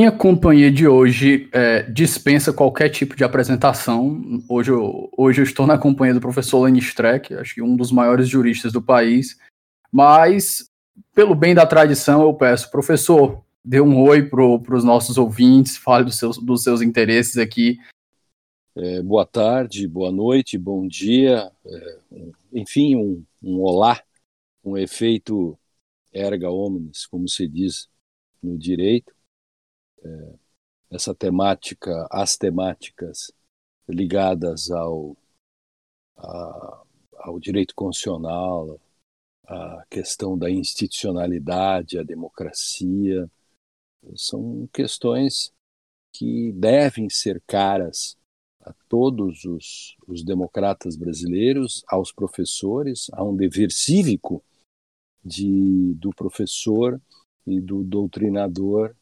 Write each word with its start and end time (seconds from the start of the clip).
Minha 0.00 0.12
companhia 0.12 0.72
de 0.72 0.88
hoje 0.88 1.46
é, 1.52 1.82
dispensa 1.82 2.54
qualquer 2.54 2.88
tipo 2.88 3.14
de 3.14 3.22
apresentação. 3.22 4.18
Hoje 4.48 4.70
eu, 4.70 5.10
hoje 5.14 5.42
eu 5.42 5.44
estou 5.44 5.66
na 5.66 5.76
companhia 5.76 6.14
do 6.14 6.22
professor 6.22 6.62
Lenny 6.62 6.78
Streck, 6.78 7.34
acho 7.34 7.56
que 7.56 7.60
um 7.60 7.76
dos 7.76 7.92
maiores 7.92 8.26
juristas 8.26 8.72
do 8.72 8.80
país. 8.80 9.38
Mas, 9.92 10.70
pelo 11.14 11.34
bem 11.34 11.54
da 11.54 11.66
tradição, 11.66 12.22
eu 12.22 12.32
peço, 12.32 12.70
professor, 12.70 13.44
dê 13.62 13.78
um 13.78 14.00
oi 14.00 14.22
para 14.26 14.74
os 14.74 14.84
nossos 14.84 15.18
ouvintes, 15.18 15.76
fale 15.76 16.06
dos 16.06 16.16
seus, 16.16 16.38
dos 16.38 16.62
seus 16.62 16.80
interesses 16.80 17.36
aqui. 17.36 17.76
É, 18.74 19.02
boa 19.02 19.26
tarde, 19.26 19.86
boa 19.86 20.10
noite, 20.10 20.56
bom 20.56 20.88
dia, 20.88 21.52
é, 21.66 21.98
enfim, 22.54 22.96
um, 22.96 23.22
um 23.42 23.60
olá, 23.60 24.00
um 24.64 24.78
efeito 24.78 25.58
erga 26.10 26.50
omnes, 26.50 27.04
como 27.04 27.28
se 27.28 27.46
diz 27.46 27.86
no 28.42 28.56
direito 28.56 29.19
é, 30.04 30.34
essa 30.90 31.14
temática, 31.14 32.06
as 32.10 32.36
temáticas 32.36 33.32
ligadas 33.88 34.70
ao, 34.70 35.16
a, 36.16 36.82
ao 37.18 37.38
direito 37.38 37.74
constitucional, 37.74 38.80
a 39.46 39.84
questão 39.90 40.38
da 40.38 40.50
institucionalidade, 40.50 41.98
a 41.98 42.02
democracia, 42.02 43.28
são 44.16 44.68
questões 44.72 45.52
que 46.12 46.52
devem 46.52 47.08
ser 47.08 47.42
caras 47.46 48.16
a 48.60 48.74
todos 48.88 49.44
os, 49.44 49.96
os 50.06 50.22
democratas 50.22 50.96
brasileiros, 50.96 51.82
aos 51.88 52.12
professores, 52.12 53.08
há 53.12 53.24
um 53.24 53.34
dever 53.34 53.70
cívico 53.70 54.42
de, 55.24 55.94
do 55.94 56.10
professor 56.10 57.00
e 57.46 57.60
do 57.60 57.82
doutrinador 57.82 58.94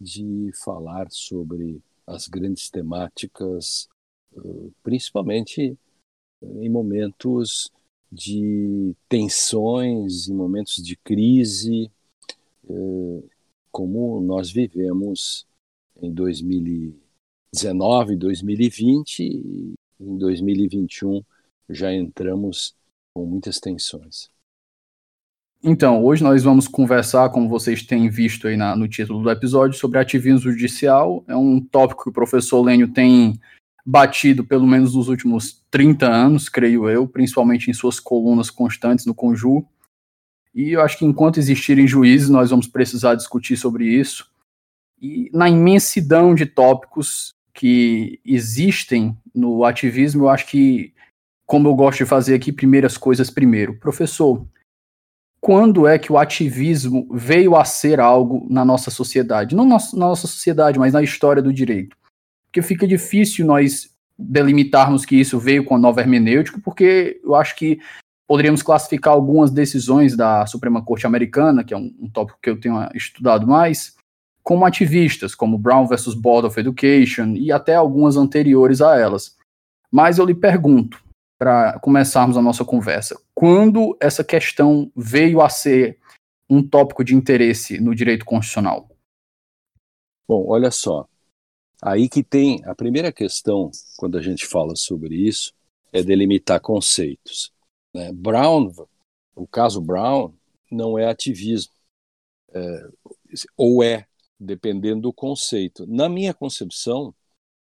de 0.00 0.50
falar 0.62 1.10
sobre 1.10 1.82
as 2.06 2.28
grandes 2.28 2.70
temáticas, 2.70 3.88
principalmente 4.82 5.76
em 6.42 6.68
momentos 6.68 7.70
de 8.10 8.94
tensões, 9.08 10.28
em 10.28 10.34
momentos 10.34 10.76
de 10.76 10.96
crise, 10.96 11.90
como 13.70 14.20
nós 14.20 14.50
vivemos 14.50 15.46
em 16.00 16.12
2019, 16.12 18.16
2020 18.16 19.20
e 19.20 19.74
em 20.00 20.16
2021 20.16 21.22
já 21.68 21.92
entramos 21.92 22.74
com 23.12 23.26
muitas 23.26 23.60
tensões. 23.60 24.30
Então, 25.62 26.04
hoje 26.04 26.22
nós 26.22 26.44
vamos 26.44 26.68
conversar, 26.68 27.30
como 27.30 27.48
vocês 27.48 27.82
têm 27.82 28.08
visto 28.08 28.46
aí 28.46 28.56
na, 28.56 28.76
no 28.76 28.86
título 28.86 29.22
do 29.22 29.30
episódio, 29.30 29.76
sobre 29.76 29.98
ativismo 29.98 30.52
judicial. 30.52 31.24
É 31.26 31.34
um 31.34 31.60
tópico 31.60 32.04
que 32.04 32.10
o 32.10 32.12
professor 32.12 32.62
Lênio 32.62 32.88
tem 32.88 33.40
batido 33.84 34.44
pelo 34.44 34.66
menos 34.66 34.94
nos 34.94 35.08
últimos 35.08 35.64
30 35.70 36.06
anos, 36.06 36.48
creio 36.48 36.88
eu, 36.88 37.08
principalmente 37.08 37.70
em 37.70 37.74
suas 37.74 37.98
colunas 37.98 38.50
constantes 38.50 39.04
no 39.04 39.14
Conju. 39.14 39.66
E 40.54 40.72
eu 40.72 40.80
acho 40.80 40.98
que 40.98 41.04
enquanto 41.04 41.38
existirem 41.38 41.88
juízes, 41.88 42.28
nós 42.28 42.50
vamos 42.50 42.68
precisar 42.68 43.16
discutir 43.16 43.56
sobre 43.56 43.86
isso. 43.86 44.30
E 45.00 45.28
na 45.32 45.48
imensidão 45.48 46.34
de 46.34 46.46
tópicos 46.46 47.34
que 47.52 48.20
existem 48.24 49.16
no 49.34 49.64
ativismo, 49.64 50.24
eu 50.24 50.28
acho 50.28 50.46
que, 50.46 50.94
como 51.44 51.68
eu 51.68 51.74
gosto 51.74 51.98
de 51.98 52.06
fazer 52.06 52.34
aqui, 52.34 52.52
primeiras 52.52 52.96
coisas 52.96 53.28
primeiro. 53.28 53.78
Professor, 53.78 54.46
quando 55.40 55.86
é 55.86 55.98
que 55.98 56.12
o 56.12 56.18
ativismo 56.18 57.06
veio 57.10 57.56
a 57.56 57.64
ser 57.64 58.00
algo 58.00 58.46
na 58.50 58.64
nossa 58.64 58.90
sociedade. 58.90 59.54
Não 59.54 59.66
na 59.66 59.78
nossa 59.94 60.26
sociedade, 60.26 60.78
mas 60.78 60.92
na 60.92 61.02
história 61.02 61.42
do 61.42 61.52
direito. 61.52 61.96
Porque 62.46 62.62
fica 62.62 62.86
difícil 62.86 63.46
nós 63.46 63.90
delimitarmos 64.18 65.04
que 65.04 65.16
isso 65.16 65.38
veio 65.38 65.64
com 65.64 65.76
a 65.76 65.78
nova 65.78 66.00
hermenêutica, 66.00 66.60
porque 66.64 67.20
eu 67.22 67.36
acho 67.36 67.54
que 67.54 67.78
poderíamos 68.26 68.62
classificar 68.62 69.14
algumas 69.14 69.50
decisões 69.50 70.16
da 70.16 70.44
Suprema 70.44 70.84
Corte 70.84 71.06
Americana, 71.06 71.62
que 71.62 71.72
é 71.72 71.76
um, 71.76 71.94
um 72.00 72.10
tópico 72.10 72.38
que 72.42 72.50
eu 72.50 72.58
tenho 72.58 72.88
estudado 72.94 73.46
mais, 73.46 73.96
como 74.42 74.64
ativistas, 74.64 75.34
como 75.34 75.58
Brown 75.58 75.86
versus 75.86 76.14
Board 76.14 76.46
of 76.46 76.58
Education 76.58 77.34
e 77.36 77.52
até 77.52 77.74
algumas 77.74 78.16
anteriores 78.16 78.80
a 78.80 78.98
elas. 78.98 79.36
Mas 79.90 80.18
eu 80.18 80.26
lhe 80.26 80.34
pergunto, 80.34 81.00
para 81.38 81.78
começarmos 81.78 82.36
a 82.36 82.42
nossa 82.42 82.64
conversa. 82.64 83.18
Quando 83.34 83.96
essa 84.00 84.24
questão 84.24 84.90
veio 84.96 85.40
a 85.40 85.48
ser 85.48 85.98
um 86.50 86.66
tópico 86.66 87.04
de 87.04 87.14
interesse 87.14 87.80
no 87.80 87.94
direito 87.94 88.24
constitucional? 88.24 88.88
Bom, 90.26 90.46
olha 90.48 90.70
só. 90.70 91.06
Aí 91.80 92.08
que 92.08 92.24
tem 92.24 92.62
a 92.64 92.74
primeira 92.74 93.12
questão, 93.12 93.70
quando 93.96 94.18
a 94.18 94.22
gente 94.22 94.46
fala 94.46 94.74
sobre 94.74 95.14
isso, 95.14 95.54
é 95.92 96.02
delimitar 96.02 96.60
conceitos. 96.60 97.52
Né? 97.94 98.12
Brown, 98.12 98.72
o 99.36 99.46
caso 99.46 99.80
Brown, 99.80 100.34
não 100.70 100.98
é 100.98 101.08
ativismo. 101.08 101.72
É, 102.52 102.88
ou 103.56 103.82
é, 103.82 104.06
dependendo 104.40 105.02
do 105.02 105.12
conceito. 105.12 105.86
Na 105.86 106.08
minha 106.08 106.34
concepção, 106.34 107.14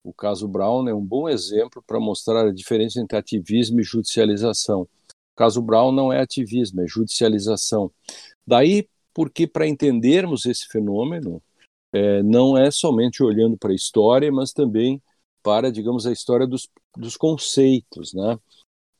o 0.05 0.13
caso 0.13 0.47
Brown 0.47 0.87
é 0.87 0.93
um 0.93 1.03
bom 1.03 1.27
exemplo 1.27 1.83
para 1.85 1.99
mostrar 1.99 2.45
a 2.45 2.53
diferença 2.53 3.01
entre 3.01 3.17
ativismo 3.17 3.79
e 3.79 3.83
judicialização. 3.83 4.83
O 4.83 5.35
caso 5.35 5.61
Brown 5.63 5.91
não 5.91 6.13
é 6.13 6.21
ativismo, 6.21 6.81
é 6.81 6.87
judicialização. 6.87 7.91
Daí 8.45 8.87
porque, 9.15 9.47
para 9.47 9.67
entendermos 9.67 10.45
esse 10.45 10.67
fenômeno, 10.67 11.41
é, 11.91 12.21
não 12.21 12.55
é 12.55 12.69
somente 12.69 13.23
olhando 13.23 13.57
para 13.57 13.71
a 13.71 13.75
história, 13.75 14.31
mas 14.31 14.53
também 14.53 15.01
para, 15.41 15.71
digamos, 15.71 16.05
a 16.05 16.11
história 16.11 16.45
dos, 16.45 16.69
dos 16.95 17.17
conceitos. 17.17 18.13
Né? 18.13 18.37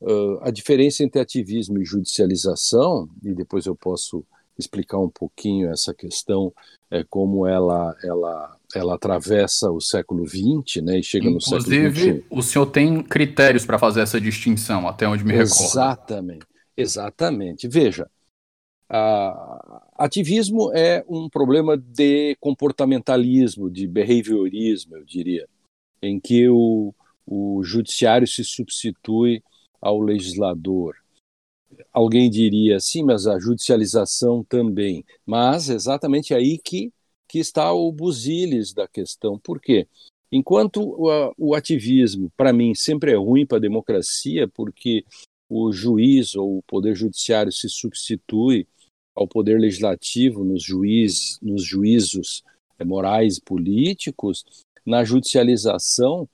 Uh, 0.00 0.38
a 0.40 0.50
diferença 0.50 1.04
entre 1.04 1.20
ativismo 1.20 1.78
e 1.78 1.84
judicialização, 1.84 3.08
e 3.22 3.32
depois 3.32 3.66
eu 3.66 3.76
posso 3.76 4.24
explicar 4.58 4.98
um 4.98 5.10
pouquinho 5.10 5.70
essa 5.70 5.94
questão, 5.94 6.52
é, 6.90 7.04
como 7.04 7.46
ela, 7.46 7.94
ela 8.02 8.56
ela 8.74 8.94
atravessa 8.94 9.70
o 9.70 9.80
século 9.80 10.26
XX, 10.26 10.82
né, 10.82 10.98
e 10.98 11.02
chega 11.02 11.28
Inclusive, 11.28 11.56
no 11.56 11.62
século 11.62 11.62
XXI. 11.62 11.76
Inclusive, 11.76 12.26
o 12.30 12.42
senhor 12.42 12.66
tem 12.66 13.02
critérios 13.02 13.64
para 13.64 13.78
fazer 13.78 14.00
essa 14.00 14.20
distinção, 14.20 14.88
até 14.88 15.06
onde 15.06 15.24
me 15.24 15.32
recordo. 15.32 15.52
Exatamente, 15.52 16.46
exatamente. 16.76 17.68
Veja, 17.68 18.08
ativismo 19.96 20.72
é 20.74 21.04
um 21.08 21.28
problema 21.28 21.76
de 21.76 22.36
comportamentalismo, 22.40 23.70
de 23.70 23.86
behaviorismo, 23.86 24.96
eu 24.96 25.04
diria, 25.04 25.48
em 26.02 26.20
que 26.20 26.48
o, 26.48 26.94
o 27.26 27.62
judiciário 27.62 28.26
se 28.26 28.44
substitui 28.44 29.42
ao 29.80 30.00
legislador. 30.00 30.96
Alguém 31.96 32.28
diria, 32.28 32.78
sim, 32.78 33.02
mas 33.02 33.26
a 33.26 33.38
judicialização 33.38 34.44
também. 34.44 35.02
Mas 35.24 35.70
exatamente 35.70 36.34
aí 36.34 36.58
que 36.58 36.92
que 37.28 37.38
está 37.38 37.72
o 37.72 37.90
busilis 37.90 38.72
da 38.72 38.86
questão. 38.86 39.38
Por 39.38 39.60
quê? 39.60 39.88
Enquanto 40.30 40.80
o, 40.80 41.32
o 41.38 41.54
ativismo, 41.54 42.30
para 42.36 42.52
mim, 42.52 42.74
sempre 42.74 43.12
é 43.12 43.16
ruim 43.16 43.46
para 43.46 43.58
a 43.58 43.60
democracia, 43.60 44.46
porque 44.46 45.04
o 45.48 45.72
juiz 45.72 46.34
ou 46.34 46.58
o 46.58 46.62
poder 46.62 46.94
judiciário 46.94 47.50
se 47.50 47.68
substitui 47.68 48.66
ao 49.14 49.26
poder 49.26 49.58
legislativo 49.58 50.44
nos, 50.44 50.62
juiz, 50.62 51.38
nos 51.40 51.64
juízos 51.64 52.42
eh, 52.78 52.84
morais 52.84 53.38
e 53.38 53.42
políticos, 53.42 54.44
na 54.84 55.02
judicialização, 55.02 56.28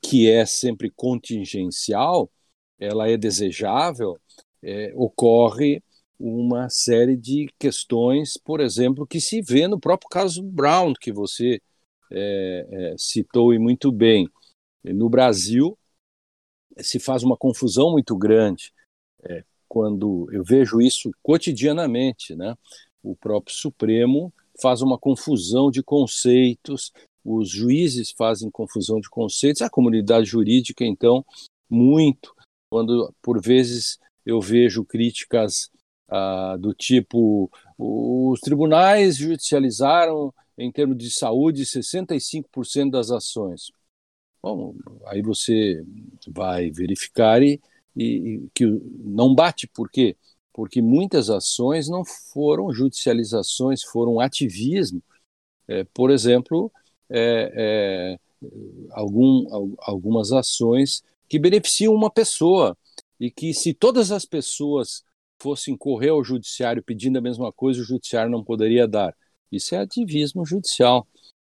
que 0.00 0.30
é 0.30 0.46
sempre 0.46 0.90
contingencial, 0.90 2.30
ela 2.78 3.08
é 3.08 3.16
desejável, 3.16 4.18
é, 4.62 4.92
ocorre 4.94 5.82
uma 6.18 6.68
série 6.68 7.16
de 7.16 7.48
questões, 7.58 8.36
por 8.36 8.60
exemplo, 8.60 9.06
que 9.06 9.20
se 9.20 9.40
vê 9.40 9.66
no 9.66 9.80
próprio 9.80 10.08
caso 10.10 10.42
Brown, 10.42 10.92
que 10.92 11.12
você 11.12 11.60
é, 12.12 12.66
é, 12.70 12.94
citou 12.98 13.54
e 13.54 13.58
muito 13.58 13.90
bem. 13.90 14.28
No 14.84 15.08
Brasil, 15.08 15.78
se 16.78 16.98
faz 16.98 17.22
uma 17.22 17.36
confusão 17.36 17.90
muito 17.92 18.16
grande 18.16 18.72
é, 19.24 19.44
quando 19.68 20.28
eu 20.32 20.42
vejo 20.42 20.80
isso 20.80 21.10
cotidianamente, 21.22 22.34
né? 22.34 22.54
O 23.02 23.14
próprio 23.16 23.54
Supremo 23.54 24.32
faz 24.60 24.82
uma 24.82 24.98
confusão 24.98 25.70
de 25.70 25.82
conceitos, 25.82 26.92
os 27.24 27.50
juízes 27.50 28.10
fazem 28.10 28.50
confusão 28.50 29.00
de 29.00 29.08
conceitos, 29.08 29.62
a 29.62 29.70
comunidade 29.70 30.26
jurídica, 30.26 30.84
então, 30.84 31.24
muito. 31.68 32.34
Quando, 32.70 33.14
por 33.22 33.40
vezes, 33.40 33.98
eu 34.24 34.40
vejo 34.40 34.84
críticas 34.84 35.70
ah, 36.08 36.56
do 36.58 36.74
tipo: 36.74 37.50
os 37.78 38.40
tribunais 38.40 39.16
judicializaram, 39.16 40.32
em 40.58 40.70
termos 40.70 40.98
de 40.98 41.10
saúde, 41.10 41.64
65% 41.64 42.90
das 42.90 43.10
ações. 43.10 43.72
Bom, 44.42 44.74
aí 45.06 45.22
você 45.22 45.84
vai 46.28 46.70
verificar 46.70 47.42
e, 47.42 47.60
e, 47.96 48.48
que 48.54 48.66
não 48.98 49.34
bate, 49.34 49.66
por 49.68 49.90
quê? 49.90 50.16
Porque 50.52 50.80
muitas 50.82 51.30
ações 51.30 51.88
não 51.88 52.04
foram 52.04 52.72
judicializações, 52.72 53.82
foram 53.82 54.20
ativismo. 54.20 55.02
É, 55.68 55.84
por 55.94 56.10
exemplo, 56.10 56.72
é, 57.08 57.52
é, 57.54 58.18
algum, 58.90 59.74
algumas 59.80 60.32
ações 60.32 61.02
que 61.28 61.38
beneficiam 61.38 61.94
uma 61.94 62.10
pessoa 62.10 62.76
e 63.20 63.30
que 63.30 63.52
se 63.52 63.74
todas 63.74 64.10
as 64.10 64.24
pessoas 64.24 65.04
fossem 65.38 65.76
correr 65.76 66.08
ao 66.08 66.24
judiciário 66.24 66.82
pedindo 66.82 67.18
a 67.18 67.20
mesma 67.20 67.52
coisa, 67.52 67.80
o 67.80 67.84
judiciário 67.84 68.32
não 68.32 68.42
poderia 68.42 68.88
dar. 68.88 69.14
Isso 69.52 69.74
é 69.74 69.78
ativismo 69.78 70.44
judicial. 70.44 71.06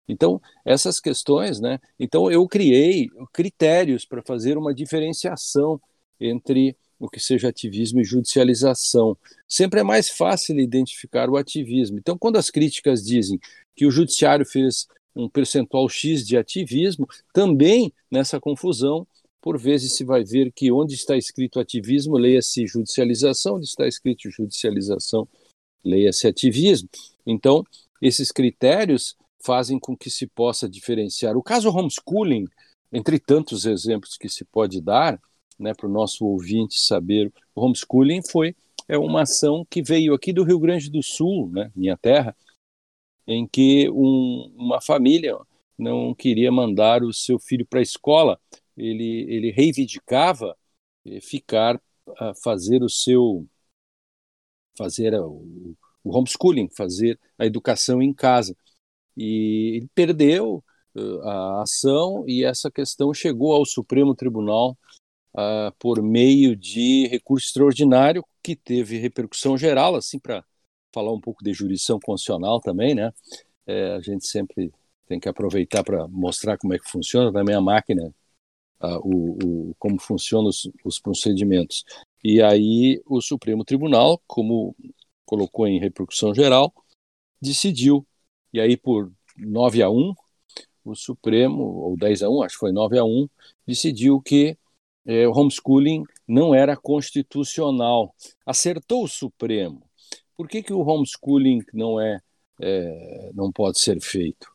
Então, 0.07 0.41
essas 0.65 0.99
questões, 0.99 1.59
né? 1.59 1.79
Então, 1.99 2.31
eu 2.31 2.47
criei 2.47 3.07
critérios 3.31 4.05
para 4.05 4.23
fazer 4.23 4.57
uma 4.57 4.73
diferenciação 4.73 5.79
entre 6.19 6.75
o 6.99 7.07
que 7.07 7.19
seja 7.19 7.49
ativismo 7.49 8.01
e 8.01 8.03
judicialização. 8.03 9.15
Sempre 9.47 9.79
é 9.79 9.83
mais 9.83 10.09
fácil 10.09 10.59
identificar 10.59 11.29
o 11.29 11.37
ativismo. 11.37 11.97
Então, 11.97 12.17
quando 12.17 12.37
as 12.37 12.49
críticas 12.49 13.03
dizem 13.03 13.39
que 13.75 13.85
o 13.85 13.91
judiciário 13.91 14.45
fez 14.45 14.87
um 15.15 15.29
percentual 15.29 15.87
X 15.87 16.25
de 16.25 16.35
ativismo, 16.37 17.07
também 17.33 17.93
nessa 18.11 18.39
confusão, 18.39 19.07
por 19.41 19.57
vezes 19.57 19.93
se 19.93 20.03
vai 20.03 20.23
ver 20.23 20.51
que 20.51 20.71
onde 20.71 20.95
está 20.95 21.15
escrito 21.15 21.59
ativismo, 21.59 22.17
leia-se 22.17 22.67
judicialização, 22.67 23.55
onde 23.55 23.65
está 23.65 23.87
escrito 23.87 24.29
judicialização, 24.29 25.27
leia-se 25.83 26.27
ativismo. 26.27 26.89
Então, 27.25 27.63
esses 28.01 28.31
critérios 28.31 29.15
fazem 29.41 29.79
com 29.79 29.95
que 29.95 30.09
se 30.09 30.27
possa 30.27 30.67
diferenciar. 30.67 31.37
O 31.37 31.43
caso 31.43 31.69
homeschooling, 31.69 32.45
entre 32.91 33.19
tantos 33.19 33.65
exemplos 33.65 34.17
que 34.17 34.27
se 34.27 34.43
pode 34.43 34.81
dar, 34.81 35.19
né, 35.57 35.73
para 35.73 35.87
o 35.87 35.91
nosso 35.91 36.25
ouvinte 36.25 36.79
saber, 36.79 37.31
o 37.55 37.61
homeschooling 37.61 38.21
foi 38.29 38.55
é 38.87 38.97
uma 38.97 39.21
ação 39.21 39.65
que 39.69 39.83
veio 39.83 40.15
aqui 40.15 40.33
do 40.33 40.43
Rio 40.43 40.59
Grande 40.59 40.89
do 40.89 41.03
Sul, 41.03 41.49
né, 41.51 41.71
minha 41.75 41.95
terra, 41.95 42.35
em 43.27 43.47
que 43.47 43.87
um, 43.91 44.51
uma 44.57 44.81
família 44.81 45.37
não 45.77 46.13
queria 46.15 46.51
mandar 46.51 47.03
o 47.03 47.13
seu 47.13 47.37
filho 47.37 47.65
para 47.65 47.79
a 47.79 47.83
escola, 47.83 48.39
ele, 48.79 49.25
ele 49.29 49.51
reivindicava 49.51 50.55
eh, 51.05 51.21
ficar 51.21 51.81
a 52.17 52.33
fazer 52.35 52.83
o 52.83 52.89
seu 52.89 53.47
fazer 54.77 55.13
o, 55.19 55.75
homeschooling, 56.03 56.69
fazer 56.69 57.19
a 57.37 57.45
educação 57.45 58.01
em 58.01 58.13
casa 58.13 58.55
e 59.17 59.77
ele 59.77 59.89
perdeu 59.93 60.63
uh, 60.95 61.21
a 61.21 61.61
ação 61.63 62.23
e 62.27 62.43
essa 62.45 62.71
questão 62.71 63.13
chegou 63.13 63.53
ao 63.53 63.65
Supremo 63.65 64.15
Tribunal 64.15 64.77
uh, 65.33 65.73
por 65.77 66.01
meio 66.01 66.55
de 66.55 67.07
recurso 67.07 67.47
extraordinário 67.47 68.23
que 68.41 68.55
teve 68.55 68.97
repercussão 68.97 69.57
geral, 69.57 69.95
assim 69.95 70.19
para 70.19 70.43
falar 70.93 71.13
um 71.13 71.19
pouco 71.21 71.43
de 71.43 71.53
jurisdição 71.53 71.99
constitucional 71.99 72.59
também, 72.59 72.95
né? 72.95 73.13
É, 73.67 73.95
a 73.95 74.01
gente 74.01 74.25
sempre 74.25 74.71
tem 75.07 75.19
que 75.19 75.29
aproveitar 75.29 75.83
para 75.83 76.07
mostrar 76.07 76.57
como 76.57 76.73
é 76.73 76.79
que 76.79 76.89
funciona 76.89 77.31
também 77.31 77.55
a 77.55 77.61
máquina, 77.61 78.13
uh, 78.81 78.99
o, 79.03 79.69
o, 79.71 79.75
como 79.77 79.99
funcionam 79.99 80.49
os, 80.49 80.69
os 80.83 80.99
procedimentos. 80.99 81.83
E 82.23 82.41
aí 82.41 83.01
o 83.05 83.21
Supremo 83.21 83.63
Tribunal, 83.63 84.21
como 84.27 84.75
colocou 85.25 85.67
em 85.67 85.79
repercussão 85.79 86.33
geral, 86.33 86.73
decidiu 87.41 88.05
e 88.53 88.59
aí, 88.59 88.75
por 88.75 89.11
9 89.37 89.83
a 89.83 89.89
1, 89.89 90.13
o 90.83 90.95
Supremo, 90.95 91.63
ou 91.63 91.97
10 91.97 92.23
a 92.23 92.29
1, 92.29 92.43
acho 92.43 92.55
que 92.55 92.59
foi 92.59 92.71
9 92.71 92.97
a 92.97 93.05
1, 93.05 93.29
decidiu 93.65 94.21
que 94.21 94.57
é, 95.05 95.27
o 95.27 95.31
homeschooling 95.31 96.03
não 96.27 96.53
era 96.53 96.75
constitucional. 96.75 98.15
Acertou 98.45 99.03
o 99.03 99.07
Supremo. 99.07 99.83
Por 100.35 100.47
que, 100.47 100.63
que 100.63 100.73
o 100.73 100.81
homeschooling 100.81 101.63
não 101.73 101.99
é, 102.01 102.19
é 102.61 103.31
não 103.33 103.51
pode 103.51 103.79
ser 103.79 104.01
feito? 104.01 104.51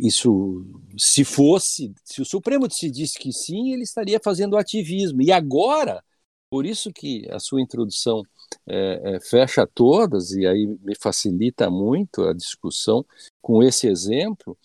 Isso, 0.00 0.64
se 0.98 1.24
fosse, 1.24 1.92
se 2.04 2.20
o 2.22 2.24
Supremo 2.24 2.66
decidisse 2.66 3.18
que 3.18 3.32
sim, 3.32 3.72
ele 3.72 3.82
estaria 3.82 4.20
fazendo 4.22 4.56
ativismo. 4.56 5.22
E 5.22 5.30
agora, 5.30 6.02
por 6.50 6.66
isso 6.66 6.92
que 6.92 7.28
a 7.30 7.38
sua 7.38 7.60
introdução 7.60 8.22
é, 8.66 9.16
é, 9.16 9.20
fecha 9.20 9.66
todas, 9.66 10.32
e 10.32 10.46
aí 10.46 10.66
me 10.82 10.94
facilita 11.00 11.70
muito 11.70 12.22
a 12.22 12.32
discussão 12.32 13.04
com 13.42 13.62
esse 13.62 13.86
exemplo, 13.86 14.56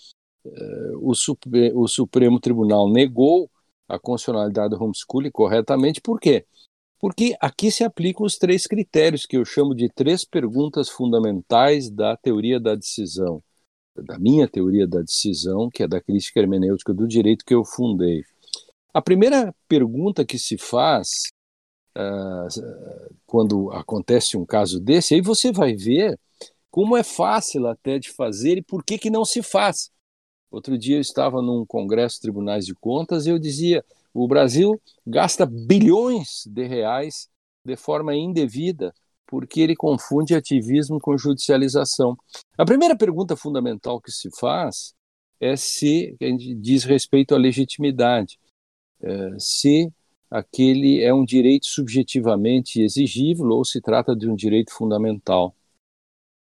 é, 0.45 0.91
o, 1.01 1.13
Supre 1.13 1.71
o 1.73 1.87
Supremo 1.87 2.39
Tribunal 2.39 2.89
negou 2.89 3.49
a 3.87 3.99
constitucionalidade 3.99 4.75
do 4.75 4.83
homeschooling 4.83 5.31
corretamente, 5.31 5.99
por 5.99 6.19
quê? 6.19 6.45
Porque 6.99 7.35
aqui 7.39 7.71
se 7.71 7.83
aplicam 7.83 8.25
os 8.25 8.37
três 8.37 8.67
critérios 8.67 9.25
que 9.25 9.37
eu 9.37 9.45
chamo 9.45 9.73
de 9.73 9.89
três 9.89 10.25
perguntas 10.25 10.89
fundamentais 10.89 11.89
da 11.89 12.15
teoria 12.15 12.59
da 12.59 12.75
decisão, 12.75 13.41
da 14.03 14.17
minha 14.19 14.47
teoria 14.47 14.87
da 14.87 15.01
decisão, 15.01 15.69
que 15.69 15.83
é 15.83 15.87
da 15.87 16.01
crítica 16.01 16.39
hermenêutica 16.39 16.93
do 16.93 17.07
direito 17.07 17.45
que 17.45 17.53
eu 17.53 17.63
fundei. 17.63 18.23
A 18.93 19.01
primeira 19.01 19.53
pergunta 19.67 20.25
que 20.25 20.39
se 20.39 20.57
faz 20.57 21.07
uh, 21.97 23.15
quando 23.25 23.71
acontece 23.71 24.37
um 24.37 24.45
caso 24.45 24.79
desse, 24.79 25.13
aí 25.13 25.21
você 25.21 25.51
vai 25.51 25.75
ver 25.75 26.19
como 26.71 26.97
é 26.97 27.03
fácil 27.03 27.67
até 27.67 27.99
de 27.99 28.09
fazer 28.09 28.57
e 28.57 28.61
por 28.61 28.83
que, 28.83 28.97
que 28.97 29.09
não 29.09 29.25
se 29.25 29.41
faz. 29.41 29.91
Outro 30.51 30.77
dia 30.77 30.97
eu 30.97 31.01
estava 31.01 31.41
num 31.41 31.65
congresso 31.65 32.15
de 32.15 32.21
tribunais 32.21 32.65
de 32.65 32.73
contas 32.73 33.25
e 33.25 33.29
eu 33.29 33.37
dizia: 33.37 33.83
o 34.13 34.27
Brasil 34.27 34.81
gasta 35.05 35.45
bilhões 35.45 36.43
de 36.47 36.65
reais 36.65 37.29
de 37.63 37.75
forma 37.75 38.15
indevida 38.15 38.93
porque 39.29 39.61
ele 39.61 39.75
confunde 39.75 40.33
ativismo 40.33 40.99
com 40.99 41.15
judicialização. 41.15 42.17
A 42.57 42.65
primeira 42.65 42.97
pergunta 42.97 43.35
fundamental 43.35 44.01
que 44.01 44.11
se 44.11 44.27
faz 44.35 44.95
é 45.39 45.55
se 45.55 46.17
diz 46.59 46.83
respeito 46.83 47.35
à 47.35 47.37
legitimidade, 47.37 48.39
é, 48.99 49.39
se 49.39 49.93
aquele 50.31 51.03
é 51.03 51.13
um 51.13 51.23
direito 51.23 51.67
subjetivamente 51.67 52.81
exigível 52.81 53.49
ou 53.49 53.63
se 53.63 53.79
trata 53.79 54.15
de 54.15 54.27
um 54.27 54.35
direito 54.35 54.73
fundamental. 54.73 55.55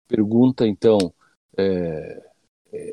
Pergunta, 0.07 0.67
então, 0.67 1.11
é, 1.57 2.23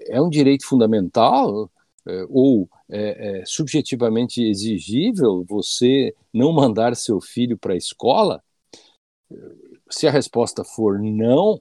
é 0.08 0.22
um 0.22 0.30
direito 0.30 0.66
fundamental 0.66 1.70
é, 2.06 2.26
ou 2.30 2.66
é, 2.88 3.40
é, 3.40 3.44
subjetivamente 3.44 4.42
exigível 4.42 5.44
você 5.46 6.14
não 6.32 6.50
mandar 6.50 6.96
seu 6.96 7.20
filho 7.20 7.58
para 7.58 7.74
a 7.74 7.76
escola? 7.76 8.42
Se 9.92 10.08
a 10.08 10.10
resposta 10.10 10.64
for 10.64 10.98
não, 10.98 11.60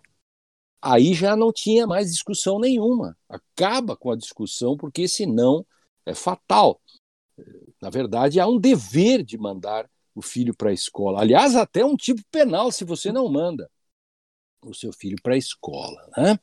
aí 0.82 1.14
já 1.14 1.36
não 1.36 1.52
tinha 1.52 1.86
mais 1.86 2.12
discussão 2.12 2.60
nenhuma. 2.60 3.16
Acaba 3.30 3.96
com 3.96 4.10
a 4.10 4.16
discussão, 4.16 4.78
porque 4.78 5.04
esse 5.04 5.26
não 5.26 5.66
é 6.06 6.16
fatal. 6.16 6.82
Na 7.82 7.90
verdade, 7.90 8.40
há 8.40 8.48
um 8.48 8.60
dever 8.60 9.24
de 9.24 9.38
mandar 9.38 9.90
o 10.16 10.22
filho 10.22 10.56
para 10.56 10.70
a 10.70 10.74
escola. 10.74 11.22
Aliás, 11.22 11.56
até 11.56 11.86
um 11.86 11.96
tipo 11.96 12.22
penal 12.32 12.72
se 12.72 12.84
você 12.84 13.12
não 13.12 13.30
manda 13.30 13.70
o 14.64 14.74
seu 14.74 14.92
filho 14.94 15.18
para 15.22 15.34
a 15.34 15.38
escola. 15.38 16.10
Né? 16.18 16.38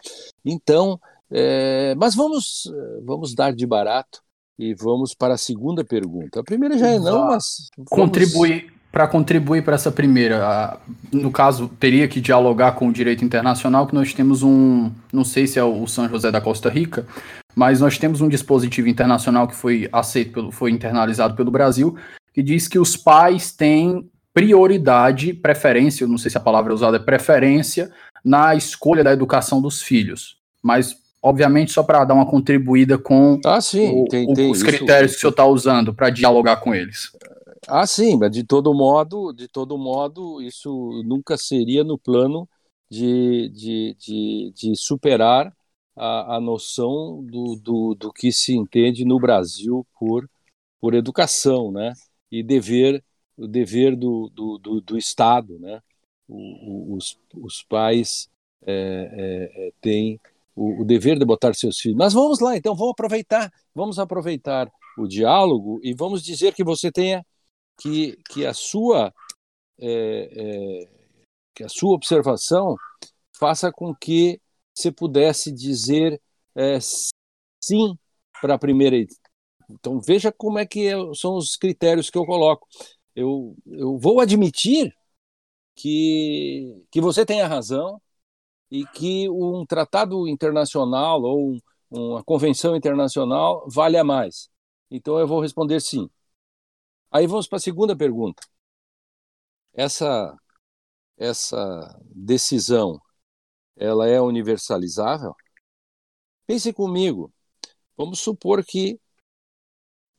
Então, 0.45 1.01
é, 1.31 1.95
mas 1.95 2.15
vamos, 2.15 2.71
vamos 3.05 3.35
dar 3.35 3.55
de 3.55 3.67
barato 3.67 4.23
e 4.59 4.75
vamos 4.75 5.15
para 5.15 5.35
a 5.35 5.39
segunda 5.39 5.85
pergunta. 5.85 6.41
A 6.41 6.45
primeira 6.45 6.77
já 6.77 6.89
é 6.89 6.99
não, 6.99 7.27
mas. 7.29 7.69
Vamos... 7.77 7.91
Contribuir, 7.91 8.73
para 8.91 9.07
contribuir 9.07 9.63
para 9.63 9.75
essa 9.75 9.93
primeira, 9.93 10.79
no 11.13 11.31
caso, 11.31 11.69
teria 11.79 12.09
que 12.09 12.21
dialogar 12.21 12.73
com 12.73 12.89
o 12.89 12.93
direito 12.93 13.25
internacional, 13.25 13.87
que 13.87 13.95
nós 13.95 14.15
temos 14.15 14.43
um, 14.43 14.91
não 15.13 15.25
sei 15.25 15.47
se 15.47 15.59
é 15.59 15.65
o 15.65 15.87
São 15.87 16.09
José 16.09 16.31
da 16.31 16.41
Costa 16.41 16.71
Rica, 16.71 17.07
mas 17.55 17.81
nós 17.81 17.99
temos 17.99 18.21
um 18.21 18.29
dispositivo 18.29 18.89
internacional 18.89 19.47
que 19.47 19.55
foi 19.55 19.89
aceito, 19.93 20.33
pelo, 20.33 20.51
foi 20.51 20.71
internalizado 20.71 21.35
pelo 21.35 21.51
Brasil, 21.51 21.97
que 22.33 22.43
diz 22.43 22.67
que 22.67 22.79
os 22.79 22.97
pais 22.97 23.53
têm 23.53 24.09
prioridade, 24.33 25.35
preferência, 25.35 26.07
não 26.07 26.17
sei 26.17 26.31
se 26.31 26.39
a 26.39 26.41
palavra 26.41 26.73
usada 26.73 26.97
é 26.97 27.01
preferência, 27.01 27.91
na 28.25 28.55
escolha 28.55 29.05
da 29.05 29.13
educação 29.13 29.61
dos 29.61 29.83
filhos. 29.83 30.37
Mas, 30.63 30.97
obviamente, 31.23 31.73
só 31.73 31.83
para 31.83 32.05
dar 32.05 32.15
uma 32.15 32.27
contribuída 32.27 32.97
com 32.97 33.41
ah, 33.45 33.61
sim, 33.61 33.91
o, 33.91 34.05
tem, 34.05 34.33
tem 34.33 34.51
os 34.51 34.63
critérios 34.63 35.13
isso. 35.13 35.15
que 35.15 35.19
o 35.19 35.21
senhor 35.21 35.31
está 35.31 35.45
usando 35.45 35.93
para 35.93 36.11
dialogar 36.11 36.57
com 36.57 36.75
eles. 36.75 37.11
Ah, 37.71 37.87
sim, 37.87 38.17
mas 38.17 38.31
de 38.31 38.45
todo 38.45 38.73
modo, 38.73 39.33
de 39.33 39.47
todo 39.47 39.77
modo, 39.77 40.41
isso 40.41 41.03
nunca 41.05 41.37
seria 41.37 41.85
no 41.85 41.99
plano 41.99 42.49
de, 42.91 43.51
de, 43.51 43.95
de, 43.99 44.53
de 44.55 44.77
superar 44.77 45.55
a, 45.95 46.37
a 46.37 46.41
noção 46.41 47.23
do, 47.25 47.57
do, 47.57 47.95
do 47.95 48.13
que 48.13 48.33
se 48.33 48.55
entende 48.57 49.05
no 49.05 49.19
Brasil 49.21 49.87
por, 49.99 50.29
por 50.81 50.95
educação, 50.95 51.71
né? 51.71 51.93
E 52.31 52.43
dever, 52.43 53.05
o 53.37 53.47
dever 53.47 53.95
do, 53.97 54.31
do, 54.31 54.59
do, 54.59 54.81
do 54.81 54.97
Estado, 54.97 55.59
né? 55.59 55.83
O, 56.27 56.95
o, 56.95 56.97
os, 56.97 57.19
os 57.35 57.63
pais 57.65 58.29
é, 58.67 58.73
é, 58.73 59.69
é, 59.69 59.73
têm 59.81 60.19
o, 60.55 60.83
o, 60.83 60.85
dever 60.87 61.19
de 61.19 61.25
botar 61.27 61.53
seus 61.55 61.79
filhos. 61.79 61.99
Mas 61.99 62.15
vamos 62.15 62.41
lá, 62.41 62.57
então, 62.57 62.75
vamos 62.75 62.93
aproveitar, 62.93 63.53
vamos 63.75 63.99
aproveitar 63.99 64.71
o 64.97 65.07
diálogo 65.07 65.81
e 65.83 65.95
vamos 65.95 66.23
dizer 66.23 66.55
que 66.55 66.65
você 66.65 66.91
tenha 66.91 67.25
que, 67.79 68.17
que 68.29 68.45
a 68.45 68.53
sua 68.53 69.13
é, 69.81 69.89
é, 70.33 70.89
que 71.55 71.65
a 71.65 71.69
sua 71.69 71.95
observação 71.95 72.77
faça 73.39 73.73
com 73.73 73.95
que 73.95 74.41
você 74.75 74.93
pudesse 74.93 75.53
dizer 75.53 76.21
é, 76.55 76.79
sim 77.63 77.97
para 78.41 78.55
a 78.55 78.59
primeira. 78.59 78.97
Então 79.71 80.01
veja 80.01 80.33
como 80.33 80.59
é 80.59 80.67
que 80.67 80.87
é, 80.87 80.95
são 81.15 81.37
os 81.37 81.57
critérios 81.57 82.11
que 82.11 82.19
eu 82.19 82.27
coloco. 82.27 82.67
Eu, 83.15 83.57
eu 83.67 83.99
vou 83.99 84.21
admitir 84.21 84.95
que, 85.75 86.85
que 86.91 87.01
você 87.01 87.27
tenha 87.27 87.47
razão 87.47 88.01
e 88.71 88.87
que 88.87 89.29
um 89.31 89.65
tratado 89.67 90.29
internacional 90.29 91.23
ou 91.23 91.53
um, 91.53 91.59
uma 91.91 92.25
convenção 92.25 92.77
internacional 92.77 93.67
valha 93.69 94.05
mais. 94.05 94.51
Então 94.91 95.19
eu 95.19 95.27
vou 95.27 95.41
responder 95.41 95.81
sim. 95.81 96.09
Aí 97.11 97.27
vamos 97.27 97.47
para 97.47 97.57
a 97.57 97.61
segunda 97.61 97.97
pergunta. 97.97 98.43
Essa 99.73 100.37
essa 101.19 102.01
decisão, 102.15 103.01
ela 103.77 104.09
é 104.09 104.21
universalizável? 104.21 105.35
Pense 106.47 106.73
comigo. 106.73 107.33
Vamos 107.97 108.21
supor 108.21 108.65
que 108.65 109.01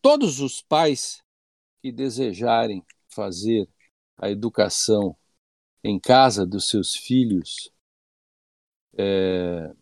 todos 0.01 0.39
os 0.39 0.61
pais 0.61 1.21
que 1.81 1.91
desejarem 1.91 2.85
fazer 3.09 3.69
a 4.17 4.29
educação 4.29 5.15
em 5.83 5.99
casa 5.99 6.45
dos 6.45 6.69
seus 6.69 6.95
filhos, 6.95 7.71
é, 8.97 9.73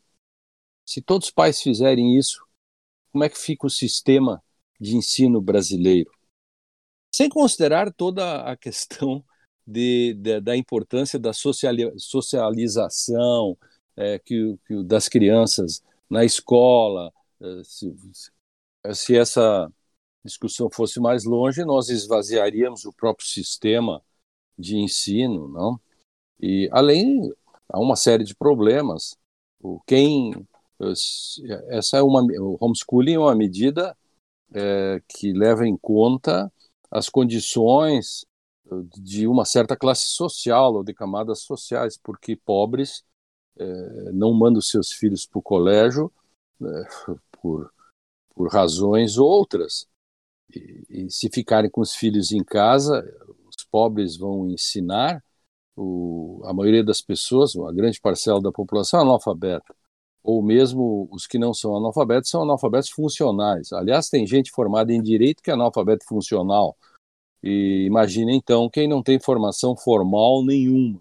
se 0.86 1.02
todos 1.02 1.28
os 1.28 1.34
pais 1.34 1.62
fizerem 1.62 2.18
isso, 2.18 2.46
como 3.12 3.24
é 3.24 3.30
que 3.30 3.38
fica 3.38 3.68
o 3.68 3.70
sistema 3.70 4.44
de 4.80 4.96
ensino 4.96 5.42
brasileiro? 5.42 6.12
Sem 7.12 7.30
considerar 7.30 7.92
toda 7.94 8.42
a 8.42 8.56
questão 8.56 9.24
de, 9.66 10.14
de, 10.16 10.40
da 10.42 10.56
importância 10.56 11.20
da 11.20 11.32
socialização 11.34 13.58
é, 13.96 14.20
que, 14.20 14.58
que, 14.66 14.84
das 14.84 15.10
crianças 15.10 15.84
na 16.10 16.24
escola. 16.24 17.12
É, 17.42 17.64
se, 17.64 17.94
se 18.94 19.18
essa 19.18 19.72
discussão 20.24 20.70
fosse 20.70 21.00
mais 21.00 21.26
longe, 21.26 21.66
nós 21.66 21.90
esvaziaríamos 21.90 22.86
o 22.86 22.94
próprio 22.94 23.28
sistema 23.28 24.02
de 24.58 24.78
ensino, 24.78 25.48
não? 25.48 25.80
E 26.40 26.70
além 26.72 27.32
há 27.70 27.80
uma 27.80 27.96
série 27.96 28.24
de 28.24 28.36
problemas. 28.36 29.18
Quem 29.86 30.34
essa 31.70 31.98
é 31.98 32.02
uma 32.02 32.22
o 32.22 32.58
homeschooling 32.62 33.14
é 33.14 33.20
uma 33.20 33.36
medida 33.36 33.98
é, 34.54 35.02
que 35.08 35.34
leva 35.34 35.68
em 35.68 35.76
conta 35.76 36.52
as 36.92 37.10
condições 37.10 38.26
eh, 38.72 38.76
de 38.98 39.28
uma 39.28 39.46
certa 39.46 39.76
classe 39.76 40.08
social 40.08 40.74
ou 40.76 40.84
de 40.84 40.94
camadas 40.94 41.42
sociais, 41.42 41.98
porque 41.98 42.36
pobres 42.36 43.04
eh, 43.58 44.12
não 44.14 44.34
mandam 44.34 44.62
seus 44.62 44.92
filhos 44.92 45.26
para 45.26 45.40
o 45.40 45.42
colégio 45.42 46.12
eh, 46.62 46.66
por, 47.42 47.72
por 48.36 48.50
razões 48.52 49.18
outras. 49.18 49.88
E, 50.56 50.84
e, 50.90 51.12
se 51.12 51.30
ficarem 51.34 51.70
com 51.70 51.82
os 51.82 51.94
filhos 51.96 52.32
em 52.32 52.44
casa, 52.44 53.04
os 53.48 53.66
pobres 53.72 54.18
vão 54.18 54.50
ensinar, 54.50 55.24
o, 55.76 56.42
a 56.46 56.54
maioria 56.54 56.84
das 56.84 57.02
pessoas, 57.02 57.56
uma 57.56 57.74
grande 57.74 58.00
parcela 58.02 58.42
da 58.42 58.52
população 58.52 59.00
é 59.02 59.04
analfabeta 59.04 59.77
ou 60.28 60.44
mesmo 60.44 61.08
os 61.10 61.26
que 61.26 61.40
não 61.40 61.54
são 61.54 61.78
analfabetos 61.78 62.30
são 62.30 62.44
analfabetos 62.44 62.90
funcionais. 62.90 63.72
Aliás, 63.72 64.10
tem 64.10 64.28
gente 64.28 64.52
formada 64.52 64.92
em 64.92 65.02
direito 65.02 65.42
que 65.42 65.50
é 65.50 65.54
analfabeto 65.54 66.06
funcional. 66.06 66.78
E 67.42 67.86
imagine 67.86 68.36
então 68.36 68.70
quem 68.70 68.90
não 68.90 69.02
tem 69.02 69.22
formação 69.22 69.78
formal 69.78 70.44
nenhuma. 70.44 71.00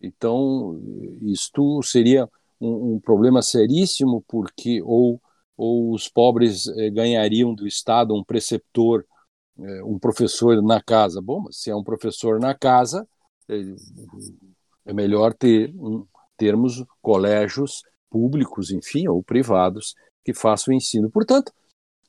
Então, 0.00 0.80
isto 1.22 1.80
seria 1.84 2.28
um, 2.60 2.94
um 2.94 3.00
problema 3.00 3.40
seríssimo, 3.40 4.24
porque 4.26 4.82
ou, 4.82 5.22
ou 5.56 5.92
os 5.94 6.08
pobres 6.08 6.66
eh, 6.66 6.90
ganhariam 6.90 7.54
do 7.54 7.68
Estado 7.68 8.14
um 8.16 8.24
preceptor, 8.24 9.04
eh, 9.60 9.84
um 9.84 9.96
professor 9.96 10.60
na 10.60 10.82
casa. 10.82 11.20
Bom, 11.22 11.42
mas 11.42 11.58
se 11.58 11.70
é 11.70 11.76
um 11.76 11.84
professor 11.84 12.40
na 12.40 12.52
casa, 12.52 13.06
eh, 13.48 13.76
é 14.86 14.92
melhor 14.92 15.34
ter 15.34 15.72
um, 15.76 16.04
termos 16.36 16.84
colégios 17.00 17.82
públicos, 18.10 18.70
enfim, 18.70 19.08
ou 19.08 19.22
privados, 19.22 19.94
que 20.24 20.34
façam 20.34 20.72
o 20.72 20.76
ensino. 20.76 21.10
Portanto, 21.10 21.52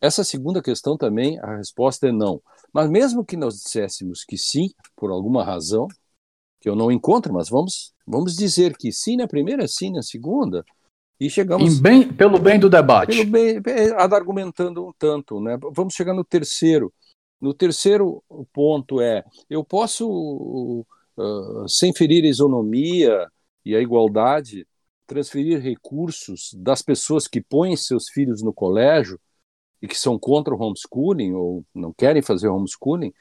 essa 0.01 0.23
segunda 0.23 0.61
questão 0.61 0.97
também, 0.97 1.39
a 1.39 1.57
resposta 1.57 2.07
é 2.07 2.11
não. 2.11 2.41
Mas 2.73 2.89
mesmo 2.89 3.23
que 3.23 3.37
nós 3.37 3.55
disséssemos 3.55 4.23
que 4.23 4.37
sim, 4.37 4.69
por 4.95 5.11
alguma 5.11 5.43
razão, 5.43 5.87
que 6.59 6.67
eu 6.67 6.75
não 6.75 6.91
encontro, 6.91 7.33
mas 7.33 7.49
vamos, 7.49 7.93
vamos 8.05 8.35
dizer 8.35 8.75
que 8.77 8.91
sim 8.91 9.15
na 9.15 9.27
primeira, 9.27 9.67
sim 9.67 9.91
na 9.91 10.01
segunda, 10.01 10.65
e 11.19 11.29
chegamos. 11.29 11.79
Bem, 11.79 12.11
pelo 12.11 12.39
bem 12.39 12.59
do 12.59 12.67
debate. 12.67 13.15
Pelo 13.15 13.29
bem, 13.29 13.61
argumentando 13.95 14.87
um 14.87 14.91
tanto, 14.97 15.39
né? 15.39 15.55
Vamos 15.71 15.93
chegar 15.93 16.15
no 16.15 16.23
terceiro. 16.23 16.91
No 17.39 17.53
terceiro 17.53 18.23
ponto 18.51 18.99
é: 18.99 19.23
eu 19.47 19.63
posso, 19.63 20.83
uh, 21.15 21.69
sem 21.69 21.93
ferir 21.93 22.23
a 22.23 22.27
isonomia 22.27 23.27
e 23.63 23.75
a 23.75 23.79
igualdade, 23.79 24.65
transferir 25.07 25.59
recursos 25.59 26.53
das 26.55 26.81
pessoas 26.81 27.27
que 27.27 27.41
põem 27.41 27.75
seus 27.75 28.09
filhos 28.09 28.41
no 28.41 28.53
colégio 28.53 29.19
e 29.81 29.87
que 29.87 29.97
são 29.97 30.17
contra 30.17 30.53
o 30.53 30.61
homeschooling 30.61 31.33
ou 31.33 31.65
não 31.73 31.93
querem 31.93 32.21
fazer 32.21 32.47
homeschooling, 32.47 33.13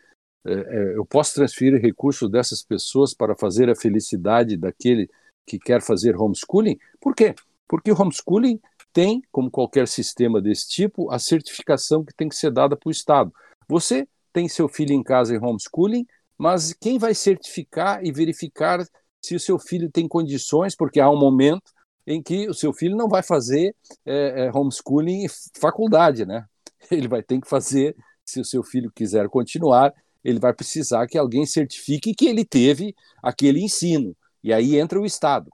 é, 0.46 0.52
é, 0.52 0.96
eu 0.96 1.04
posso 1.04 1.34
transferir 1.34 1.80
recursos 1.80 2.30
dessas 2.30 2.62
pessoas 2.62 3.14
para 3.14 3.36
fazer 3.36 3.68
a 3.68 3.76
felicidade 3.76 4.56
daquele 4.56 5.08
que 5.46 5.58
quer 5.58 5.82
fazer 5.82 6.16
homeschooling? 6.16 6.78
Por 7.00 7.14
quê? 7.14 7.34
Porque 7.68 7.90
o 7.90 8.00
homeschooling 8.00 8.60
tem, 8.92 9.22
como 9.30 9.50
qualquer 9.50 9.86
sistema 9.86 10.40
desse 10.40 10.68
tipo, 10.68 11.10
a 11.10 11.18
certificação 11.18 12.04
que 12.04 12.14
tem 12.14 12.28
que 12.28 12.36
ser 12.36 12.50
dada 12.50 12.76
para 12.76 12.88
o 12.88 12.92
Estado. 12.92 13.32
Você 13.68 14.08
tem 14.32 14.48
seu 14.48 14.68
filho 14.68 14.92
em 14.92 15.02
casa 15.02 15.34
em 15.34 15.38
homeschooling, 15.38 16.06
mas 16.36 16.72
quem 16.72 16.98
vai 16.98 17.14
certificar 17.14 18.04
e 18.04 18.12
verificar 18.12 18.84
se 19.20 19.34
o 19.34 19.40
seu 19.40 19.58
filho 19.58 19.90
tem 19.90 20.08
condições, 20.08 20.74
porque 20.74 21.00
há 21.00 21.10
um 21.10 21.18
momento 21.18 21.72
em 22.06 22.22
que 22.22 22.48
o 22.48 22.54
seu 22.54 22.72
filho 22.72 22.96
não 22.96 23.08
vai 23.08 23.22
fazer 23.22 23.74
é, 24.04 24.46
é, 24.46 24.50
homeschooling 24.52 25.26
faculdade, 25.58 26.24
né? 26.24 26.44
Ele 26.90 27.08
vai 27.08 27.22
ter 27.22 27.40
que 27.40 27.48
fazer, 27.48 27.94
se 28.24 28.40
o 28.40 28.44
seu 28.44 28.62
filho 28.62 28.90
quiser 28.90 29.28
continuar, 29.28 29.92
ele 30.22 30.38
vai 30.38 30.52
precisar 30.52 31.06
que 31.06 31.16
alguém 31.16 31.46
certifique 31.46 32.14
que 32.14 32.26
ele 32.26 32.44
teve 32.44 32.94
aquele 33.22 33.62
ensino. 33.62 34.14
E 34.42 34.52
aí 34.52 34.78
entra 34.78 35.00
o 35.00 35.06
Estado. 35.06 35.50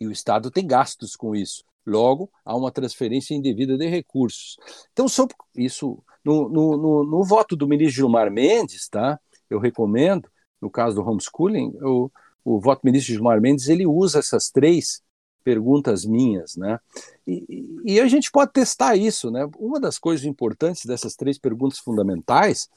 E 0.00 0.06
o 0.08 0.10
Estado 0.10 0.50
tem 0.50 0.66
gastos 0.66 1.14
com 1.14 1.36
isso. 1.36 1.62
Logo, 1.86 2.30
há 2.44 2.56
uma 2.56 2.72
transferência 2.72 3.34
indevida 3.34 3.78
de 3.78 3.86
recursos. 3.86 4.56
Então, 4.92 5.08
sobre 5.08 5.36
isso, 5.56 6.02
no, 6.24 6.48
no, 6.48 6.76
no, 6.76 7.04
no 7.04 7.24
voto 7.24 7.54
do 7.54 7.68
ministro 7.68 7.96
Gilmar 7.96 8.30
Mendes, 8.30 8.88
tá? 8.88 9.20
eu 9.50 9.58
recomendo, 9.58 10.30
no 10.60 10.70
caso 10.70 10.96
do 10.96 11.02
homeschooling, 11.02 11.72
o, 11.82 12.10
o 12.44 12.60
voto 12.60 12.82
ministro 12.84 13.12
Gilmar 13.12 13.40
Mendes 13.40 13.68
ele 13.68 13.86
usa 13.86 14.18
essas 14.18 14.50
três 14.50 15.02
perguntas 15.42 16.04
minhas, 16.04 16.56
né? 16.56 16.78
E, 17.26 17.82
e, 17.84 18.00
a 18.00 18.06
gente 18.06 18.30
pode 18.30 18.52
testar 18.52 18.96
isso, 18.96 19.30
né? 19.30 19.48
Uma 19.58 19.80
das 19.80 19.98
coisas 19.98 20.26
importantes 20.26 20.84
dessas 20.84 21.14
três 21.14 21.38
perguntas 21.38 21.78
fundamentais 21.78 22.68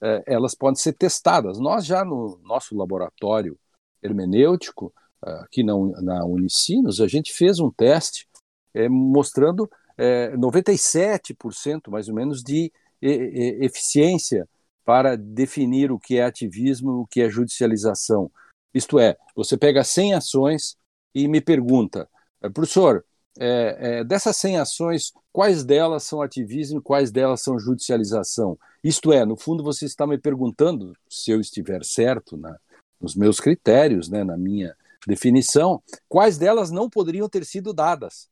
é, 0.00 0.22
elas 0.26 0.54
podem 0.54 0.76
ser 0.76 0.92
testadas. 0.92 1.58
Nós 1.58 1.84
já 1.84 2.04
no 2.04 2.38
nosso 2.44 2.76
laboratório 2.76 3.58
hermenêutico, 4.02 4.92
aqui 5.22 5.62
na, 5.62 5.74
na 6.02 6.24
Unicinos, 6.24 7.00
a 7.00 7.08
gente 7.08 7.32
fez 7.32 7.58
um 7.58 7.70
teste 7.70 8.28
é, 8.74 8.88
mostrando 8.88 9.70
é, 9.96 10.36
97% 10.36 11.88
mais 11.88 12.08
ou 12.08 12.14
menos 12.14 12.42
de 12.42 12.72
eficiência 13.00 14.48
para 14.82 15.14
definir 15.14 15.92
o 15.92 15.98
que 15.98 16.16
é 16.16 16.24
ativismo 16.24 17.00
o 17.00 17.06
que 17.06 17.20
é 17.20 17.28
judicialização. 17.28 18.30
Isto 18.74 18.98
é, 18.98 19.16
você 19.36 19.56
pega 19.56 19.84
100 19.84 20.14
ações 20.14 20.76
e 21.14 21.28
me 21.28 21.40
pergunta, 21.40 22.08
professor, 22.52 23.04
é, 23.38 23.76
é, 23.78 24.04
dessas 24.04 24.36
100 24.36 24.58
ações, 24.58 25.12
quais 25.32 25.64
delas 25.64 26.04
são 26.04 26.22
ativismo 26.22 26.78
e 26.78 26.82
quais 26.82 27.10
delas 27.10 27.40
são 27.40 27.58
judicialização? 27.58 28.58
Isto 28.82 29.12
é, 29.12 29.24
no 29.24 29.36
fundo, 29.36 29.62
você 29.62 29.86
está 29.86 30.06
me 30.06 30.18
perguntando, 30.18 30.92
se 31.08 31.30
eu 31.30 31.40
estiver 31.40 31.84
certo 31.84 32.36
na, 32.36 32.56
nos 33.00 33.14
meus 33.14 33.40
critérios, 33.40 34.08
né, 34.08 34.22
na 34.22 34.36
minha 34.36 34.76
definição, 35.06 35.82
quais 36.08 36.38
delas 36.38 36.70
não 36.70 36.88
poderiam 36.88 37.28
ter 37.28 37.44
sido 37.44 37.72
dadas? 37.72 38.28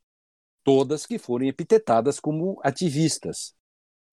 Todas 0.64 1.06
que 1.06 1.18
forem 1.18 1.49
epitetadas 1.49 2.20
como 2.20 2.61
ativistas. 2.62 3.54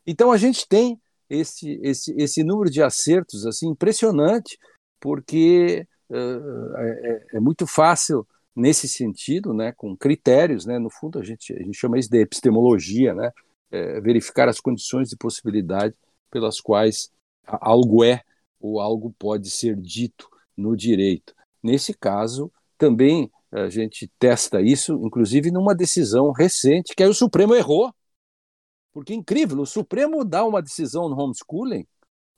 Então 0.06 0.32
a 0.32 0.38
gente 0.38 0.68
tem 0.68 1.00
esse, 1.30 1.80
esse, 1.84 2.14
esse 2.18 2.44
número 2.44 2.70
de 2.72 2.82
acertos 2.82 3.46
assim 3.46 3.70
impressionante, 3.70 4.58
porque 5.00 5.88
é, 6.12 7.28
é 7.34 7.40
muito 7.40 7.68
fácil 7.68 8.28
nesse 8.56 8.88
sentido, 8.88 9.54
né, 9.54 9.72
com 9.72 9.96
critérios, 9.96 10.66
né, 10.66 10.78
no 10.80 10.90
fundo 10.90 11.20
a 11.20 11.24
gente, 11.24 11.54
a 11.54 11.64
gente 11.64 11.78
chama 11.78 11.98
isso 11.98 12.10
de 12.10 12.20
epistemologia, 12.20 13.14
né, 13.14 13.32
é, 13.72 14.02
verificar 14.02 14.50
as 14.50 14.60
condições 14.60 15.10
de 15.10 15.16
possibilidade 15.16 15.96
pelas 16.30 16.60
quais 16.60 17.12
algo 17.46 18.04
é 18.04 18.22
ou 18.60 18.80
algo 18.80 19.14
pode 19.18 19.50
ser 19.50 19.76
dito 19.76 20.30
no 20.58 20.76
direito. 20.76 21.34
Nesse 21.64 21.94
caso, 21.94 22.52
também 22.78 23.32
a 23.52 23.70
gente 23.70 24.12
testa 24.20 24.62
isso, 24.62 24.94
inclusive 25.04 25.52
numa 25.52 25.74
decisão 25.74 26.32
recente, 26.32 26.94
que 26.96 27.04
aí 27.04 27.10
o 27.10 27.14
Supremo 27.14 27.56
errou. 27.56 27.94
Porque 28.92 29.14
incrível, 29.14 29.60
o 29.60 29.66
Supremo 29.66 30.26
dá 30.26 30.46
uma 30.46 30.62
decisão 30.62 31.08
no 31.10 31.18
homeschooling 31.20 31.88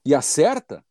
e 0.06 0.14
acerta, 0.14 0.84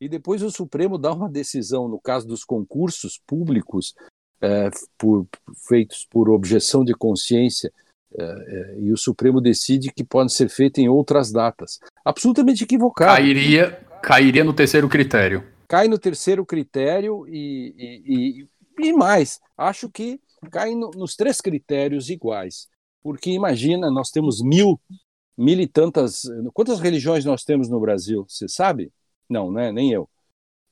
e 0.00 0.08
depois 0.08 0.42
o 0.42 0.50
Supremo 0.50 0.96
dá 0.96 1.12
uma 1.12 1.28
decisão 1.28 1.88
no 1.88 2.00
caso 2.00 2.26
dos 2.26 2.44
concursos 2.44 3.20
públicos 3.26 3.94
é, 4.40 4.70
por, 4.96 5.26
feitos 5.66 6.06
por 6.10 6.30
objeção 6.30 6.84
de 6.84 6.94
consciência 6.94 7.72
é, 8.16 8.22
é, 8.22 8.80
e 8.80 8.92
o 8.92 8.96
Supremo 8.96 9.40
decide 9.40 9.92
que 9.92 10.04
podem 10.04 10.28
ser 10.28 10.48
feitos 10.48 10.82
em 10.82 10.88
outras 10.88 11.30
datas. 11.30 11.78
Absolutamente 12.04 12.64
equivocado. 12.64 13.14
Cairia, 13.14 13.72
cairia 14.02 14.44
no 14.44 14.54
terceiro 14.54 14.88
critério. 14.88 15.44
Cai 15.68 15.88
no 15.88 15.98
terceiro 15.98 16.46
critério 16.46 17.26
e, 17.28 17.74
e, 17.76 18.48
e, 18.80 18.88
e 18.88 18.92
mais. 18.92 19.38
Acho 19.56 19.90
que 19.90 20.20
cai 20.50 20.74
no, 20.74 20.90
nos 20.92 21.14
três 21.14 21.40
critérios 21.40 22.08
iguais. 22.08 22.68
Porque 23.02 23.30
imagina, 23.30 23.90
nós 23.90 24.10
temos 24.10 24.40
mil, 24.42 24.80
mil 25.36 25.60
e 25.60 25.66
tantas. 25.66 26.22
Quantas 26.54 26.80
religiões 26.80 27.24
nós 27.24 27.44
temos 27.44 27.68
no 27.68 27.78
Brasil? 27.78 28.24
Você 28.26 28.48
sabe? 28.48 28.90
Não, 29.28 29.50
né? 29.50 29.70
Nem 29.70 29.92
eu. 29.92 30.08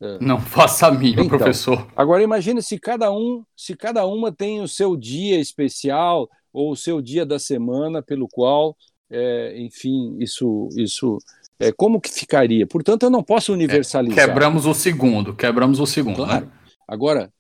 É. 0.00 0.18
Não 0.20 0.40
faça 0.40 0.86
a 0.86 0.90
mínima, 0.90 1.24
então, 1.24 1.38
professor. 1.38 1.86
Agora 1.96 2.22
imagine 2.22 2.62
se 2.62 2.78
cada 2.78 3.10
um, 3.10 3.44
se 3.56 3.74
cada 3.74 4.04
uma 4.06 4.30
tem 4.30 4.60
o 4.60 4.68
seu 4.68 4.96
dia 4.96 5.40
especial 5.40 6.28
ou 6.52 6.72
o 6.72 6.76
seu 6.76 7.00
dia 7.00 7.24
da 7.24 7.38
semana 7.38 8.02
pelo 8.02 8.28
qual, 8.28 8.76
é, 9.10 9.58
enfim, 9.58 10.16
isso, 10.20 10.68
isso, 10.76 11.18
é, 11.58 11.72
como 11.72 12.00
que 12.00 12.10
ficaria? 12.10 12.66
Portanto, 12.66 13.04
eu 13.04 13.10
não 13.10 13.22
posso 13.22 13.52
universalizar. 13.52 14.18
É, 14.18 14.26
quebramos 14.26 14.66
o 14.66 14.74
segundo, 14.74 15.34
quebramos 15.34 15.80
o 15.80 15.86
segundo. 15.86 16.16
Claro. 16.16 16.46
Né? 16.46 16.52
Agora, 16.86 17.32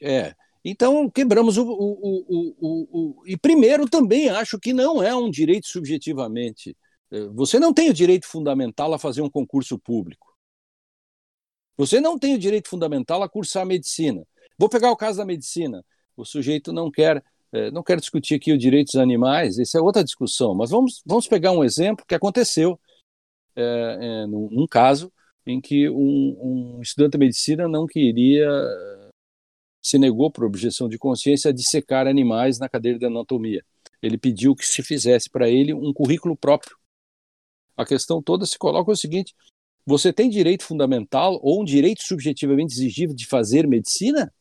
é. 0.00 0.34
Então 0.64 1.10
quebramos 1.10 1.58
o, 1.58 1.64
o, 1.64 2.54
o, 2.60 3.16
o, 3.20 3.22
e 3.26 3.36
primeiro 3.36 3.88
também 3.88 4.28
acho 4.28 4.60
que 4.60 4.72
não 4.72 5.02
é 5.02 5.14
um 5.14 5.28
direito 5.28 5.66
subjetivamente. 5.66 6.76
Você 7.34 7.58
não 7.58 7.74
tem 7.74 7.90
o 7.90 7.94
direito 7.94 8.26
fundamental 8.26 8.92
a 8.94 8.98
fazer 8.98 9.20
um 9.20 9.30
concurso 9.30 9.78
público. 9.78 10.32
Você 11.76 12.00
não 12.00 12.18
tem 12.18 12.34
o 12.34 12.38
direito 12.38 12.68
fundamental 12.68 13.22
a 13.22 13.28
cursar 13.28 13.66
medicina. 13.66 14.26
Vou 14.58 14.68
pegar 14.68 14.90
o 14.90 14.96
caso 14.96 15.18
da 15.18 15.24
medicina. 15.24 15.84
O 16.16 16.24
sujeito 16.24 16.72
não 16.72 16.90
quer, 16.90 17.22
é, 17.52 17.70
não 17.70 17.82
quer 17.82 17.98
discutir 17.98 18.34
aqui 18.34 18.52
os 18.52 18.58
direitos 18.58 18.92
dos 18.92 19.02
animais, 19.02 19.58
isso 19.58 19.76
é 19.76 19.80
outra 19.80 20.04
discussão, 20.04 20.54
mas 20.54 20.70
vamos, 20.70 21.02
vamos 21.06 21.26
pegar 21.26 21.52
um 21.52 21.64
exemplo 21.64 22.04
que 22.06 22.14
aconteceu 22.14 22.78
é, 23.56 23.62
é, 23.62 24.26
num, 24.26 24.48
num, 24.50 24.66
caso 24.66 25.12
em 25.46 25.60
que 25.60 25.88
um, 25.88 26.76
um, 26.76 26.82
estudante 26.82 27.12
de 27.12 27.18
medicina 27.18 27.66
não 27.66 27.86
queria, 27.86 28.48
se 29.82 29.98
negou 29.98 30.30
por 30.30 30.44
objeção 30.44 30.88
de 30.88 30.98
consciência 30.98 31.50
a 31.50 31.54
dissecar 31.54 32.06
animais 32.06 32.58
na 32.58 32.68
cadeira 32.68 32.98
de 32.98 33.06
anatomia. 33.06 33.64
Ele 34.00 34.16
pediu 34.16 34.54
que 34.54 34.66
se 34.66 34.82
fizesse 34.82 35.28
para 35.28 35.48
ele 35.48 35.74
um 35.74 35.92
currículo 35.92 36.36
próprio. 36.36 36.76
A 37.76 37.84
questão 37.84 38.22
toda 38.22 38.46
se 38.46 38.58
coloca 38.58 38.90
o 38.90 38.96
seguinte: 38.96 39.34
você 39.84 40.12
tem 40.12 40.28
direito 40.28 40.64
fundamental 40.64 41.40
ou 41.42 41.62
um 41.62 41.64
direito 41.64 42.02
subjetivamente 42.02 42.74
exigível 42.74 43.14
de 43.14 43.26
fazer 43.26 43.66
medicina? 43.66 44.32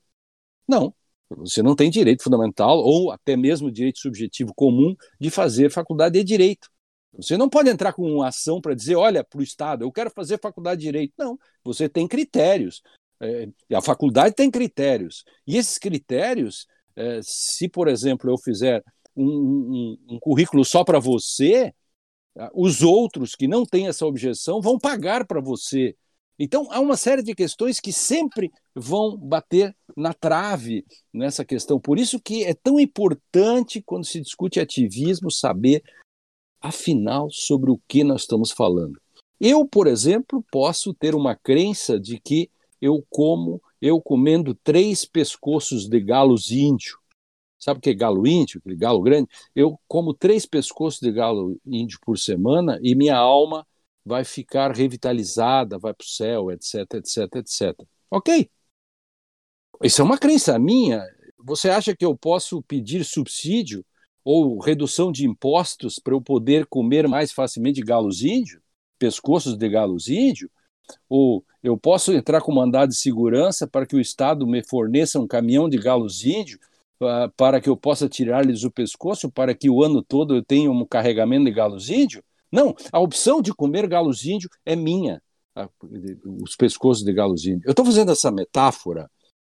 Não. 0.68 0.94
Você 1.30 1.64
não 1.64 1.76
tem 1.76 1.90
direito 1.90 2.24
fundamental 2.24 2.78
ou 2.78 3.10
até 3.12 3.38
mesmo 3.38 3.72
direito 3.72 4.00
subjetivo 4.00 4.54
comum 4.54 4.96
de 5.20 5.30
fazer 5.30 5.72
faculdade 5.72 6.20
de 6.20 6.26
direito. 6.26 6.70
Você 7.14 7.38
não 7.38 7.50
pode 7.50 7.70
entrar 7.70 7.94
com 7.94 8.04
uma 8.04 8.28
ação 8.28 8.62
para 8.62 8.74
dizer, 8.74 8.96
olha, 8.96 9.24
para 9.24 9.40
o 9.40 9.44
Estado, 9.44 9.84
eu 9.84 9.92
quero 9.92 10.10
fazer 10.10 10.40
faculdade 10.40 10.80
de 10.80 10.88
direito. 10.88 11.14
Não, 11.18 11.38
você 11.64 11.90
tem 11.90 12.08
critérios. 12.08 12.82
É, 13.20 13.48
a 13.74 13.82
faculdade 13.82 14.36
tem 14.36 14.50
critérios. 14.50 15.24
E 15.46 15.58
esses 15.58 15.78
critérios, 15.78 16.68
é, 16.96 17.20
se, 17.22 17.68
por 17.70 17.88
exemplo, 17.88 18.30
eu 18.30 18.38
fizer 18.38 18.84
um, 19.16 19.26
um, 19.26 19.98
um 20.16 20.20
currículo 20.20 20.64
só 20.64 20.84
para 20.84 21.00
você, 21.00 21.74
os 22.54 22.82
outros 22.82 23.36
que 23.36 23.48
não 23.48 23.66
têm 23.66 23.88
essa 23.88 24.06
objeção 24.06 24.62
vão 24.62 24.80
pagar 24.80 25.26
para 25.26 25.42
você. 25.42 25.96
Então, 26.40 26.68
há 26.72 26.80
uma 26.80 26.98
série 26.98 27.22
de 27.22 27.36
questões 27.36 27.80
que 27.80 27.94
sempre 27.94 28.52
vão 28.74 29.16
bater 29.16 29.76
na 29.96 30.14
trave 30.14 30.84
nessa 31.14 31.46
questão. 31.46 31.80
Por 31.80 32.00
isso 32.00 32.20
que 32.20 32.44
é 32.44 32.54
tão 32.54 32.80
importante, 32.80 33.82
quando 33.82 34.06
se 34.06 34.20
discute 34.20 34.60
ativismo, 34.60 35.30
saber, 35.30 35.84
afinal, 36.60 37.30
sobre 37.30 37.70
o 37.70 37.80
que 37.88 38.04
nós 38.04 38.22
estamos 38.22 38.52
falando. 38.52 39.00
Eu, 39.40 39.68
por 39.68 39.86
exemplo, 39.86 40.44
posso 40.52 40.94
ter 40.94 41.14
uma 41.14 41.36
crença 41.36 42.00
de 42.00 42.20
que 42.20 42.50
eu 42.82 43.06
como, 43.10 43.62
eu 43.80 44.02
comendo 44.02 44.56
três 44.64 45.06
pescoços 45.06 45.88
de 45.88 46.00
galos 46.00 46.50
índio, 46.50 46.98
Sabe 47.62 47.78
o 47.78 47.82
que 47.82 47.92
é 47.92 47.94
galo 47.94 48.26
índio, 48.26 48.60
aquele 48.60 48.76
galo 48.76 49.02
grande? 49.02 49.30
Eu 49.56 49.80
como 49.88 50.16
três 50.16 50.48
pescoços 50.48 51.00
de 51.00 51.12
galo 51.12 51.60
índio 51.64 52.00
por 52.02 52.18
semana 52.18 52.80
e 52.82 52.96
minha 52.96 53.16
alma 53.16 53.66
vai 54.04 54.24
ficar 54.24 54.72
revitalizada, 54.76 55.78
vai 55.78 55.94
para 55.94 56.04
o 56.04 56.08
céu, 56.08 56.52
etc, 56.52 56.96
etc, 56.96 57.36
etc. 57.36 57.88
Ok. 58.10 58.50
Isso 59.84 60.02
é 60.02 60.06
uma 60.06 60.18
crença 60.18 60.58
minha. 60.58 61.04
Você 61.44 61.70
acha 61.70 61.96
que 61.96 62.04
eu 62.04 62.18
posso 62.18 62.64
pedir 62.64 63.04
subsídio 63.06 63.86
ou 64.24 64.60
redução 64.60 65.12
de 65.12 65.26
impostos 65.28 66.00
para 66.00 66.16
eu 66.16 66.22
poder 66.22 66.66
comer 66.66 67.08
mais 67.08 67.32
facilmente 67.32 67.82
galos 67.82 68.24
índios, 68.24 68.60
pescoços 68.98 69.56
de 69.56 69.70
galos 69.70 70.08
índios? 70.08 70.50
Ou 71.08 71.46
eu 71.62 71.78
posso 71.78 72.12
entrar 72.12 72.42
com 72.42 72.52
mandado 72.52 72.90
de 72.90 72.98
segurança 72.98 73.68
para 73.68 73.86
que 73.86 73.96
o 73.96 74.02
Estado 74.02 74.48
me 74.48 74.64
forneça 74.68 75.20
um 75.20 75.28
caminhão 75.28 75.70
de 75.70 75.78
galos 75.78 76.26
índios 76.26 76.60
para 77.36 77.60
que 77.60 77.70
eu 77.70 77.76
possa 77.76 78.08
tirar-lhes 78.08 78.64
o 78.64 78.72
pescoço, 78.72 79.32
para 79.32 79.56
que 79.56 79.70
o 79.70 79.84
ano 79.84 80.04
todo 80.04 80.36
eu 80.36 80.44
tenha 80.44 80.70
um 80.70 80.86
carregamento 80.86 81.46
de 81.46 81.52
galos 81.52 81.90
índio? 81.90 82.24
Não, 82.52 82.76
a 82.92 83.00
opção 83.00 83.42
de 83.42 83.54
comer 83.54 83.88
galos 83.88 84.26
índio 84.26 84.50
é 84.66 84.76
minha, 84.76 85.22
os 86.44 86.56
pescoços 86.56 87.04
de 87.04 87.12
galos 87.14 87.46
índio. 87.46 87.66
Eu 87.66 87.72
estou 87.72 87.86
fazendo 87.86 88.12
essa 88.12 88.30
metáfora 88.30 89.10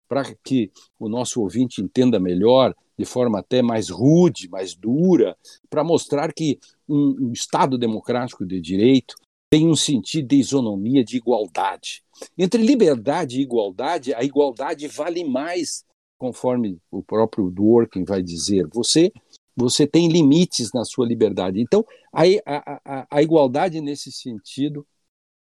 para 0.10 0.23
que 0.43 0.71
o 0.99 1.07
nosso 1.07 1.41
ouvinte 1.41 1.81
entenda 1.81 2.19
melhor, 2.19 2.73
de 2.97 3.05
forma 3.05 3.39
até 3.39 3.62
mais 3.62 3.89
rude, 3.89 4.49
mais 4.49 4.73
dura, 4.73 5.38
para 5.69 5.83
mostrar 5.83 6.33
que 6.33 6.60
um, 6.88 7.27
um 7.27 7.31
Estado 7.31 7.77
democrático 7.77 8.45
de 8.45 8.60
direito 8.60 9.15
tem 9.49 9.67
um 9.67 9.75
sentido 9.75 10.27
de 10.27 10.38
isonomia, 10.38 11.03
de 11.03 11.17
igualdade. 11.17 12.03
Entre 12.38 12.62
liberdade 12.62 13.38
e 13.38 13.43
igualdade, 13.43 14.13
a 14.13 14.23
igualdade 14.23 14.88
vale 14.88 15.23
mais 15.23 15.86
conforme 16.17 16.80
o 16.91 17.03
próprio 17.03 17.49
Dworkin 17.49 18.03
vai 18.03 18.21
dizer, 18.21 18.67
você 18.73 19.12
você 19.58 19.88
tem 19.88 20.08
limites 20.08 20.71
na 20.71 20.86
sua 20.86 21.08
liberdade. 21.08 21.60
Então, 21.60 21.84
a, 22.13 22.21
a, 22.45 23.08
a, 23.10 23.23
igualdade 23.23 23.82
nesse 23.82 24.12
sentido, 24.12 24.86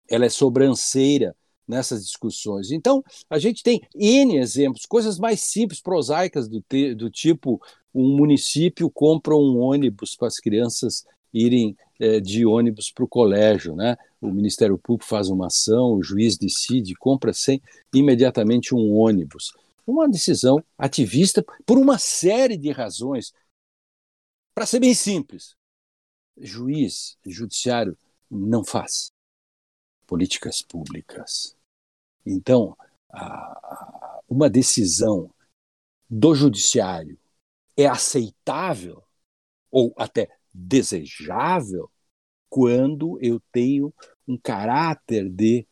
ela 0.07 0.25
é 0.25 0.29
sobranceira 0.29 1.35
nessas 1.67 2.05
discussões. 2.05 2.69
Então, 2.69 3.03
a 3.27 3.39
gente 3.39 3.63
tem 3.63 3.81
N 3.95 4.37
exemplos, 4.37 4.85
coisas 4.85 5.17
mais 5.17 5.41
simples, 5.41 5.81
prosaicas, 5.81 6.47
do, 6.47 6.61
te, 6.61 6.93
do 6.93 7.09
tipo 7.09 7.59
um 7.91 8.15
município 8.15 8.91
compra 8.91 9.35
um 9.35 9.57
ônibus 9.57 10.15
para 10.15 10.27
as 10.27 10.37
crianças 10.37 11.03
irem 11.33 11.75
é, 11.99 12.19
de 12.19 12.45
ônibus 12.45 12.91
para 12.91 13.05
o 13.05 13.07
colégio. 13.07 13.75
Né? 13.75 13.97
O 14.21 14.31
Ministério 14.31 14.77
Público 14.77 15.09
faz 15.09 15.29
uma 15.29 15.47
ação, 15.47 15.93
o 15.93 16.03
juiz 16.03 16.37
decide, 16.37 16.93
compra 16.93 17.33
sem 17.33 17.59
imediatamente 17.91 18.75
um 18.75 18.93
ônibus. 18.93 19.51
Uma 19.85 20.09
decisão 20.09 20.63
ativista 20.77 21.43
por 21.65 21.77
uma 21.77 21.97
série 21.97 22.57
de 22.57 22.71
razões. 22.71 23.33
Para 24.53 24.65
ser 24.65 24.79
bem 24.79 24.93
simples, 24.93 25.55
juiz, 26.37 27.17
judiciário 27.25 27.97
não 28.29 28.63
faz 28.63 29.11
políticas 30.07 30.61
públicas. 30.61 31.55
Então, 32.25 32.75
uma 34.27 34.49
decisão 34.49 35.31
do 36.09 36.33
judiciário 36.33 37.17
é 37.77 37.85
aceitável 37.85 39.03
ou 39.69 39.93
até 39.97 40.29
desejável 40.53 41.91
quando 42.49 43.19
eu 43.21 43.41
tenho 43.51 43.93
um 44.27 44.37
caráter 44.37 45.29
de 45.29 45.67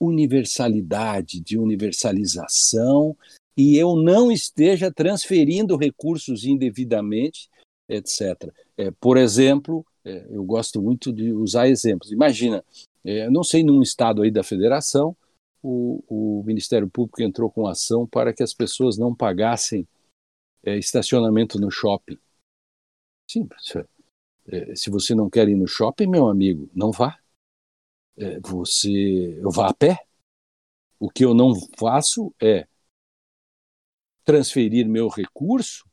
universalidade, 0.00 1.40
de 1.40 1.58
universalização, 1.58 3.16
e 3.56 3.76
eu 3.76 3.96
não 3.96 4.30
esteja 4.30 4.92
transferindo 4.92 5.76
recursos 5.76 6.44
indevidamente, 6.44 7.48
etc. 7.88 8.52
É, 8.76 8.90
por 8.92 9.16
exemplo, 9.16 9.84
é, 10.04 10.26
eu 10.30 10.44
gosto 10.44 10.80
muito 10.80 11.12
de 11.12 11.32
usar 11.32 11.68
exemplos. 11.68 12.12
Imagina, 12.12 12.64
é, 13.04 13.28
não 13.28 13.42
sei, 13.42 13.64
num 13.64 13.82
estado 13.82 14.22
aí 14.22 14.30
da 14.30 14.44
federação, 14.44 15.16
o, 15.62 16.02
o, 16.08 16.42
Ministério 16.44 16.88
Público 16.88 17.22
entrou 17.22 17.50
com 17.50 17.66
ação 17.66 18.06
para 18.06 18.32
que 18.32 18.42
as 18.42 18.54
pessoas 18.54 18.96
não 18.96 19.14
pagassem 19.14 19.86
é, 20.62 20.78
estacionamento 20.78 21.58
no 21.60 21.70
shopping. 21.70 22.18
Sim, 23.30 23.48
é, 24.46 24.74
se 24.74 24.88
você 24.88 25.14
não 25.14 25.28
quer 25.28 25.48
ir 25.48 25.56
no 25.56 25.66
shopping, 25.66 26.06
meu 26.06 26.28
amigo, 26.28 26.70
não 26.74 26.92
vá. 26.92 27.18
É, 28.18 28.40
você, 28.40 29.38
eu 29.40 29.50
vá 29.50 29.68
a 29.68 29.74
pé. 29.74 29.98
O 30.98 31.08
que 31.08 31.24
eu 31.24 31.32
não 31.32 31.54
faço 31.78 32.34
é 32.42 32.66
transferir 34.24 34.88
meu 34.88 35.08
recurso 35.08 35.88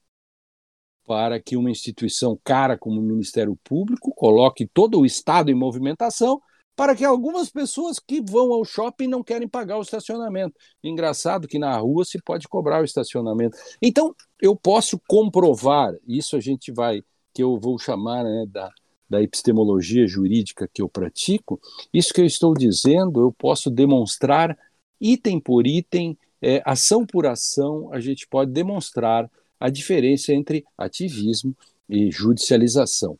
para 1.06 1.40
que 1.40 1.56
uma 1.56 1.70
instituição 1.70 2.40
cara 2.44 2.78
como 2.78 3.00
o 3.00 3.04
Ministério 3.04 3.58
Público 3.64 4.12
coloque 4.14 4.68
todo 4.68 5.00
o 5.00 5.06
Estado 5.06 5.52
em 5.52 5.54
movimentação 5.54 6.42
para 6.76 6.96
que 6.96 7.06
algumas 7.06 7.50
pessoas 7.50 8.00
que 8.00 8.22
vão 8.22 8.52
ao 8.52 8.66
shopping 8.66 9.08
não 9.08 9.24
querem 9.24 9.48
pagar 9.48 9.78
o 9.78 9.82
estacionamento. 9.82 10.56
Engraçado 10.84 11.48
que 11.48 11.58
na 11.58 11.78
rua 11.78 12.04
se 12.04 12.22
pode 12.22 12.48
cobrar 12.48 12.82
o 12.82 12.86
estacionamento. 12.86 13.58
Então, 13.82 14.14
eu 14.42 14.56
posso 14.56 15.00
comprovar, 15.08 15.94
isso 16.06 16.36
a 16.36 16.40
gente 16.42 16.74
vai, 16.74 17.02
que 17.34 17.42
eu 17.42 17.58
vou 17.58 17.80
chamar 17.80 18.24
né, 18.24 18.46
da, 18.48 18.70
da 19.10 19.22
epistemologia 19.22 20.08
jurídica 20.08 20.70
que 20.72 20.82
eu 20.82 20.90
pratico, 20.90 21.60
isso 21.94 22.14
que 22.14 22.22
eu 22.22 22.26
estou 22.26 22.54
dizendo, 22.54 23.22
eu 23.22 23.32
posso 23.32 23.70
demonstrar 23.70 24.58
item 25.00 25.40
por 25.40 25.68
item, 25.68 26.18
é, 26.42 26.62
ação 26.66 27.06
por 27.06 27.26
ação, 27.26 27.92
a 27.94 28.00
gente 28.00 28.28
pode 28.28 28.52
demonstrar 28.52 29.30
a 29.60 29.70
diferença 29.70 30.34
entre 30.34 30.66
ativismo 30.78 31.56
e 31.90 32.12
judicialização. 32.12 33.18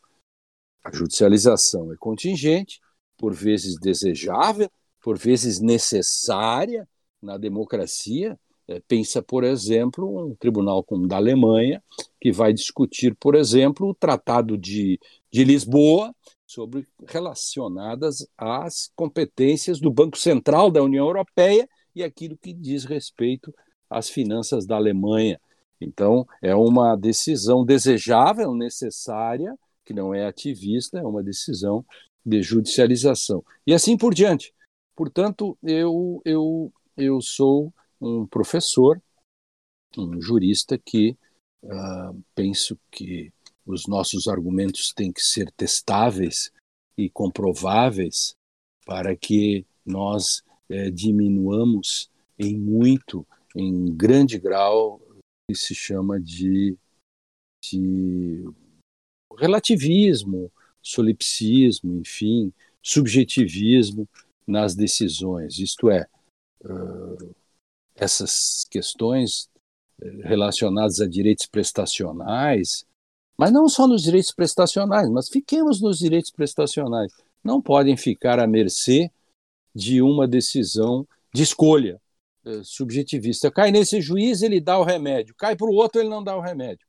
A 0.84 0.92
judicialização 0.92 1.92
é 1.92 1.96
contingente, 1.96 2.80
por 3.16 3.34
vezes 3.34 3.78
desejável, 3.80 4.70
por 5.02 5.18
vezes 5.18 5.60
necessária 5.60 6.88
na 7.20 7.36
democracia. 7.36 8.38
É, 8.68 8.80
pensa, 8.80 9.22
por 9.22 9.44
exemplo, 9.44 10.26
um 10.26 10.34
tribunal 10.34 10.82
como 10.82 11.04
o 11.04 11.08
da 11.08 11.16
Alemanha, 11.16 11.82
que 12.20 12.32
vai 12.32 12.52
discutir, 12.52 13.14
por 13.14 13.36
exemplo, 13.36 13.88
o 13.88 13.94
Tratado 13.94 14.58
de, 14.58 14.98
de 15.32 15.44
Lisboa, 15.44 16.14
sobre 16.46 16.86
relacionadas 17.08 18.26
às 18.38 18.90
competências 18.94 19.80
do 19.80 19.90
Banco 19.90 20.16
Central 20.16 20.70
da 20.70 20.82
União 20.82 21.06
Europeia 21.06 21.68
e 21.94 22.02
aquilo 22.02 22.36
que 22.36 22.52
diz 22.52 22.84
respeito 22.84 23.52
às 23.90 24.08
finanças 24.08 24.66
da 24.66 24.76
Alemanha. 24.76 25.40
Então, 25.80 26.26
é 26.40 26.54
uma 26.54 26.96
decisão 26.96 27.64
desejável, 27.64 28.54
necessária, 28.54 29.54
que 29.84 29.92
não 29.92 30.14
é 30.14 30.26
ativista, 30.26 30.98
é 30.98 31.02
uma 31.02 31.22
decisão 31.22 31.84
de 32.24 32.42
judicialização. 32.42 33.44
E 33.66 33.74
assim 33.74 33.96
por 33.96 34.14
diante. 34.14 34.54
Portanto, 34.94 35.58
eu, 35.62 36.20
eu, 36.24 36.72
eu 36.96 37.20
sou 37.20 37.72
um 38.00 38.26
professor, 38.26 39.00
um 39.96 40.20
jurista 40.20 40.78
que 40.78 41.16
uh, 41.62 42.24
penso 42.34 42.78
que 42.90 43.32
os 43.66 43.86
nossos 43.86 44.28
argumentos 44.28 44.92
têm 44.92 45.12
que 45.12 45.20
ser 45.20 45.50
testáveis 45.52 46.52
e 46.96 47.10
comprováveis 47.10 48.36
para 48.86 49.16
que 49.16 49.66
nós 49.84 50.42
eh, 50.68 50.90
diminuamos 50.90 52.10
em 52.38 52.56
muito, 52.56 53.26
em 53.54 53.92
grande 53.94 54.38
grau, 54.38 55.00
que 55.48 55.56
se 55.56 55.74
chama 55.74 56.20
de, 56.20 56.76
de 57.62 58.44
relativismo, 59.36 60.50
solipsismo, 60.82 61.98
enfim, 62.00 62.52
subjetivismo 62.82 64.08
nas 64.46 64.74
decisões. 64.74 65.58
Isto 65.58 65.90
é, 65.90 66.06
uh, 66.64 67.34
essas 67.94 68.64
questões 68.70 69.48
eh, 70.00 70.28
relacionadas 70.28 71.00
a 71.00 71.06
direitos 71.06 71.46
prestacionais, 71.46 72.86
mas 73.38 73.52
não 73.52 73.68
só 73.68 73.86
nos 73.86 74.02
direitos 74.02 74.32
prestacionais, 74.32 75.08
mas 75.10 75.28
fiquemos 75.28 75.80
nos 75.80 75.98
direitos 75.98 76.30
prestacionais, 76.30 77.12
não 77.44 77.60
podem 77.60 77.96
ficar 77.96 78.38
à 78.38 78.46
mercê 78.46 79.10
de 79.74 80.00
uma 80.00 80.26
decisão 80.26 81.06
de 81.32 81.42
escolha 81.42 82.00
uh, 82.44 82.64
subjetivista. 82.64 83.50
Cai 83.50 83.70
nesse 83.70 84.00
juiz, 84.00 84.42
ele 84.42 84.60
dá 84.60 84.78
o 84.78 84.84
remédio, 84.84 85.34
cai 85.36 85.54
para 85.54 85.66
o 85.66 85.74
outro, 85.74 86.00
ele 86.00 86.08
não 86.08 86.24
dá 86.24 86.36
o 86.36 86.40
remédio. 86.40 86.86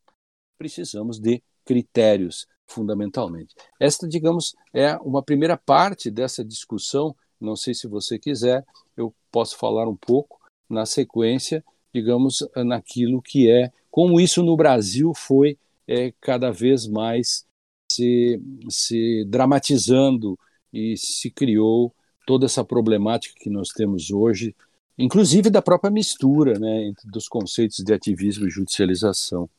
Precisamos 0.58 1.20
de 1.20 1.44
critérios 1.66 2.48
fundamentalmente. 2.66 3.56
Esta, 3.80 4.08
digamos, 4.08 4.56
é 4.74 4.96
uma 4.98 5.24
primeira 5.24 5.58
parte 5.58 6.10
dessa 6.10 6.44
discussão. 6.44 7.16
Não 7.40 7.56
sei 7.56 7.74
se 7.74 7.88
você 7.88 8.18
quiser, 8.18 8.66
eu 8.96 9.14
posso 9.32 9.58
falar 9.58 9.88
um 9.88 9.96
pouco 9.96 10.40
na 10.70 10.86
sequência, 10.86 11.64
digamos, 11.94 12.46
naquilo 12.56 13.22
que 13.22 13.50
é 13.50 13.72
como 13.90 14.20
isso 14.20 14.44
no 14.44 14.56
Brasil 14.56 15.14
foi 15.16 15.58
é, 15.88 16.14
cada 16.20 16.52
vez 16.52 16.88
mais 16.88 17.46
se, 17.92 18.42
se 18.70 19.26
dramatizando 19.26 20.38
e 20.74 20.98
se 20.98 21.32
criou 21.32 21.96
toda 22.26 22.46
essa 22.46 22.64
problemática 22.64 23.36
que 23.40 23.50
nós 23.50 23.70
temos 23.70 24.12
hoje, 24.12 24.54
inclusive 24.98 25.50
da 25.50 25.62
própria 25.62 25.90
mistura 25.90 26.60
né, 26.60 26.92
dos 27.06 27.28
conceitos 27.28 27.78
de 27.78 27.94
ativismo 27.94 28.46
e 28.46 28.52
judicialização. 28.52 29.50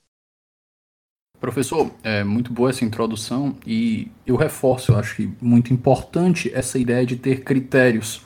Professor, 1.40 1.90
é 2.02 2.24
muito 2.24 2.52
boa 2.52 2.70
essa 2.70 2.84
introdução 2.84 3.56
e 3.64 4.10
eu 4.26 4.34
reforço, 4.34 4.92
eu 4.92 4.96
acho 4.98 5.16
que 5.16 5.32
muito 5.40 5.72
importante 5.72 6.52
essa 6.52 6.78
ideia 6.78 7.06
de 7.06 7.16
ter 7.16 7.44
critérios. 7.44 8.22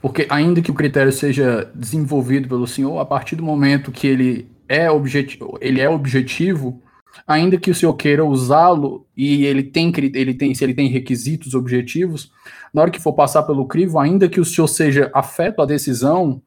Porque 0.00 0.26
ainda 0.28 0.60
que 0.60 0.70
o 0.70 0.74
critério 0.74 1.12
seja 1.12 1.70
desenvolvido 1.74 2.48
pelo 2.48 2.66
senhor, 2.66 2.98
a 2.98 3.04
partir 3.04 3.36
do 3.36 3.42
momento 3.42 3.92
que 3.92 4.06
ele 4.06 4.50
é 4.68 4.90
objetivo, 4.90 5.58
ele 5.60 5.80
é 5.80 5.88
objetivo, 5.88 6.82
ainda 7.26 7.58
que 7.58 7.70
o 7.70 7.74
senhor 7.74 7.94
queira 7.94 8.24
usá-lo 8.24 9.06
e 9.16 9.44
ele 9.44 9.62
tem, 9.62 9.92
ele 10.14 10.34
tem, 10.34 10.54
se 10.54 10.64
ele 10.64 10.74
tem 10.74 10.88
requisitos 10.88 11.54
objetivos, 11.54 12.32
na 12.72 12.82
hora 12.82 12.90
que 12.90 13.00
for 13.00 13.12
passar 13.12 13.42
pelo 13.42 13.66
crivo, 13.66 13.98
ainda 13.98 14.28
que 14.28 14.40
o 14.40 14.44
senhor 14.44 14.68
seja 14.68 15.10
afeto 15.14 15.62
à 15.62 15.66
decisão, 15.66 16.42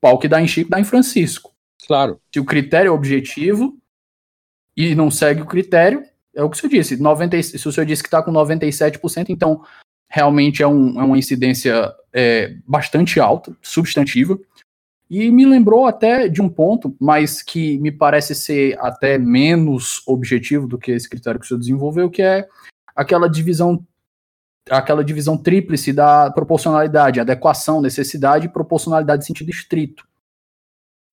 pau 0.00 0.18
que 0.18 0.28
dá 0.28 0.40
em 0.40 0.48
Chico 0.48 0.70
dá 0.70 0.80
em 0.80 0.84
Francisco. 0.84 1.52
Claro. 1.86 2.20
Se 2.32 2.40
o 2.40 2.44
critério 2.44 2.88
é 2.88 2.92
objetivo, 2.92 3.76
e 4.76 4.94
não 4.94 5.10
segue 5.10 5.42
o 5.42 5.46
critério, 5.46 6.02
é 6.34 6.42
o 6.42 6.48
que 6.48 6.56
o 6.56 6.60
senhor 6.60 6.70
disse. 6.70 6.96
90, 6.96 7.42
se 7.42 7.68
o 7.68 7.72
senhor 7.72 7.86
disse 7.86 8.02
que 8.02 8.08
está 8.08 8.22
com 8.22 8.32
97%, 8.32 9.26
então 9.28 9.62
realmente 10.08 10.62
é, 10.62 10.66
um, 10.66 11.00
é 11.00 11.04
uma 11.04 11.18
incidência 11.18 11.92
é, 12.12 12.54
bastante 12.66 13.20
alta, 13.20 13.56
substantiva. 13.60 14.38
E 15.12 15.30
me 15.30 15.44
lembrou 15.44 15.84
até 15.84 16.26
de 16.26 16.40
um 16.40 16.48
ponto, 16.48 16.96
mas 16.98 17.42
que 17.42 17.76
me 17.80 17.92
parece 17.92 18.34
ser 18.34 18.78
até 18.80 19.18
menos 19.18 20.00
objetivo 20.06 20.66
do 20.66 20.78
que 20.78 20.90
esse 20.90 21.06
critério 21.06 21.38
que 21.38 21.44
o 21.44 21.48
senhor 21.48 21.60
desenvolveu, 21.60 22.08
que 22.08 22.22
é 22.22 22.48
aquela 22.96 23.28
divisão 23.28 23.86
aquela 24.70 25.04
divisão 25.04 25.36
tríplice 25.36 25.92
da 25.92 26.30
proporcionalidade, 26.30 27.20
adequação, 27.20 27.82
necessidade 27.82 28.46
e 28.46 28.48
proporcionalidade 28.48 29.22
em 29.22 29.26
sentido 29.26 29.50
estrito. 29.50 30.08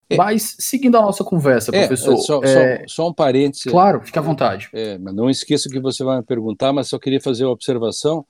É. 0.10 0.17
Mas, 0.17 0.56
seguindo 0.58 0.97
a 0.97 1.01
nossa 1.03 1.23
conversa, 1.23 1.69
é, 1.75 1.86
professor. 1.86 2.17
Só, 2.17 2.43
é... 2.43 2.79
Só, 2.88 3.03
só, 3.03 3.10
um 3.10 3.13
parêntese. 3.13 3.69
Claro, 3.69 4.01
fique 4.01 4.17
à 4.17 4.23
vontade. 4.23 4.69
É, 4.73 4.97
mas 4.97 5.13
não 5.13 5.29
esqueça 5.29 5.69
que 5.69 5.79
você 5.79 6.03
vai 6.03 6.17
me 6.17 6.23
perguntar, 6.23 6.73
mas 6.73 6.88
só 6.88 6.97
queria 6.97 7.21
fazer 7.21 7.45
uma 7.45 7.53
observação. 7.53 8.25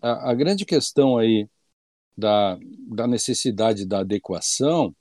A, 0.00 0.30
a 0.30 0.34
grande 0.34 0.64
questão 0.64 1.18
aí 1.18 1.46
da, 2.16 2.58
da 2.88 3.06
necessidade 3.06 3.84
da 3.84 4.00
adequação, 4.00 4.94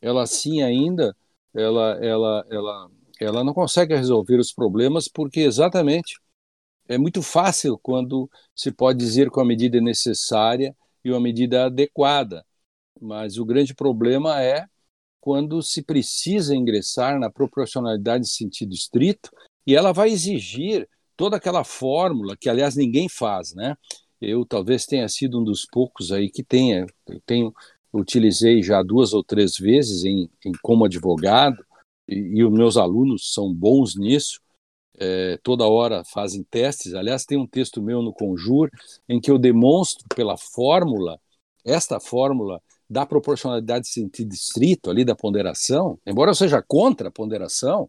ela 0.00 0.26
sim 0.26 0.62
ainda, 0.62 1.16
ela, 1.54 1.98
ela, 2.04 2.46
ela, 2.50 2.90
ela 3.20 3.44
não 3.44 3.54
consegue 3.54 3.94
resolver 3.94 4.38
os 4.38 4.52
problemas 4.52 5.08
porque 5.08 5.40
exatamente 5.40 6.20
é 6.88 6.96
muito 6.96 7.22
fácil 7.22 7.78
quando 7.78 8.30
se 8.54 8.72
pode 8.72 8.98
dizer 8.98 9.30
que 9.30 9.40
a 9.40 9.44
medida 9.44 9.78
é 9.78 9.80
necessária 9.80 10.74
e 11.04 11.10
uma 11.10 11.20
medida 11.20 11.66
adequada, 11.66 12.44
mas 13.00 13.38
o 13.38 13.44
grande 13.44 13.74
problema 13.74 14.42
é 14.42 14.66
quando 15.20 15.62
se 15.62 15.82
precisa 15.82 16.54
ingressar 16.54 17.18
na 17.18 17.30
proporcionalidade 17.30 18.24
em 18.24 18.28
sentido 18.28 18.72
estrito 18.72 19.30
e 19.66 19.74
ela 19.74 19.92
vai 19.92 20.10
exigir 20.10 20.88
toda 21.16 21.36
aquela 21.36 21.64
fórmula 21.64 22.36
que, 22.36 22.48
aliás, 22.48 22.76
ninguém 22.76 23.08
faz, 23.08 23.54
né? 23.54 23.76
Eu 24.20 24.44
talvez 24.44 24.84
tenha 24.84 25.08
sido 25.08 25.40
um 25.40 25.44
dos 25.44 25.64
poucos 25.64 26.12
aí 26.12 26.30
que 26.30 26.42
tenha, 26.42 26.86
eu 27.06 27.20
tenho 27.24 27.52
utilizei 27.92 28.62
já 28.62 28.82
duas 28.82 29.12
ou 29.12 29.24
três 29.24 29.56
vezes 29.56 30.04
em, 30.04 30.28
em 30.44 30.52
como 30.62 30.84
advogado 30.84 31.64
e, 32.06 32.38
e, 32.38 32.44
os 32.44 32.52
meus 32.52 32.76
alunos 32.76 33.32
são 33.32 33.52
bons 33.52 33.96
nisso. 33.96 34.40
É, 35.00 35.38
toda 35.42 35.66
hora 35.66 36.02
fazem 36.04 36.42
testes. 36.42 36.94
Aliás, 36.94 37.24
tem 37.24 37.38
um 37.38 37.46
texto 37.46 37.80
meu 37.80 38.02
no 38.02 38.12
Conjur 38.12 38.68
em 39.08 39.20
que 39.20 39.30
eu 39.30 39.38
demonstro 39.38 40.04
pela 40.14 40.36
fórmula, 40.36 41.20
esta 41.64 42.00
fórmula 42.00 42.60
da 42.90 43.06
proporcionalidade 43.06 43.84
de 43.84 43.92
sentido 43.92 44.32
estrito 44.32 44.90
ali 44.90 45.04
da 45.04 45.14
ponderação, 45.14 45.98
embora 46.06 46.30
eu 46.30 46.34
seja 46.34 46.62
contra 46.66 47.08
a 47.08 47.12
ponderação, 47.12 47.88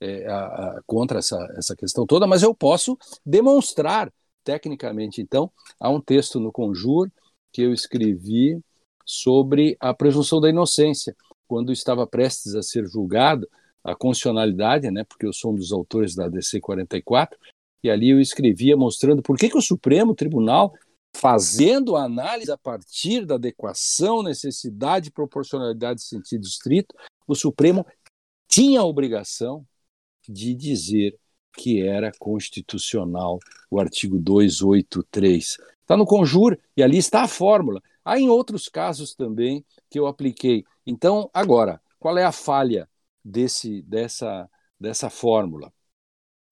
é, 0.00 0.26
a, 0.26 0.38
a, 0.46 0.80
contra 0.86 1.18
essa, 1.18 1.36
essa 1.56 1.76
questão 1.76 2.06
toda, 2.06 2.26
mas 2.26 2.42
eu 2.42 2.54
posso 2.54 2.96
demonstrar 3.26 4.10
tecnicamente. 4.48 5.20
Então, 5.20 5.52
há 5.78 5.90
um 5.90 6.00
texto 6.00 6.40
no 6.40 6.50
Conjur 6.50 7.10
que 7.52 7.60
eu 7.60 7.70
escrevi 7.70 8.58
sobre 9.04 9.76
a 9.78 9.92
presunção 9.92 10.40
da 10.40 10.48
inocência, 10.48 11.14
quando 11.46 11.70
estava 11.70 12.06
prestes 12.06 12.54
a 12.54 12.62
ser 12.62 12.86
julgado 12.86 13.46
a 13.84 13.94
constitucionalidade, 13.94 14.90
né, 14.90 15.04
porque 15.04 15.26
eu 15.26 15.34
sou 15.34 15.52
um 15.52 15.54
dos 15.54 15.70
autores 15.70 16.14
da 16.14 16.28
DC 16.28 16.60
44, 16.60 17.38
e 17.82 17.90
ali 17.90 18.08
eu 18.08 18.20
escrevia 18.20 18.74
mostrando 18.74 19.22
por 19.22 19.36
que, 19.36 19.50
que 19.50 19.56
o 19.58 19.62
Supremo 19.62 20.14
Tribunal, 20.14 20.72
fazendo 21.14 21.94
a 21.94 22.04
análise 22.04 22.50
a 22.50 22.56
partir 22.56 23.26
da 23.26 23.34
adequação, 23.34 24.22
necessidade, 24.22 25.10
proporcionalidade 25.10 26.00
e 26.00 26.04
sentido 26.04 26.44
estrito, 26.44 26.94
o 27.26 27.34
Supremo 27.34 27.84
tinha 28.48 28.80
a 28.80 28.84
obrigação 28.84 29.66
de 30.26 30.54
dizer 30.54 31.18
que 31.56 31.82
era 31.82 32.12
constitucional 32.18 33.38
o 33.70 33.80
artigo 33.80 34.18
283. 34.18 35.58
Está 35.80 35.96
no 35.96 36.06
Conjur 36.06 36.58
e 36.76 36.82
ali 36.82 36.98
está 36.98 37.22
a 37.22 37.28
fórmula. 37.28 37.82
Há 38.04 38.18
em 38.18 38.28
outros 38.28 38.68
casos 38.68 39.14
também 39.14 39.64
que 39.90 39.98
eu 39.98 40.06
apliquei. 40.06 40.64
Então, 40.86 41.30
agora, 41.32 41.80
qual 41.98 42.16
é 42.16 42.24
a 42.24 42.32
falha 42.32 42.88
desse, 43.24 43.82
dessa, 43.82 44.48
dessa 44.78 45.10
fórmula? 45.10 45.72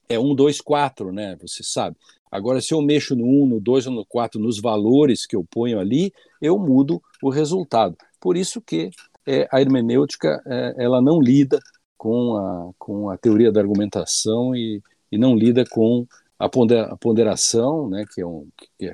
É 0.08 0.18
1, 0.18 0.34
2, 0.34 0.60
4, 0.60 1.12
né? 1.12 1.36
Você 1.40 1.62
sabe. 1.62 1.96
Agora, 2.30 2.60
se 2.60 2.74
eu 2.74 2.82
mexo 2.82 3.16
no 3.16 3.24
1, 3.24 3.46
no 3.46 3.60
2 3.60 3.86
ou 3.86 3.92
no 3.92 4.04
4, 4.06 4.40
nos 4.40 4.60
valores 4.60 5.26
que 5.26 5.34
eu 5.34 5.44
ponho 5.44 5.78
ali, 5.78 6.12
eu 6.40 6.58
mudo 6.58 7.02
o 7.22 7.30
resultado. 7.30 7.96
Por 8.20 8.36
isso 8.36 8.60
que 8.60 8.90
é, 9.26 9.48
a 9.50 9.60
hermenêutica 9.60 10.42
é, 10.46 10.74
ela 10.78 11.00
não 11.00 11.20
lida 11.20 11.58
com 12.06 12.36
a, 12.36 12.72
com 12.78 13.10
a 13.10 13.18
teoria 13.18 13.50
da 13.50 13.60
argumentação 13.60 14.54
e, 14.54 14.80
e 15.10 15.18
não 15.18 15.34
lida 15.34 15.64
com 15.68 16.06
a 16.38 16.48
ponderação, 16.48 17.88
né, 17.88 18.04
que, 18.14 18.20
é 18.20 18.26
um, 18.26 18.46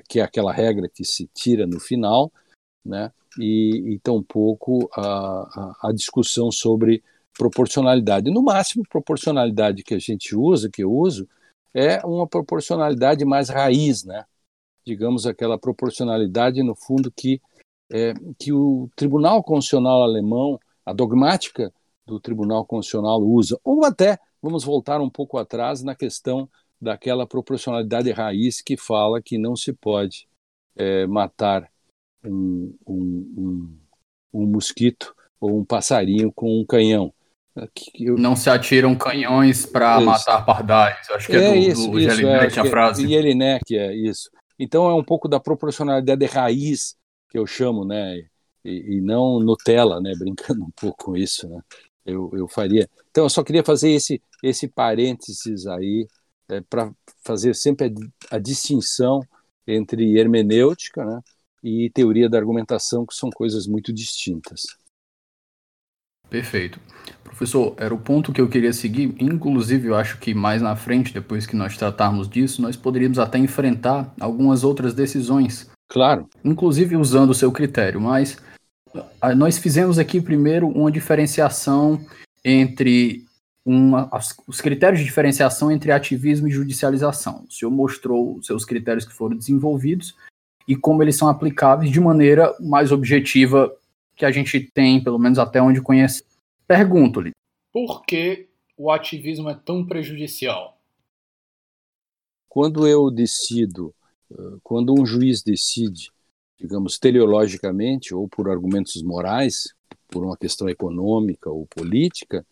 que 0.09 0.18
é 0.18 0.22
aquela 0.22 0.51
regra 0.51 0.88
que 0.88 1.05
se 1.05 1.29
tira 1.35 1.66
no 1.66 1.79
final, 1.79 2.33
né? 2.83 3.12
e, 3.38 3.94
e 3.94 3.98
tampouco 3.98 4.88
a, 4.96 5.03
a, 5.03 5.88
a 5.88 5.92
discussão 5.92 6.51
sobre 6.51 7.03
proporcionalidade. 7.37 8.31
No 8.31 8.42
máximo, 8.42 8.83
proporcionalidade 8.88 9.83
que 9.83 9.92
a 9.92 9.98
gente 9.98 10.35
usa, 10.35 10.70
que 10.70 10.83
eu 10.83 10.90
uso, 10.90 11.29
é 11.75 11.98
uma 12.07 12.27
proporcionalidade 12.27 13.27
mais 13.27 13.51
raiz, 13.51 14.05
né? 14.05 14.25
digamos 14.87 15.27
aquela 15.27 15.59
proporcionalidade 15.59 16.62
no 16.62 16.75
fundo 16.75 17.12
que 17.14 17.42
é, 17.90 18.14
que 18.38 18.55
o 18.55 18.88
Tribunal 18.96 19.42
Constitucional 19.42 20.03
alemão, 20.03 20.59
a 20.87 20.94
dogmática 20.94 21.70
do 22.06 22.20
Tribunal 22.20 22.64
Constitucional 22.64 23.20
usa, 23.20 23.58
ou 23.64 23.84
até 23.84 24.18
vamos 24.42 24.64
voltar 24.64 25.00
um 25.00 25.10
pouco 25.10 25.38
atrás 25.38 25.82
na 25.82 25.94
questão 25.94 26.48
daquela 26.80 27.26
proporcionalidade 27.26 28.10
raiz 28.10 28.60
que 28.60 28.76
fala 28.76 29.22
que 29.22 29.38
não 29.38 29.54
se 29.54 29.72
pode 29.72 30.26
é, 30.76 31.06
matar 31.06 31.70
um, 32.24 32.74
um, 32.86 33.34
um, 33.36 33.78
um 34.32 34.46
mosquito 34.46 35.14
ou 35.40 35.58
um 35.58 35.64
passarinho 35.64 36.32
com 36.32 36.60
um 36.60 36.64
canhão. 36.64 37.12
Eu... 37.98 38.16
Não 38.16 38.34
se 38.34 38.48
atiram 38.48 38.94
canhões 38.94 39.66
para 39.66 40.00
matar 40.00 40.44
pardais. 40.44 41.08
Acho 41.10 41.26
que 41.28 41.36
é, 41.36 41.44
é 41.44 41.50
do, 41.50 41.56
isso, 41.56 41.90
do 41.90 42.00
isso, 42.00 42.16
Jelinek 42.16 42.58
é, 42.58 42.62
a 42.62 42.64
frase. 42.64 43.06
Jelinek, 43.06 43.76
é 43.76 43.94
isso. 43.94 44.30
Então 44.58 44.88
é 44.88 44.94
um 44.94 45.04
pouco 45.04 45.28
da 45.28 45.38
proporcionalidade 45.38 46.24
raiz 46.26 46.96
que 47.28 47.38
eu 47.38 47.46
chamo, 47.46 47.84
né? 47.84 48.24
E, 48.64 48.96
e, 48.96 49.00
não 49.00 49.40
Nutella, 49.40 50.00
né? 50.00 50.12
Brincando 50.16 50.62
um 50.64 50.70
pouco 50.70 51.06
com 51.06 51.16
isso, 51.16 51.48
né? 51.48 51.60
Eu, 52.04 52.30
eu 52.34 52.48
faria. 52.48 52.88
Então 53.10 53.24
eu 53.24 53.30
só 53.30 53.42
queria 53.42 53.64
fazer 53.64 53.90
esse 53.90 54.20
esse 54.42 54.66
parênteses 54.66 55.66
aí 55.66 56.06
é, 56.48 56.60
para 56.60 56.92
fazer 57.24 57.54
sempre 57.54 57.94
a, 58.30 58.36
a 58.36 58.38
distinção 58.38 59.20
entre 59.66 60.18
hermenêutica, 60.18 61.04
né? 61.04 61.20
e 61.62 61.88
teoria 61.90 62.28
da 62.28 62.38
argumentação, 62.38 63.06
que 63.06 63.14
são 63.14 63.30
coisas 63.30 63.66
muito 63.66 63.92
distintas. 63.92 64.62
Perfeito. 66.28 66.80
Professor, 67.22 67.74
era 67.76 67.94
o 67.94 67.98
ponto 67.98 68.32
que 68.32 68.40
eu 68.40 68.48
queria 68.48 68.72
seguir. 68.72 69.14
Inclusive, 69.20 69.88
eu 69.88 69.94
acho 69.94 70.18
que 70.18 70.34
mais 70.34 70.62
na 70.62 70.74
frente, 70.74 71.12
depois 71.12 71.46
que 71.46 71.54
nós 71.54 71.76
tratarmos 71.76 72.28
disso, 72.28 72.62
nós 72.62 72.74
poderíamos 72.74 73.18
até 73.18 73.38
enfrentar 73.38 74.12
algumas 74.18 74.64
outras 74.64 74.94
decisões. 74.94 75.70
Claro. 75.88 76.26
Inclusive 76.42 76.96
usando 76.96 77.30
o 77.30 77.34
seu 77.34 77.52
critério, 77.52 78.00
mas 78.00 78.38
nós 79.37 79.59
fizemos 79.59 79.98
aqui 79.98 80.20
primeiro 80.20 80.68
uma 80.68 80.90
diferenciação 80.90 82.05
entre 82.44 83.24
uma, 83.64 84.11
os 84.46 84.61
critérios 84.61 85.00
de 85.00 85.05
diferenciação 85.05 85.70
entre 85.70 85.92
ativismo 85.92 86.48
e 86.48 86.50
judicialização. 86.50 87.44
O 87.48 87.52
senhor 87.52 87.70
mostrou 87.70 88.42
seus 88.42 88.64
critérios 88.64 89.05
que 89.05 89.12
foram 89.12 89.37
desenvolvidos 89.37 90.16
e 90.66 90.76
como 90.76 91.02
eles 91.02 91.16
são 91.16 91.28
aplicáveis 91.28 91.90
de 91.90 92.00
maneira 92.00 92.55
mais 92.61 92.92
objetiva 92.92 93.74
que 94.16 94.24
a 94.24 94.31
gente 94.31 94.61
tem, 94.61 95.02
pelo 95.02 95.18
menos 95.18 95.38
até 95.38 95.61
onde 95.61 95.81
conhece. 95.81 96.24
Pergunto-lhe: 96.66 97.33
por 97.72 98.05
que 98.05 98.48
o 98.76 98.90
ativismo 98.90 99.48
é 99.48 99.55
tão 99.55 99.87
prejudicial? 99.87 100.78
Quando 102.48 102.87
eu 102.87 103.11
decido, 103.11 103.94
quando 104.62 104.92
um 104.98 105.07
juiz 105.07 105.42
decide, 105.42 106.12
digamos, 106.62 106.98
teleologicamente 106.98 108.14
ou 108.14 108.29
por 108.29 108.48
argumentos 108.48 109.03
morais, 109.03 109.75
por 110.09 110.25
uma 110.25 110.37
questão 110.37 110.68
econômica 110.68 111.51
ou 111.51 111.66
política, 111.66 112.46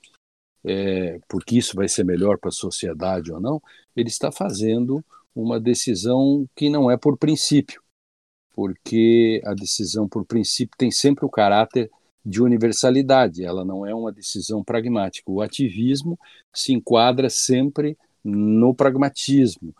é, 0.64 1.18
porque 1.29 1.57
isso 1.57 1.77
vai 1.77 1.88
ser 1.88 2.05
melhor 2.05 2.38
para 2.38 2.49
a 2.49 2.53
sociedade 2.53 3.33
ou 3.33 3.40
não, 3.40 3.62
ele 3.96 4.09
está 4.09 4.31
fazendo 4.31 5.03
uma 5.35 5.59
decisão 5.59 6.46
que 6.55 6.68
não 6.68 6.90
é 6.90 6.96
por 6.96 7.16
princípio 7.16 7.81
porque 8.61 9.40
a 9.44 9.55
decisão 9.55 10.07
por 10.07 10.25
princípio 10.27 10.77
tem 10.77 10.90
sempre 10.90 11.25
o 11.25 11.31
caráter 11.31 11.90
de 12.23 12.42
universalidade, 12.42 13.42
ela 13.42 13.64
não 13.64 13.87
é 13.87 13.94
uma 13.94 14.12
decisão 14.12 14.62
pragmática. 14.62 15.31
O 15.31 15.40
ativismo 15.40 16.18
se 16.53 16.75
enquadra 16.75 17.31
sempre 17.31 17.96
no 18.23 18.75
pragmatismo, 18.75 19.75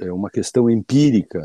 é 0.00 0.12
uma 0.12 0.28
questão 0.28 0.68
empírica, 0.68 1.38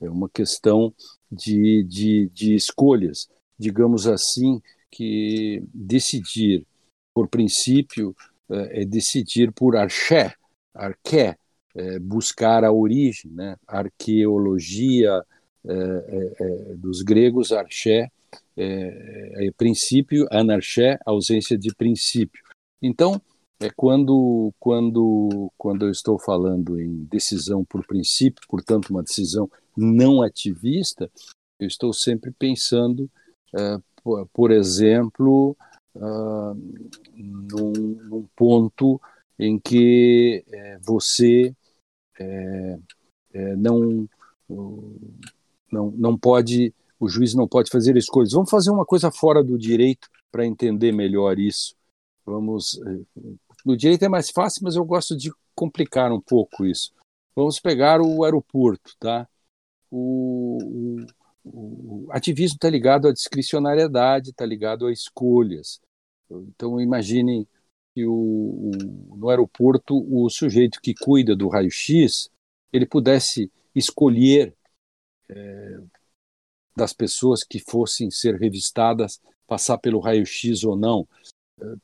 é 0.00 0.08
uma 0.08 0.28
questão 0.28 0.94
de, 1.30 1.84
de, 1.84 2.30
de 2.32 2.54
escolhas. 2.54 3.28
Digamos 3.58 4.06
assim, 4.06 4.60
que 4.90 5.62
decidir 5.72 6.66
por 7.14 7.28
princípio 7.28 8.14
é 8.48 8.84
decidir 8.84 9.52
por 9.52 9.76
arché, 9.76 10.34
arqué, 10.74 11.36
é 11.74 11.98
buscar 12.00 12.64
a 12.64 12.72
origem, 12.72 13.30
né? 13.30 13.56
arqueologia, 13.66 15.24
é, 15.64 15.72
é, 15.72 16.74
dos 16.76 17.02
gregos, 17.02 17.52
arché, 17.52 18.10
é, 18.56 19.50
princípio, 19.56 20.26
anarché, 20.30 20.98
ausência 21.04 21.56
de 21.56 21.74
princípio. 21.74 22.42
Então, 22.82 23.20
é 23.60 23.70
quando, 23.76 24.52
quando, 24.58 25.52
quando 25.58 25.84
eu 25.84 25.90
estou 25.90 26.18
falando 26.18 26.80
em 26.80 27.04
decisão 27.04 27.64
por 27.64 27.86
princípio, 27.86 28.42
portanto, 28.48 28.88
uma 28.88 29.02
decisão 29.02 29.50
não 29.80 30.22
ativista, 30.22 31.10
eu 31.58 31.66
estou 31.66 31.92
sempre 31.92 32.30
pensando, 32.30 33.10
é, 33.54 33.78
por, 34.32 34.50
exemplo, 34.50 35.56
uh, 35.94 36.54
num, 37.14 37.72
num, 37.72 38.28
ponto 38.36 39.00
em 39.38 39.58
que 39.58 40.44
é, 40.48 40.78
você 40.78 41.54
é, 42.18 43.56
não 43.56 44.08
não, 45.70 45.90
não 45.92 46.18
pode, 46.18 46.74
o 46.98 47.08
juiz 47.08 47.34
não 47.34 47.46
pode 47.46 47.70
fazer 47.70 47.96
escolhas. 47.96 48.32
Vamos 48.32 48.50
fazer 48.50 48.70
uma 48.70 48.84
coisa 48.84 49.10
fora 49.10 49.42
do 49.42 49.58
direito 49.58 50.08
para 50.30 50.46
entender 50.46 50.92
melhor 50.92 51.38
isso. 51.38 51.74
Vamos, 52.24 52.80
eh, 52.86 53.24
no 53.64 53.76
direito 53.76 54.04
é 54.04 54.08
mais 54.08 54.30
fácil, 54.30 54.62
mas 54.64 54.76
eu 54.76 54.84
gosto 54.84 55.16
de 55.16 55.32
complicar 55.54 56.12
um 56.12 56.20
pouco 56.20 56.64
isso. 56.64 56.92
Vamos 57.34 57.60
pegar 57.60 58.00
o 58.00 58.24
aeroporto, 58.24 58.94
tá? 58.98 59.28
O, 59.90 60.58
o, 61.44 62.06
o 62.06 62.12
ativismo 62.12 62.56
está 62.56 62.70
ligado 62.70 63.08
à 63.08 63.12
discricionariedade, 63.12 64.30
está 64.30 64.46
ligado 64.46 64.86
a 64.86 64.92
escolhas. 64.92 65.80
Então, 66.30 66.80
imagine 66.80 67.46
que 67.94 68.06
o, 68.06 68.70
no 69.16 69.28
aeroporto 69.28 70.06
o 70.08 70.28
sujeito 70.30 70.80
que 70.80 70.94
cuida 70.94 71.34
do 71.34 71.48
raio-x 71.48 72.30
ele 72.72 72.86
pudesse 72.86 73.50
escolher 73.74 74.54
é, 75.28 75.80
das 76.76 76.92
pessoas 76.92 77.42
que 77.42 77.58
fossem 77.58 78.10
ser 78.10 78.36
revistadas 78.36 79.20
passar 79.46 79.78
pelo 79.78 79.98
raio-x 79.98 80.62
ou 80.62 80.76
não, 80.76 81.08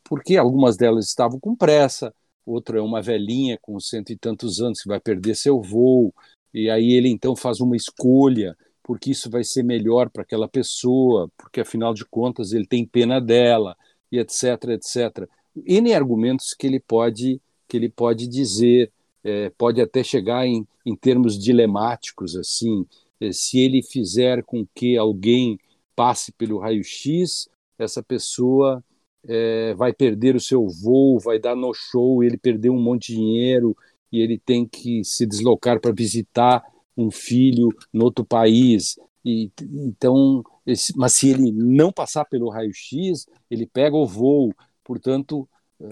porque 0.04 0.36
algumas 0.36 0.76
delas 0.76 1.06
estavam 1.06 1.40
com 1.40 1.56
pressa, 1.56 2.14
outra 2.44 2.78
é 2.78 2.80
uma 2.80 3.02
velhinha 3.02 3.58
com 3.60 3.78
cento 3.80 4.10
e 4.10 4.16
tantos 4.16 4.60
anos 4.60 4.80
que 4.80 4.88
vai 4.88 5.00
perder 5.00 5.34
seu 5.34 5.60
voo, 5.60 6.14
e 6.52 6.70
aí 6.70 6.92
ele 6.92 7.08
então 7.08 7.36
faz 7.36 7.60
uma 7.60 7.76
escolha, 7.76 8.56
porque 8.82 9.10
isso 9.10 9.28
vai 9.30 9.44
ser 9.44 9.62
melhor 9.62 10.08
para 10.10 10.22
aquela 10.22 10.48
pessoa, 10.48 11.30
porque 11.36 11.60
afinal 11.60 11.92
de 11.92 12.04
contas 12.04 12.52
ele 12.52 12.66
tem 12.66 12.86
pena 12.86 13.20
dela, 13.20 13.76
e 14.10 14.18
etc, 14.18 14.70
etc. 14.70 15.28
N 15.56 15.92
argumentos 15.92 16.54
que 16.54 16.66
ele 16.66 16.80
pode, 16.80 17.40
que 17.68 17.76
ele 17.76 17.88
pode 17.88 18.26
dizer, 18.28 18.92
é, 19.24 19.50
pode 19.50 19.80
até 19.80 20.04
chegar 20.04 20.46
em, 20.46 20.66
em 20.84 20.94
termos 20.94 21.38
dilemáticos, 21.38 22.36
assim, 22.36 22.86
é, 23.20 23.32
se 23.32 23.58
ele 23.58 23.82
fizer 23.82 24.42
com 24.44 24.66
que 24.74 24.96
alguém 24.96 25.58
passe 25.94 26.30
pelo 26.32 26.58
raio-x, 26.58 27.48
essa 27.78 28.02
pessoa 28.02 28.84
é, 29.26 29.74
vai 29.74 29.92
perder 29.92 30.36
o 30.36 30.40
seu 30.40 30.68
voo, 30.68 31.18
vai 31.18 31.38
dar 31.38 31.56
no 31.56 31.72
show, 31.74 32.22
ele 32.22 32.36
perdeu 32.36 32.72
um 32.72 32.80
monte 32.80 33.08
de 33.08 33.18
dinheiro 33.18 33.76
e 34.12 34.20
ele 34.20 34.38
tem 34.38 34.66
que 34.66 35.04
se 35.04 35.26
deslocar 35.26 35.80
para 35.80 35.92
visitar 35.92 36.64
um 36.96 37.10
filho 37.10 37.68
no 37.92 38.04
outro 38.04 38.24
país. 38.24 38.98
E, 39.24 39.50
então, 39.60 40.42
esse, 40.64 40.96
mas 40.96 41.14
se 41.14 41.30
ele 41.30 41.52
não 41.52 41.92
passar 41.92 42.24
pelo 42.24 42.48
raio-x, 42.48 43.26
ele 43.50 43.66
pega 43.66 43.96
o 43.96 44.06
voo. 44.06 44.54
Portanto, 44.84 45.48
é, 45.80 45.86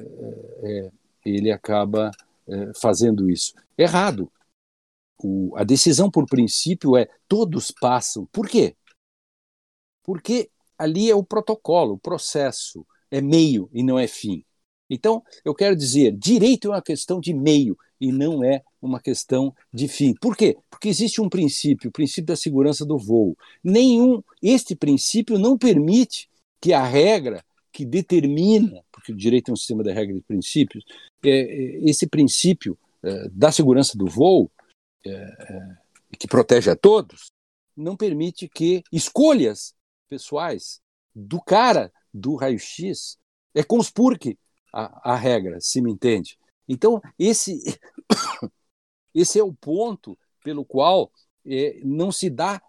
é, 0.62 0.92
ele 1.24 1.50
acaba 1.50 2.10
é, 2.46 2.72
fazendo 2.80 3.30
isso. 3.30 3.54
Errado. 3.76 4.30
O, 5.22 5.54
a 5.56 5.64
decisão 5.64 6.10
por 6.10 6.26
princípio 6.26 6.96
é 6.96 7.08
todos 7.28 7.70
passam. 7.70 8.26
Por 8.26 8.48
quê? 8.48 8.76
Porque 10.02 10.50
ali 10.76 11.10
é 11.10 11.14
o 11.14 11.24
protocolo, 11.24 11.94
o 11.94 11.98
processo, 11.98 12.86
é 13.10 13.20
meio 13.20 13.70
e 13.72 13.82
não 13.82 13.98
é 13.98 14.06
fim. 14.06 14.44
Então, 14.90 15.22
eu 15.44 15.54
quero 15.54 15.74
dizer, 15.74 16.12
direito 16.12 16.68
é 16.68 16.70
uma 16.72 16.82
questão 16.82 17.18
de 17.20 17.32
meio 17.32 17.76
e 18.04 18.12
não 18.12 18.44
é 18.44 18.62
uma 18.82 19.00
questão 19.00 19.54
de 19.72 19.88
fim. 19.88 20.14
Por 20.20 20.36
quê? 20.36 20.58
Porque 20.68 20.88
existe 20.88 21.22
um 21.22 21.28
princípio, 21.28 21.88
o 21.88 21.92
princípio 21.92 22.26
da 22.26 22.36
segurança 22.36 22.84
do 22.84 22.98
voo. 22.98 23.34
Nenhum, 23.62 24.22
este 24.42 24.76
princípio 24.76 25.38
não 25.38 25.56
permite 25.56 26.28
que 26.60 26.74
a 26.74 26.84
regra 26.84 27.42
que 27.72 27.84
determina, 27.84 28.84
porque 28.92 29.10
o 29.10 29.16
direito 29.16 29.50
é 29.50 29.52
um 29.52 29.56
sistema 29.56 29.82
de 29.82 29.90
regras 29.90 30.18
e 30.18 30.22
princípios, 30.22 30.84
é, 31.24 31.30
é, 31.30 31.88
esse 31.88 32.06
princípio 32.06 32.78
é, 33.02 33.28
da 33.30 33.50
segurança 33.50 33.96
do 33.96 34.06
voo, 34.06 34.50
é, 35.04 35.10
é, 35.10 35.76
que 36.18 36.28
protege 36.28 36.70
a 36.70 36.76
todos, 36.76 37.26
não 37.74 37.96
permite 37.96 38.48
que 38.48 38.82
escolhas 38.92 39.74
pessoais 40.10 40.78
do 41.14 41.40
cara 41.40 41.90
do 42.12 42.36
raio-x 42.36 43.16
é 43.54 43.62
conspurque 43.62 44.38
a, 44.72 45.12
a 45.12 45.16
regra, 45.16 45.58
se 45.58 45.80
me 45.80 45.90
entende. 45.90 46.36
Então, 46.68 47.00
esse, 47.18 47.60
esse 49.14 49.38
é 49.38 49.44
o 49.44 49.52
ponto 49.52 50.18
pelo 50.42 50.64
qual 50.64 51.10
é, 51.46 51.80
não 51.84 52.10
se 52.10 52.30
dá 52.30 52.60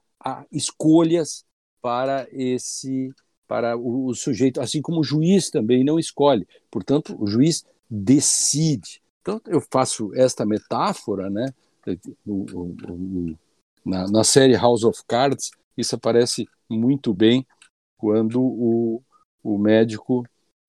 escolhas 0.51 1.45
para 1.81 2.27
esse 2.31 3.13
para 3.47 3.77
o, 3.77 4.07
o, 4.07 4.15
sujeito, 4.15 4.59
assim 4.59 4.81
como 4.81 5.01
o 5.01 5.03
juiz 5.03 5.51
também 5.51 5.83
não 5.83 5.99
escolhe. 5.99 6.47
Portanto, 6.71 7.15
o 7.19 7.27
juiz 7.27 7.63
decide. 7.87 9.03
Então, 9.21 9.39
eu 9.45 9.61
faço 9.71 10.11
esta 10.15 10.43
metáfora, 10.45 11.29
né? 11.29 11.53
na, 13.85 14.07
na 14.09 14.23
série 14.23 14.55
House 14.55 14.83
of 14.83 14.99
Cards, 15.07 15.51
isso 15.77 15.95
aparece 15.95 16.47
muito 16.67 17.13
bem 17.13 17.45
quando 17.97 18.41
o, 18.41 19.03
o 19.43 19.57
médico 19.57 20.25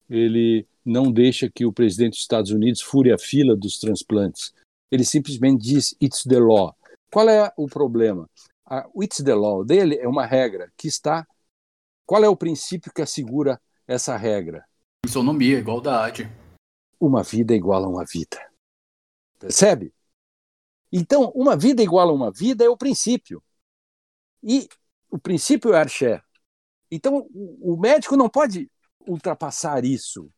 ele 0.09 0.67
não 0.87 1.11
deixa 1.11 1.49
que 1.49 1.65
o 1.65 1.73
presidente 1.73 2.11
dos 2.11 2.21
Estados 2.21 2.51
Unidos 2.51 2.81
fure 2.81 3.11
a 3.11 3.17
fila 3.17 3.55
dos 3.55 3.77
transplantes. 3.77 4.53
Ele 4.89 5.03
simplesmente 5.03 5.61
diz 5.61 5.95
it's 6.01 6.23
the 6.23 6.39
law. 6.39 6.75
Qual 7.11 7.27
é 7.29 7.51
o 7.57 7.67
problema? 7.67 8.29
A, 8.65 8.89
o 8.93 9.03
it's 9.03 9.23
the 9.23 9.35
law 9.35 9.65
dele 9.65 9.97
é 9.97 10.07
uma 10.07 10.25
regra 10.25 10.71
que 10.77 10.87
está. 10.87 11.27
Qual 12.05 12.23
é 12.23 12.29
o 12.29 12.37
princípio 12.37 12.91
que 12.93 13.01
assegura 13.01 13.59
essa 13.85 14.15
regra? 14.15 14.65
Isonomia, 15.05 15.59
igualdade. 15.59 16.31
Uma 16.99 17.21
vida 17.21 17.53
é 17.53 17.57
igual 17.57 17.83
a 17.83 17.87
uma 17.87 18.05
vida. 18.05 18.39
Percebe? 19.37 19.93
Então, 20.91 21.31
uma 21.35 21.55
vida 21.57 21.83
igual 21.83 22.09
a 22.09 22.13
uma 22.13 22.31
vida 22.31 22.63
é 22.63 22.69
o 22.69 22.77
princípio. 22.77 23.43
E 24.41 24.67
o 25.09 25.19
princípio 25.19 25.73
é 25.73 25.79
Archer. 25.79 26.23
Então, 26.89 27.27
o 27.33 27.75
médico 27.77 28.15
não 28.15 28.29
pode 28.29 28.71
ultrapassar 29.05 29.83
isso, 29.83 30.29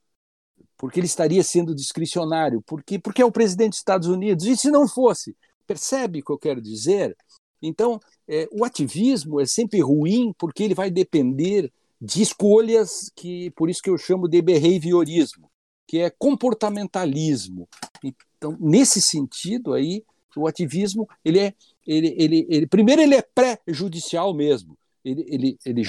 porque 0.80 1.00
ele 1.00 1.08
estaria 1.08 1.44
sendo 1.44 1.76
discricionário, 1.76 2.64
porque, 2.66 2.98
porque 2.98 3.22
é 3.22 3.26
o 3.26 3.32
presidente 3.32 3.72
dos 3.72 3.80
Estados 3.80 4.08
Unidos. 4.08 4.46
E 4.46 4.56
se 4.56 4.72
não 4.72 4.88
fosse? 4.88 5.36
Percebe 5.68 6.22
o 6.22 6.24
que 6.24 6.32
eu 6.32 6.40
quero 6.40 6.62
dizer? 6.62 7.16
Então, 7.62 8.00
é, 8.28 8.48
o 8.52 8.64
ativismo 8.64 9.40
é 9.40 9.46
sempre 9.46 9.82
ruim 9.82 10.34
porque 10.38 10.64
ele 10.64 10.74
vai 10.74 10.90
depender 10.90 11.72
de 12.02 12.22
escolhas 12.22 13.12
que, 13.14 13.52
por 13.52 13.70
isso 13.70 13.82
que 13.82 13.90
eu 13.90 13.98
chamo 13.98 14.28
de 14.28 14.42
behaviorismo, 14.42 15.52
que 15.86 16.00
é 16.00 16.10
comportamentalismo. 16.10 17.68
Então, 18.02 18.58
nesse 18.58 19.02
sentido 19.02 19.74
aí, 19.74 20.02
o 20.34 20.48
ativismo 20.48 21.08
ele 21.26 21.40
é 21.40 21.54
ele, 21.86 22.16
ele, 22.18 22.48
ele 22.50 22.68
primeiro 22.68 23.02
ele 23.02 23.16
é 23.16 23.22
pré-judicial 23.22 24.34
mesmo 24.34 24.78
ele, 25.04 25.26
ele, 25.28 25.58
ele 25.66 25.84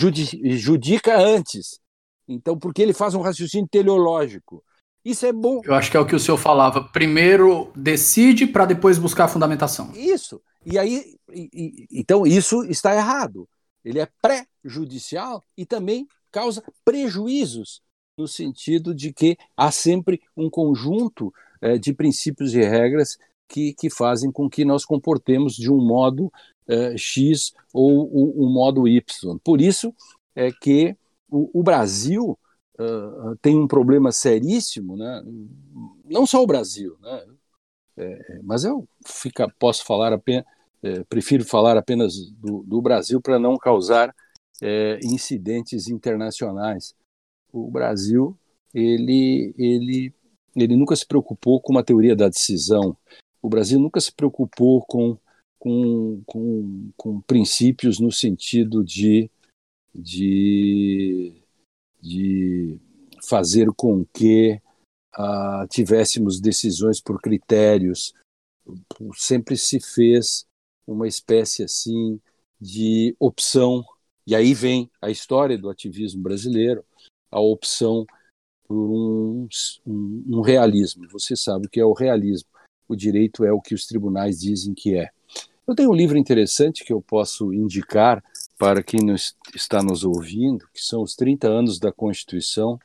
judica 0.56 1.18
antes. 1.18 1.80
Então, 2.28 2.58
porque 2.58 2.80
ele 2.80 2.92
faz 2.92 3.14
um 3.14 3.20
raciocínio 3.20 3.68
teleológico. 3.68 4.62
Isso 5.04 5.24
é 5.24 5.32
bom. 5.32 5.60
Eu 5.64 5.74
acho 5.74 5.90
que 5.90 5.96
é 5.96 6.00
o 6.00 6.06
que 6.06 6.14
o 6.14 6.20
senhor 6.20 6.36
falava. 6.36 6.82
Primeiro 6.82 7.72
decide 7.74 8.46
para 8.46 8.66
depois 8.66 8.98
buscar 8.98 9.24
a 9.24 9.28
fundamentação. 9.28 9.92
Isso. 9.94 10.40
E 10.64 10.78
aí, 10.78 11.16
e, 11.32 11.48
e, 11.52 11.86
então 11.92 12.26
isso 12.26 12.64
está 12.64 12.94
errado. 12.94 13.48
Ele 13.84 13.98
é 13.98 14.08
pré-judicial 14.20 15.42
e 15.56 15.64
também 15.64 16.06
causa 16.30 16.62
prejuízos 16.84 17.80
no 18.16 18.28
sentido 18.28 18.94
de 18.94 19.12
que 19.12 19.36
há 19.56 19.70
sempre 19.70 20.20
um 20.36 20.50
conjunto 20.50 21.32
é, 21.60 21.78
de 21.78 21.92
princípios 21.94 22.54
e 22.54 22.60
regras 22.60 23.16
que, 23.48 23.74
que 23.74 23.90
fazem 23.90 24.30
com 24.30 24.48
que 24.48 24.64
nós 24.64 24.84
comportemos 24.84 25.56
de 25.56 25.70
um 25.70 25.84
modo 25.84 26.26
uh, 26.68 26.96
X 26.96 27.52
ou 27.72 28.04
o, 28.04 28.46
o, 28.46 28.48
modo 28.48 28.86
Y. 28.86 29.02
Por 29.42 29.60
isso 29.60 29.92
é 30.36 30.52
que 30.52 30.96
o, 31.28 31.60
o 31.60 31.62
Brasil 31.62 32.38
uh, 32.80 33.36
tem 33.42 33.58
um 33.58 33.66
problema 33.66 34.12
seríssimo, 34.12 34.96
né? 34.96 35.22
não 36.04 36.26
só 36.26 36.42
o 36.42 36.46
Brasil, 36.46 36.96
né? 37.00 37.26
É, 37.96 38.40
mas 38.42 38.64
eu 38.64 38.88
fica, 39.06 39.48
posso 39.58 39.84
falar 39.84 40.12
apenas, 40.12 40.44
é, 40.82 41.04
prefiro 41.04 41.44
falar 41.44 41.76
apenas 41.76 42.30
do, 42.32 42.62
do 42.62 42.80
Brasil 42.80 43.20
para 43.20 43.38
não 43.38 43.58
causar 43.58 44.14
é, 44.62 44.98
incidentes 45.02 45.88
internacionais. 45.88 46.94
O 47.52 47.70
Brasil 47.70 48.38
ele, 48.72 49.54
ele, 49.58 50.14
ele 50.56 50.76
nunca 50.76 50.96
se 50.96 51.06
preocupou 51.06 51.60
com 51.60 51.72
uma 51.72 51.84
teoria 51.84 52.16
da 52.16 52.28
decisão. 52.28 52.96
O 53.42 53.48
Brasil 53.48 53.78
nunca 53.78 54.00
se 54.00 54.12
preocupou 54.12 54.82
com 54.86 55.18
com, 55.60 56.22
com, 56.24 56.90
com 56.96 57.20
princípios 57.20 58.00
no 58.00 58.10
sentido 58.10 58.82
de, 58.82 59.30
de, 59.94 61.39
de 62.02 62.78
fazer 63.22 63.68
com 63.76 64.04
que 64.12 64.60
uh, 65.18 65.66
tivéssemos 65.68 66.40
decisões 66.40 67.00
por 67.00 67.20
critérios. 67.20 68.14
Sempre 69.16 69.56
se 69.56 69.80
fez 69.80 70.46
uma 70.86 71.06
espécie 71.06 71.62
assim 71.62 72.20
de 72.60 73.14
opção, 73.18 73.84
e 74.26 74.34
aí 74.34 74.52
vem 74.52 74.90
a 75.00 75.10
história 75.10 75.56
do 75.56 75.70
ativismo 75.70 76.22
brasileiro, 76.22 76.84
a 77.30 77.40
opção 77.40 78.04
por 78.64 78.76
um, 78.76 79.48
um, 79.86 80.24
um 80.28 80.40
realismo. 80.40 81.08
Você 81.10 81.34
sabe 81.34 81.66
o 81.66 81.70
que 81.70 81.80
é 81.80 81.84
o 81.84 81.92
realismo. 81.92 82.48
O 82.88 82.94
direito 82.94 83.44
é 83.44 83.52
o 83.52 83.60
que 83.60 83.74
os 83.74 83.86
tribunais 83.86 84.40
dizem 84.40 84.74
que 84.74 84.96
é. 84.96 85.10
Eu 85.66 85.74
tenho 85.74 85.90
um 85.90 85.94
livro 85.94 86.18
interessante 86.18 86.84
que 86.84 86.92
eu 86.92 87.00
posso 87.00 87.52
indicar 87.54 88.22
para 88.60 88.82
quem 88.82 89.00
nos, 89.00 89.34
está 89.54 89.82
nos 89.82 90.04
ouvindo, 90.04 90.68
que 90.74 90.82
são 90.82 91.00
os 91.00 91.16
30 91.16 91.48
anos 91.48 91.78
da 91.78 91.90
Constituição 91.90 92.78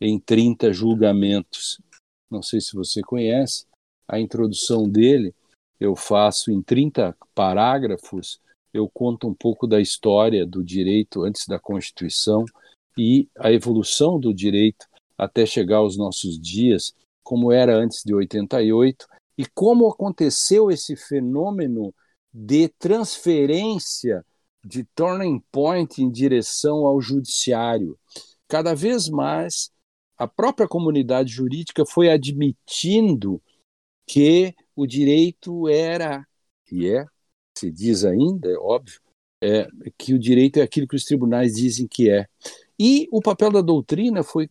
em 0.00 0.18
30 0.18 0.72
julgamentos. 0.72 1.78
Não 2.30 2.42
sei 2.42 2.62
se 2.62 2.74
você 2.74 3.02
conhece, 3.02 3.66
a 4.08 4.18
introdução 4.18 4.88
dele 4.88 5.34
eu 5.78 5.94
faço 5.94 6.50
em 6.50 6.62
30 6.62 7.14
parágrafos, 7.34 8.40
eu 8.72 8.88
conto 8.88 9.28
um 9.28 9.34
pouco 9.34 9.66
da 9.66 9.78
história 9.78 10.46
do 10.46 10.64
direito 10.64 11.22
antes 11.22 11.46
da 11.46 11.58
Constituição 11.58 12.46
e 12.96 13.28
a 13.38 13.52
evolução 13.52 14.18
do 14.18 14.32
direito 14.32 14.86
até 15.18 15.44
chegar 15.44 15.78
aos 15.78 15.98
nossos 15.98 16.40
dias, 16.40 16.94
como 17.22 17.52
era 17.52 17.76
antes 17.76 18.02
de 18.02 18.14
88 18.14 19.06
e 19.36 19.44
como 19.44 19.90
aconteceu 19.90 20.70
esse 20.70 20.96
fenômeno 20.96 21.92
de 22.32 22.68
transferência 22.78 24.24
de 24.68 24.84
turning 24.94 25.42
point 25.50 26.02
em 26.02 26.10
direção 26.10 26.86
ao 26.86 27.00
judiciário. 27.00 27.98
Cada 28.46 28.74
vez 28.74 29.08
mais 29.08 29.70
a 30.16 30.28
própria 30.28 30.68
comunidade 30.68 31.32
jurídica 31.32 31.86
foi 31.86 32.10
admitindo 32.10 33.40
que 34.06 34.54
o 34.76 34.86
direito 34.86 35.68
era, 35.68 36.26
e 36.70 36.88
é, 36.88 37.06
se 37.56 37.70
diz 37.70 38.04
ainda, 38.04 38.48
é 38.48 38.56
óbvio, 38.56 39.00
é, 39.40 39.68
que 39.96 40.12
o 40.12 40.18
direito 40.18 40.58
é 40.58 40.62
aquilo 40.62 40.88
que 40.88 40.96
os 40.96 41.04
tribunais 41.04 41.54
dizem 41.54 41.86
que 41.86 42.10
é. 42.10 42.26
E 42.78 43.08
o 43.10 43.20
papel 43.20 43.50
da 43.50 43.60
doutrina 43.60 44.22
foi 44.22 44.50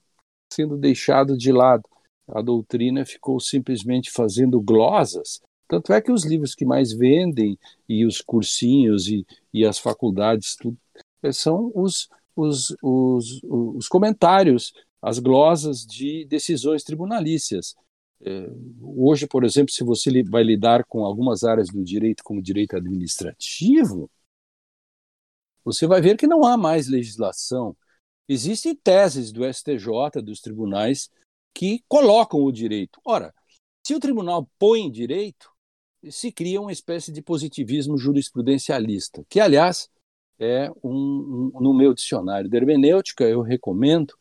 sendo 0.52 0.78
deixado 0.78 1.38
de 1.38 1.52
lado. 1.52 1.84
A 2.28 2.42
doutrina 2.42 3.06
ficou 3.06 3.40
simplesmente 3.40 4.12
fazendo 4.12 4.60
glosas. 4.62 5.42
Tanto 5.68 5.92
é 5.94 6.02
que 6.02 6.12
os 6.12 6.24
livros 6.24 6.56
que 6.56 6.66
mais 6.66 6.94
vendem, 6.94 7.58
e 7.88 8.06
os 8.06 8.22
cursinhos, 8.22 9.08
e, 9.08 9.26
e 9.54 9.66
as 9.66 9.78
faculdades, 9.78 10.56
tudo, 10.56 10.78
é, 11.22 11.32
são 11.32 11.72
os, 11.76 12.08
os, 12.36 12.76
os, 12.82 13.42
os 13.44 13.88
comentários, 13.88 14.74
as 15.02 15.20
glosas 15.20 15.86
de 15.86 16.26
decisões 16.26 16.84
tribunalícias. 16.84 17.76
É, 18.22 18.50
hoje, 18.82 19.28
por 19.28 19.44
exemplo, 19.44 19.72
se 19.72 19.84
você 19.84 20.24
vai 20.24 20.44
lidar 20.44 20.86
com 20.86 21.06
algumas 21.06 21.44
áreas 21.44 21.70
do 21.70 21.84
direito, 21.84 22.24
como 22.24 22.42
direito 22.42 22.76
administrativo, 22.76 24.10
você 25.64 25.86
vai 25.86 26.02
ver 26.02 26.18
que 26.18 26.28
não 26.28 26.46
há 26.46 26.56
mais 26.56 26.88
legislação. 26.88 27.76
Existem 28.28 28.74
teses 28.74 29.32
do 29.32 29.44
STJ, 29.46 30.22
dos 30.24 30.40
tribunais, 30.40 31.10
que 31.54 31.84
colocam 31.88 32.42
o 32.42 32.52
direito. 32.52 33.00
Ora, 33.04 33.34
se 33.86 33.94
o 33.94 34.00
tribunal 34.00 34.50
põe 34.60 34.90
direito, 34.92 35.50
se 36.12 36.32
cria 36.32 36.62
uma 36.62 36.72
espécie 36.72 37.12
de 37.12 37.22
positivismo 37.22 37.98
jurisprudencialista, 37.98 39.26
que, 39.30 39.40
aliás, 39.40 39.90
é 40.40 40.70
um, 40.84 41.52
um 41.54 41.62
no 41.62 41.74
meu 41.74 41.94
dicionário 41.94 42.50
de 42.50 42.56
hermenêutica, 42.56 43.24
eu 43.24 43.42
recomendo 43.42 44.14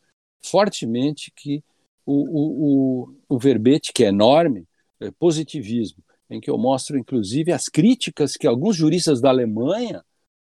fortemente 0.44 1.32
que 1.34 1.62
o, 2.04 2.14
o, 2.14 3.04
o, 3.08 3.36
o 3.36 3.38
verbete, 3.38 3.92
que 3.92 4.04
é 4.04 4.08
enorme, 4.08 4.66
é 5.00 5.10
positivismo, 5.10 6.02
em 6.30 6.40
que 6.40 6.50
eu 6.50 6.56
mostro, 6.56 6.98
inclusive, 6.98 7.52
as 7.52 7.68
críticas 7.68 8.36
que 8.36 8.46
alguns 8.46 8.76
juristas 8.76 9.20
da 9.20 9.28
Alemanha 9.28 10.04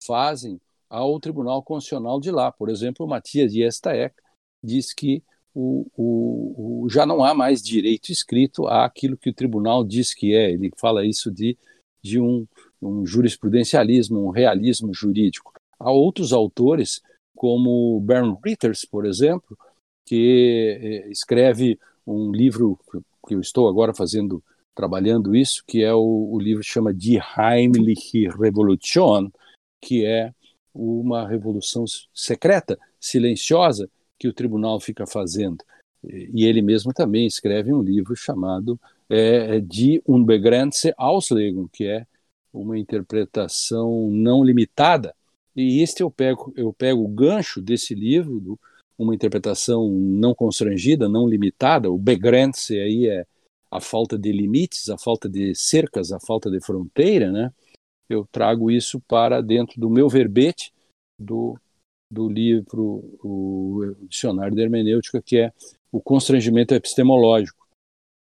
fazem 0.05 0.59
ao 0.89 1.19
Tribunal 1.19 1.61
Constitucional 1.61 2.19
de 2.19 2.32
lá. 2.32 2.51
Por 2.51 2.69
exemplo, 2.69 3.05
o 3.05 3.09
Matias 3.09 3.51
de 3.51 3.63
Estaek 3.63 4.15
diz 4.63 4.93
que 4.93 5.23
o, 5.54 5.86
o, 5.95 6.84
o, 6.84 6.89
já 6.89 7.06
não 7.06 7.24
há 7.24 7.34
mais 7.34 7.62
direito 7.62 8.12
escrito 8.12 8.68
àquilo 8.68 9.18
que 9.18 9.30
o 9.30 9.34
tribunal 9.34 9.84
diz 9.84 10.14
que 10.14 10.34
é. 10.34 10.52
Ele 10.52 10.72
fala 10.78 11.06
isso 11.06 11.32
de, 11.32 11.58
de 12.02 12.20
um, 12.20 12.47
um 12.82 13.06
jurisprudencialismo, 13.06 14.26
um 14.26 14.30
realismo 14.30 14.93
jurídico. 14.93 15.54
Há 15.80 15.91
outros 15.91 16.34
autores, 16.34 17.02
como 17.36 18.00
Bernd 18.02 18.38
Ritters, 18.43 18.86
por 18.86 19.06
exemplo, 19.06 19.58
que 20.06 20.78
eh, 20.82 21.12
escreve 21.12 21.80
um 22.06 22.32
livro 22.32 22.80
que 23.28 23.36
eu 23.36 23.39
estou 23.39 23.68
agora 23.68 23.93
fazendo, 23.93 24.43
trabalhando 24.76 25.36
isso, 25.36 25.64
que 25.68 25.84
é 25.84 25.93
o, 25.93 26.32
o 26.32 26.39
livro 26.39 26.64
que 26.64 26.70
chama 26.70 26.93
Die 26.93 27.20
Heimliche 27.38 28.28
Revolution, 28.28 29.30
que 29.82 30.06
é 30.06 30.34
uma 30.74 31.28
revolução 31.28 31.86
secreta, 32.14 32.78
silenciosa, 33.00 33.89
que 34.20 34.28
o 34.28 34.34
tribunal 34.34 34.80
fica 34.80 35.07
fazendo. 35.07 35.63
E 36.03 36.45
ele 36.45 36.61
mesmo 36.61 36.93
também 36.93 37.26
escreve 37.26 37.74
um 37.74 37.82
livro 37.82 38.15
chamado 38.15 38.80
é, 39.09 39.59
Die 39.59 40.01
Unbegrenzte 40.07 40.93
Auslegung, 40.97 41.67
que 41.72 41.86
é 41.86 42.05
uma 42.53 42.78
interpretação 42.78 44.09
não 44.11 44.43
limitada. 44.43 45.15
E 45.55 45.82
este 45.82 46.03
eu 46.03 46.11
pego, 46.11 46.53
eu 46.55 46.72
pego 46.74 47.03
o 47.03 47.07
gancho 47.07 47.61
desse 47.61 47.93
livro, 47.93 48.39
do, 48.39 48.59
uma 48.97 49.15
interpretação 49.15 49.89
não 49.89 50.34
constrangida, 50.36 51.09
não 51.09 51.28
limitada. 51.28 51.89
O 51.89 51.97
Begrenze 51.97 52.80
aí 52.80 53.07
é 53.07 53.26
a 53.72 53.80
falta 53.80 54.17
de 54.17 54.32
limites, 54.32 54.89
a 54.89 54.97
falta 54.97 55.30
de 55.30 55.53
cercas, 55.55 56.11
a 56.11 56.20
falta 56.20 56.49
de 56.49 56.59
fronteira, 56.59 57.32
né? 57.32 57.51
Eu 58.09 58.28
trago 58.32 58.72
isso 58.72 58.99
para 59.01 59.41
dentro 59.41 59.80
do 59.80 59.89
meu 59.89 60.09
verbete 60.09 60.74
do, 61.20 61.57
do 62.10 62.28
livro, 62.28 63.18
o 63.24 63.95
Dicionário 64.07 64.55
de 64.55 64.62
Hermenêutica, 64.62 65.22
que 65.22 65.38
é 65.38 65.53
o 65.91 66.01
constrangimento 66.01 66.74
epistemológico. 66.74 67.68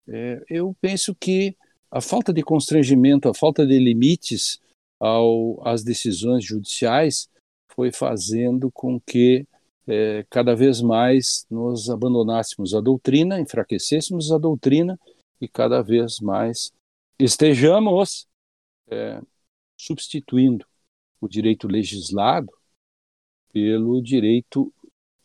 É, 0.07 0.43
eu 0.49 0.75
penso 0.81 1.15
que 1.15 1.55
a 1.89 2.01
falta 2.01 2.33
de 2.33 2.41
constrangimento, 2.43 3.29
a 3.29 3.33
falta 3.33 3.65
de 3.65 3.79
limites 3.79 4.59
ao, 4.99 5.65
às 5.65 5.83
decisões 5.83 6.43
judiciais 6.43 7.29
foi 7.73 7.91
fazendo 7.91 8.71
com 8.71 8.99
que 8.99 9.45
é, 9.87 10.25
cada 10.29 10.53
vez 10.55 10.81
mais 10.81 11.45
nos 11.49 11.89
abandonássemos 11.89 12.73
a 12.73 12.81
doutrina, 12.81 13.39
enfraquecêssemos 13.39 14.31
a 14.31 14.37
doutrina 14.37 14.99
e 15.39 15.47
cada 15.47 15.81
vez 15.81 16.19
mais 16.19 16.71
estejamos 17.19 18.27
é, 18.89 19.21
substituindo 19.77 20.65
o 21.21 21.27
direito 21.27 21.67
legislado 21.67 22.51
pelo 23.57 23.99
direito 23.99 24.71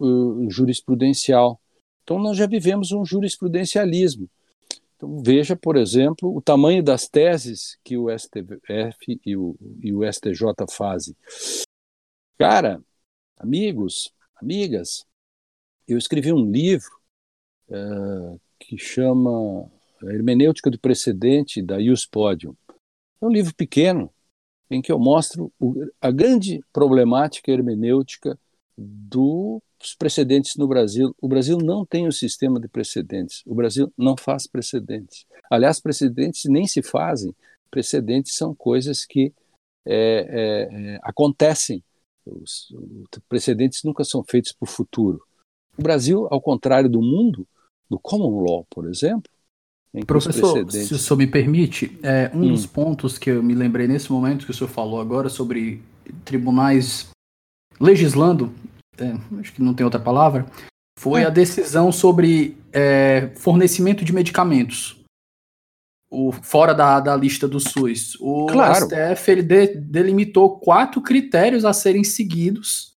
uh, 0.00 0.50
jurisprudencial. 0.50 1.60
Então, 2.02 2.18
nós 2.18 2.34
já 2.34 2.46
vivemos 2.46 2.90
um 2.90 3.04
jurisprudencialismo. 3.04 4.26
Então, 4.96 5.22
veja, 5.22 5.54
por 5.54 5.76
exemplo, 5.76 6.34
o 6.34 6.40
tamanho 6.40 6.82
das 6.82 7.06
teses 7.06 7.76
que 7.84 7.98
o 7.98 8.06
STF 8.08 9.20
e 9.26 9.36
o, 9.36 9.54
e 9.82 9.92
o 9.92 10.10
STJ 10.10 10.46
fazem. 10.70 11.14
Cara, 12.38 12.82
amigos, 13.36 14.10
amigas, 14.40 15.04
eu 15.86 15.98
escrevi 15.98 16.32
um 16.32 16.50
livro 16.50 16.90
uh, 17.68 18.40
que 18.58 18.78
chama 18.78 19.70
Hermenêutica 20.04 20.70
do 20.70 20.78
Precedente 20.78 21.60
da 21.60 21.76
Ius 21.76 22.06
Podium. 22.06 22.56
É 23.20 23.26
um 23.26 23.30
livro 23.30 23.54
pequeno 23.54 24.10
em 24.72 24.80
que 24.80 24.90
eu 24.90 24.98
mostro 24.98 25.52
o, 25.60 25.74
a 26.00 26.10
grande 26.10 26.60
problemática 26.72 27.50
hermenêutica 27.50 28.38
dos 28.76 29.60
precedentes 29.98 30.56
no 30.56 30.66
Brasil. 30.66 31.14
O 31.20 31.28
Brasil 31.28 31.58
não 31.58 31.84
tem 31.84 32.08
um 32.08 32.12
sistema 32.12 32.58
de 32.58 32.68
precedentes. 32.68 33.42
O 33.46 33.54
Brasil 33.54 33.92
não 33.96 34.16
faz 34.16 34.46
precedentes. 34.46 35.26
Aliás, 35.50 35.78
precedentes 35.78 36.44
nem 36.46 36.66
se 36.66 36.82
fazem. 36.82 37.34
Precedentes 37.70 38.34
são 38.34 38.54
coisas 38.54 39.04
que 39.04 39.32
é, 39.84 39.94
é, 39.94 40.94
é, 40.94 41.00
acontecem 41.02 41.82
os, 42.24 42.70
os 42.70 43.20
precedentes 43.28 43.82
nunca 43.82 44.04
são 44.04 44.22
feitos 44.22 44.52
para 44.52 44.64
o 44.64 44.70
futuro. 44.70 45.22
O 45.76 45.82
Brasil, 45.82 46.28
ao 46.30 46.40
contrário 46.40 46.88
do 46.88 47.00
mundo, 47.00 47.46
do 47.90 47.98
common 47.98 48.40
law, 48.40 48.66
por 48.70 48.88
exemplo, 48.88 49.30
Professor, 50.06 50.70
se 50.70 50.94
o 50.94 50.98
senhor 50.98 51.18
me 51.18 51.26
permite, 51.26 51.98
é, 52.02 52.30
um 52.32 52.44
hum. 52.44 52.48
dos 52.48 52.64
pontos 52.64 53.18
que 53.18 53.30
eu 53.30 53.42
me 53.42 53.54
lembrei 53.54 53.86
nesse 53.86 54.10
momento 54.10 54.46
que 54.46 54.50
o 54.50 54.54
senhor 54.54 54.70
falou 54.70 55.00
agora 55.00 55.28
sobre 55.28 55.82
tribunais 56.24 57.10
legislando, 57.78 58.52
é, 58.98 59.14
acho 59.38 59.52
que 59.52 59.62
não 59.62 59.74
tem 59.74 59.84
outra 59.84 60.00
palavra, 60.00 60.46
foi 60.98 61.22
é. 61.22 61.26
a 61.26 61.30
decisão 61.30 61.92
sobre 61.92 62.56
é, 62.72 63.30
fornecimento 63.36 64.02
de 64.04 64.14
medicamentos 64.14 65.02
o, 66.12 66.30
fora 66.30 66.74
da, 66.74 67.00
da 67.00 67.16
lista 67.16 67.48
do 67.48 67.58
SUS. 67.58 68.16
O 68.20 68.46
claro. 68.46 68.86
STF 68.86 69.30
ele 69.30 69.42
de, 69.42 69.68
delimitou 69.68 70.58
quatro 70.58 71.00
critérios 71.00 71.64
a 71.64 71.72
serem 71.72 72.04
seguidos. 72.04 72.92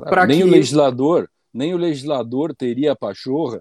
Claro, 0.00 0.28
nem 0.28 0.38
que... 0.38 0.44
o 0.44 0.50
legislador, 0.50 1.28
nem 1.52 1.74
o 1.74 1.76
legislador 1.76 2.54
teria 2.54 2.92
a 2.92 2.96
pachorra, 2.96 3.60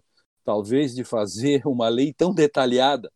talvez, 0.50 0.96
de 0.96 1.04
fazer 1.04 1.62
uma 1.68 1.88
lei 1.90 2.12
tão 2.12 2.34
detalhada. 2.34 3.14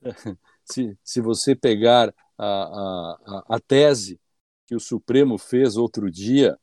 se, 0.64 0.96
se 1.04 1.20
você 1.20 1.54
pegar 1.54 2.08
a, 2.38 2.46
a, 2.46 3.44
a 3.56 3.60
tese 3.60 4.18
que 4.66 4.74
o 4.74 4.80
Supremo 4.80 5.36
fez 5.36 5.76
outro 5.76 6.10
dia 6.10 6.58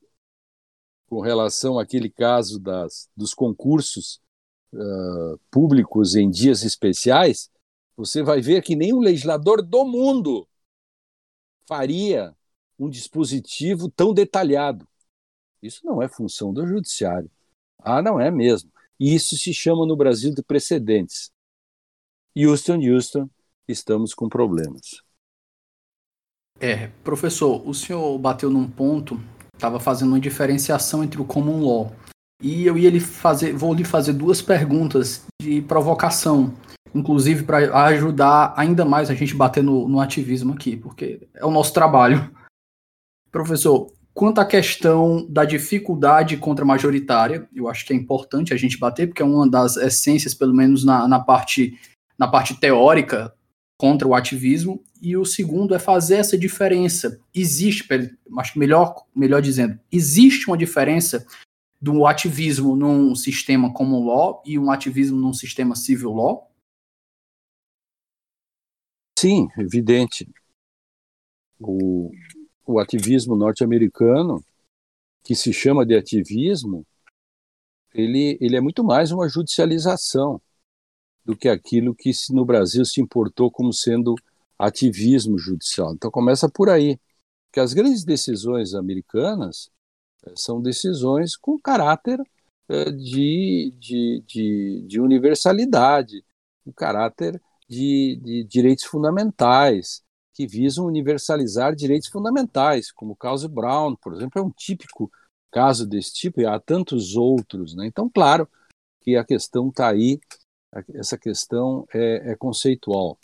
com 1.08 1.22
relação 1.22 1.78
àquele 1.78 2.10
caso 2.10 2.60
das, 2.60 3.08
dos 3.16 3.36
concursos 3.36 4.20
uh, 4.74 5.38
públicos 5.52 6.16
em 6.16 6.32
dias 6.32 6.64
especiais, 6.64 7.52
você 7.96 8.24
vai 8.24 8.42
ver 8.42 8.64
que 8.64 8.76
nenhum 8.76 9.00
legislador 9.00 9.62
do 9.62 9.86
mundo 9.86 10.48
faria 11.68 12.36
um 12.80 12.90
dispositivo 12.90 13.88
tão 13.88 14.16
detalhado. 14.16 14.88
Isso 15.62 15.86
não 15.86 16.02
é 16.02 16.10
função 16.10 16.52
do 16.52 16.66
judiciário. 16.66 17.30
Ah, 17.78 18.02
não 18.02 18.20
é 18.20 18.32
mesmo. 18.32 18.72
E 19.00 19.16
isso 19.16 19.38
se 19.38 19.54
chama 19.54 19.86
no 19.86 19.96
Brasil 19.96 20.34
de 20.34 20.44
precedentes. 20.44 21.32
Houston, 22.36 22.80
Houston, 22.82 23.30
estamos 23.68 24.14
com 24.14 24.28
problemas. 24.28 25.02
É, 26.60 26.88
professor, 27.04 27.66
o 27.68 27.74
senhor 27.74 28.18
bateu 28.18 28.50
num 28.50 28.70
ponto, 28.70 29.20
estava 29.56 29.80
fazendo 29.80 30.10
uma 30.10 30.20
diferenciação 30.20 31.04
entre 31.04 31.22
o 31.22 31.26
common 31.26 31.64
law. 31.64 31.96
E 32.42 32.66
eu 32.66 32.78
ia 32.78 32.90
lhe 32.90 33.00
fazer, 33.00 33.54
vou 33.54 33.74
lhe 33.74 33.86
fazer 33.86 34.14
duas 34.14 34.42
perguntas 34.42 35.26
de 35.42 35.62
provocação, 35.62 36.54
inclusive 36.94 37.44
para 37.44 37.86
ajudar 37.86 38.54
ainda 38.58 38.84
mais 38.84 39.10
a 39.10 39.14
gente 39.14 39.36
bater 39.36 39.64
no, 39.64 39.88
no 39.88 40.00
ativismo 40.02 40.54
aqui, 40.54 40.76
porque 40.76 41.28
é 41.34 41.46
o 41.46 41.52
nosso 41.52 41.74
trabalho. 41.74 42.34
Professor, 43.32 43.92
quanto 44.14 44.40
à 44.40 44.46
questão 44.46 45.26
da 45.30 45.46
dificuldade 45.46 46.38
contra 46.38 46.66
majoritária, 46.66 47.48
eu 47.56 47.68
acho 47.68 47.86
que 47.86 47.94
é 47.94 47.96
importante 47.96 48.54
a 48.54 48.58
gente 48.58 48.78
bater, 48.78 49.08
porque 49.08 49.22
é 49.22 49.26
uma 49.26 49.50
das 49.50 49.78
essências, 49.78 50.34
pelo 50.34 50.54
menos 50.54 50.84
na, 50.84 51.08
na 51.08 51.20
parte 51.20 51.78
na 52.18 52.28
parte 52.28 52.60
teórica 52.60 53.34
contra 53.78 54.06
o 54.06 54.14
ativismo, 54.14 54.84
e 55.02 55.16
o 55.16 55.24
segundo 55.24 55.74
é 55.74 55.80
fazer 55.80 56.16
essa 56.16 56.38
diferença. 56.38 57.18
Existe, 57.34 57.88
acho 58.38 58.54
que 58.54 58.60
melhor, 58.60 59.06
melhor 59.16 59.42
dizendo, 59.42 59.80
existe 59.90 60.48
uma 60.48 60.58
diferença 60.58 61.26
do 61.82 62.06
ativismo 62.06 62.76
num 62.76 63.16
sistema 63.16 63.72
como 63.72 64.04
law 64.04 64.44
e 64.46 64.60
um 64.60 64.70
ativismo 64.70 65.18
num 65.18 65.32
sistema 65.32 65.78
civil 65.78 66.12
law? 66.12 66.52
Sim, 69.18 69.48
evidente. 69.58 70.30
O, 71.62 72.12
o 72.70 72.78
ativismo 72.78 73.36
norte-americano, 73.36 74.46
que 75.24 75.34
se 75.34 75.52
chama 75.52 75.84
de 75.84 75.96
ativismo, 75.96 76.86
ele, 77.92 78.38
ele 78.40 78.56
é 78.56 78.62
muito 78.62 78.84
mais 78.84 79.12
uma 79.12 79.28
judicialização 79.28 80.40
do 81.26 81.36
que 81.36 81.50
aquilo 81.50 81.96
que 81.96 82.12
no 82.30 82.46
Brasil 82.46 82.86
se 82.86 83.02
importou 83.02 83.50
como 83.50 83.74
sendo 83.74 84.14
ativismo 84.58 85.36
judicial. 85.36 85.94
Então 85.94 86.12
começa 86.12 86.48
por 86.48 86.70
aí, 86.70 87.00
que 87.52 87.60
as 87.60 87.74
grandes 87.74 88.04
decisões 88.04 88.76
americanas 88.76 89.72
eh, 90.28 90.34
são 90.36 90.62
decisões 90.62 91.36
com 91.36 91.58
caráter 91.60 92.22
eh, 92.70 92.92
de, 92.92 93.74
de, 93.80 94.24
de, 94.28 94.86
de 94.88 95.02
universalidade, 95.02 96.24
um 96.68 96.72
caráter 96.72 97.42
de, 97.68 98.20
de 98.22 98.44
direitos 98.44 98.86
fundamentais, 98.86 100.04
que 100.40 100.48
visam 100.48 100.86
universalizar 100.86 101.76
direitos 101.76 102.08
fundamentais, 102.08 102.94
como 102.94 103.12
o 103.12 103.16
caso 103.16 103.50
Brown, 103.50 103.94
por 103.98 104.14
exemplo, 104.14 104.40
é 104.40 104.42
um 104.42 104.50
típico 104.50 105.12
caso 105.52 105.86
desse 105.86 106.14
tipo, 106.14 106.40
e 106.40 106.46
há 106.46 106.58
tantos 106.58 107.18
outros. 107.18 107.76
Né? 107.76 107.88
Então, 107.88 108.10
claro 108.10 108.48
que 109.02 109.18
a 109.18 109.26
questão 109.26 109.68
está 109.68 109.90
aí 109.90 110.18
essa 110.94 111.18
questão 111.18 111.86
é, 111.94 112.32
é 112.32 112.36
conceitual. 112.38 113.20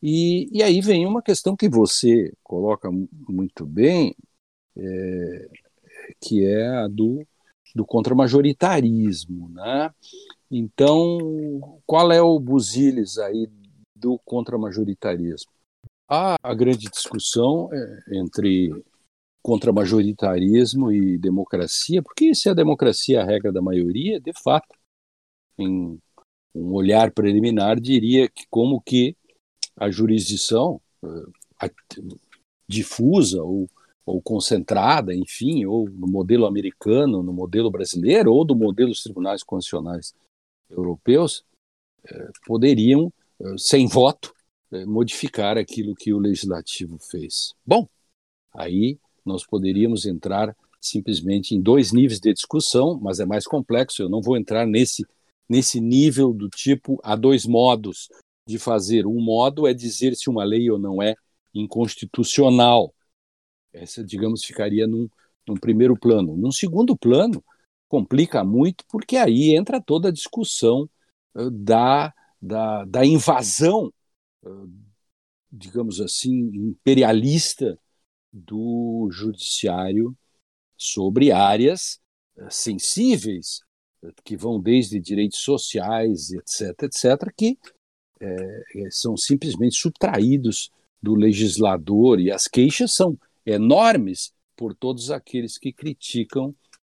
E, 0.00 0.48
e, 0.56 0.62
aí 0.62 0.80
vem 0.80 1.04
uma 1.04 1.20
questão 1.20 1.56
que 1.56 1.68
você 1.68 2.32
coloca 2.44 2.88
muito 3.28 3.66
bem, 3.66 4.14
é, 4.76 5.48
que 6.20 6.46
é 6.46 6.68
a 6.68 6.86
do, 6.86 7.26
do 7.74 7.84
contramajoritarismo. 7.84 9.48
Né? 9.48 9.92
Então, 10.48 11.80
qual 11.84 12.12
é 12.12 12.22
o 12.22 12.38
busilis 12.38 13.18
aí 13.18 13.50
do 13.96 14.16
contramajoritarismo? 14.24 15.50
Há 16.08 16.36
a 16.42 16.54
grande 16.54 16.90
discussão 16.90 17.70
é, 17.72 18.18
entre 18.18 18.70
contramajoritarismo 19.42 20.92
e 20.92 21.18
democracia, 21.18 22.02
porque 22.02 22.34
se 22.34 22.48
a 22.48 22.54
democracia 22.54 23.18
é 23.18 23.22
a 23.22 23.24
regra 23.24 23.50
da 23.50 23.60
maioria, 23.60 24.20
de 24.20 24.32
fato, 24.32 24.74
em 25.58 25.98
um 26.54 26.72
olhar 26.74 27.10
preliminar 27.10 27.80
diria 27.80 28.28
que 28.28 28.44
como 28.50 28.80
que 28.80 29.16
a 29.76 29.90
jurisdição 29.90 30.80
eh, 31.04 31.70
difusa 32.68 33.42
ou, 33.42 33.68
ou 34.04 34.20
concentrada, 34.20 35.14
enfim, 35.14 35.64
ou 35.64 35.88
no 35.88 36.06
modelo 36.06 36.46
americano, 36.46 37.22
no 37.22 37.32
modelo 37.32 37.70
brasileiro, 37.70 38.32
ou 38.32 38.44
do 38.44 38.54
modelo 38.54 38.90
dos 38.90 39.02
tribunais 39.02 39.42
constitucionais 39.42 40.14
europeus, 40.70 41.44
eh, 42.06 42.30
poderiam, 42.46 43.12
eh, 43.40 43.54
sem 43.58 43.86
voto, 43.86 44.32
modificar 44.86 45.58
aquilo 45.58 45.94
que 45.94 46.12
o 46.12 46.18
legislativo 46.18 46.98
fez. 47.10 47.54
Bom, 47.64 47.88
aí 48.54 48.98
nós 49.24 49.46
poderíamos 49.46 50.06
entrar 50.06 50.56
simplesmente 50.80 51.54
em 51.54 51.60
dois 51.60 51.92
níveis 51.92 52.18
de 52.18 52.32
discussão, 52.32 52.98
mas 53.00 53.20
é 53.20 53.24
mais 53.24 53.46
complexo, 53.46 54.02
eu 54.02 54.08
não 54.08 54.20
vou 54.20 54.36
entrar 54.36 54.66
nesse 54.66 55.06
nesse 55.48 55.80
nível 55.80 56.32
do 56.32 56.48
tipo 56.48 56.98
há 57.02 57.14
dois 57.14 57.44
modos 57.44 58.08
de 58.46 58.58
fazer. 58.58 59.06
Um 59.06 59.20
modo 59.20 59.66
é 59.66 59.74
dizer 59.74 60.16
se 60.16 60.30
uma 60.30 60.44
lei 60.44 60.70
ou 60.70 60.78
não 60.78 61.02
é 61.02 61.14
inconstitucional. 61.54 62.94
Essa, 63.72 64.02
digamos, 64.02 64.44
ficaria 64.44 64.86
num, 64.86 65.08
num 65.46 65.56
primeiro 65.56 65.94
plano. 65.94 66.36
Num 66.36 66.50
segundo 66.50 66.96
plano, 66.96 67.44
complica 67.86 68.42
muito, 68.42 68.84
porque 68.88 69.16
aí 69.16 69.54
entra 69.54 69.78
toda 69.78 70.08
a 70.08 70.12
discussão 70.12 70.88
da, 71.34 72.12
da, 72.40 72.84
da 72.86 73.04
invasão, 73.04 73.92
digamos 75.50 76.00
assim, 76.00 76.50
imperialista 76.54 77.78
do 78.32 79.08
judiciário 79.10 80.16
sobre 80.76 81.30
áreas 81.30 82.00
uh, 82.36 82.50
sensíveis 82.50 83.60
que 84.24 84.36
vão 84.36 84.60
desde 84.60 84.98
direitos 84.98 85.40
sociais, 85.40 86.32
etc., 86.32 86.82
etc., 86.82 87.32
que 87.36 87.56
é, 88.20 88.90
são 88.90 89.16
simplesmente 89.16 89.76
subtraídos 89.76 90.70
do 91.00 91.14
legislador 91.14 92.20
e 92.20 92.30
as 92.30 92.46
queixas 92.46 92.94
são 92.94 93.18
enormes 93.44 94.32
por 94.56 94.74
todos 94.74 95.10
aqueles 95.10 95.58
que 95.58 95.72
criticam 95.72 96.54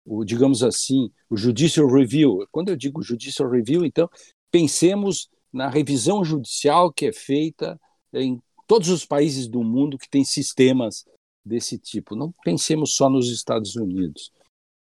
o, 0.05 0.25
digamos 0.25 0.63
assim, 0.63 1.09
o 1.29 1.37
judicial 1.37 1.87
review. 1.87 2.45
Quando 2.51 2.69
eu 2.69 2.75
digo 2.75 3.01
judicial 3.01 3.49
review, 3.49 3.85
então 3.85 4.09
pensemos 4.51 5.29
na 5.53 5.69
revisão 5.69 6.25
judicial 6.25 6.91
que 6.91 7.05
é 7.05 7.13
feita 7.13 7.79
em 8.11 8.41
todos 8.67 8.89
os 8.89 9.05
países 9.05 9.47
do 9.47 9.63
mundo 9.63 9.97
que 9.97 10.09
têm 10.09 10.25
sistemas 10.25 11.05
desse 11.45 11.77
tipo. 11.77 12.15
Não 12.15 12.33
pensemos 12.43 12.95
só 12.95 13.09
nos 13.09 13.29
Estados 13.29 13.75
Unidos. 13.75 14.31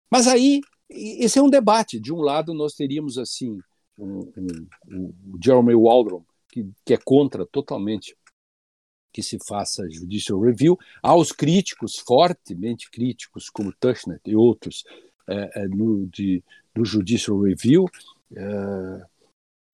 Mas 0.10 0.28
aí 0.28 0.62
esse 0.90 1.40
é 1.40 1.42
um 1.42 1.50
debate. 1.50 2.00
De 2.00 2.14
um 2.14 2.22
lado, 2.22 2.54
nós 2.54 2.74
teríamos 2.74 3.18
assim 3.18 3.60
um, 3.98 4.20
um, 4.38 4.68
um, 4.88 5.14
o 5.34 5.40
Jeremy 5.44 5.76
Waldron, 5.76 6.24
que, 6.50 6.70
que 6.86 6.94
é 6.94 6.98
contra 6.98 7.46
totalmente 7.46 8.16
que 9.14 9.22
se 9.22 9.38
faça 9.46 9.90
judicial 9.90 10.40
review, 10.40 10.78
aos 11.04 11.34
críticos, 11.34 11.98
fortemente 11.98 12.90
críticos, 12.90 13.50
como 13.50 13.74
Tushnet 13.74 14.22
e 14.26 14.36
outros, 14.36 14.86
é, 15.28 15.64
é, 15.64 15.68
no, 15.68 16.08
de, 16.08 16.42
do 16.74 16.86
judicial 16.86 17.42
review, 17.42 17.90
é, 18.34 19.06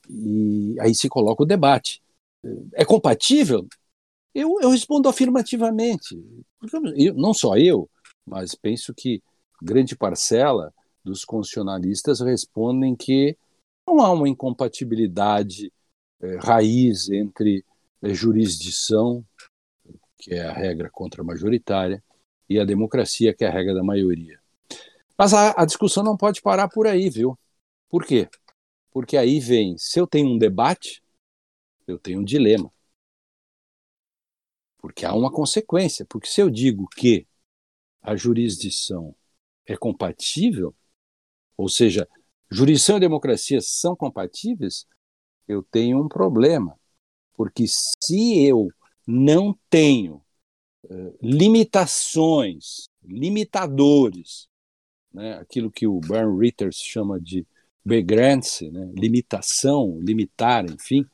e 0.10 0.76
aí 0.80 0.94
se 0.96 1.10
coloca 1.10 1.44
o 1.44 1.46
debate. 1.46 2.02
É 2.74 2.86
compatível? 2.86 3.68
Eu, 4.34 4.60
eu 4.62 4.70
respondo 4.70 5.10
afirmativamente. 5.10 6.16
Eu, 6.96 7.14
não 7.14 7.34
só 7.34 7.58
eu, 7.58 7.90
mas 8.26 8.56
penso 8.56 8.94
que 8.94 9.22
grande 9.62 9.96
parcela 9.96 10.74
dos 11.04 11.26
constitucionalistas 11.26 12.20
respondem 12.20 12.96
que 12.96 13.38
não 13.88 14.00
há 14.02 14.12
uma 14.12 14.28
incompatibilidade 14.28 15.72
é, 16.22 16.38
raiz 16.38 17.10
entre 17.10 17.64
a 18.02 18.10
jurisdição, 18.10 19.26
que 20.18 20.34
é 20.34 20.46
a 20.46 20.54
regra 20.54 20.90
contra-majoritária, 20.90 22.04
e 22.50 22.60
a 22.60 22.66
democracia, 22.66 23.34
que 23.34 23.44
é 23.44 23.48
a 23.48 23.52
regra 23.52 23.74
da 23.74 23.84
maioria. 23.84 24.40
Mas 25.18 25.34
a, 25.34 25.54
a 25.58 25.66
discussão 25.66 26.04
não 26.04 26.16
pode 26.16 26.42
parar 26.42 26.68
por 26.68 26.88
aí, 26.88 27.10
viu? 27.10 27.38
Por 27.90 28.06
quê? 28.06 28.30
Porque 28.98 29.16
aí 29.16 29.40
vem, 29.40 29.78
se 29.78 30.00
eu 30.00 30.08
tenho 30.08 30.28
um 30.28 30.40
debate, 30.40 31.04
eu 31.86 32.00
tenho 32.00 32.20
um 32.20 32.24
dilema. 32.24 32.74
Porque 34.80 35.06
há 35.06 35.14
uma 35.14 35.32
consequência. 35.32 36.04
Porque 36.10 36.28
se 36.28 36.42
eu 36.42 36.50
digo 36.50 36.88
que 36.96 37.28
a 38.02 38.16
jurisdição 38.16 39.16
é 39.68 39.78
compatível, 39.78 40.76
ou 41.56 41.70
seja, 41.70 42.10
jurisdição 42.50 42.98
e 42.98 43.02
democracia 43.02 43.62
são 43.62 43.96
compatíveis, 43.96 44.88
eu 45.48 45.62
tenho 45.62 46.04
um 46.04 46.08
problema. 46.08 46.76
Porque 47.36 47.66
se 47.68 48.48
eu 48.48 48.68
não 49.06 49.56
tenho 49.70 50.26
uh, 50.86 51.18
limitações, 51.22 52.90
limitadores, 53.04 54.50
né, 55.14 55.36
aquilo 55.36 55.70
que 55.70 55.86
o 55.86 56.00
Bern 56.00 56.36
Ritters 56.40 56.78
chama 56.78 57.22
de 57.22 57.46
Begrance, 57.88 58.70
né, 58.70 58.92
limitação, 58.94 59.98
limitar, 60.02 60.66
enfim, 60.66 61.06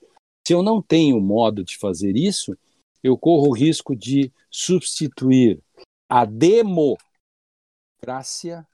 se 0.45 0.53
eu 0.53 0.61
não 0.63 0.81
tenho 0.81 1.21
modo 1.21 1.63
de 1.63 1.77
fazer 1.77 2.17
isso, 2.17 2.57
eu 3.03 3.15
corro 3.17 3.49
o 3.49 3.53
risco 3.53 3.95
de 3.95 4.31
substituir 4.49 5.61
a 6.09 6.25
democracia, 6.25 7.05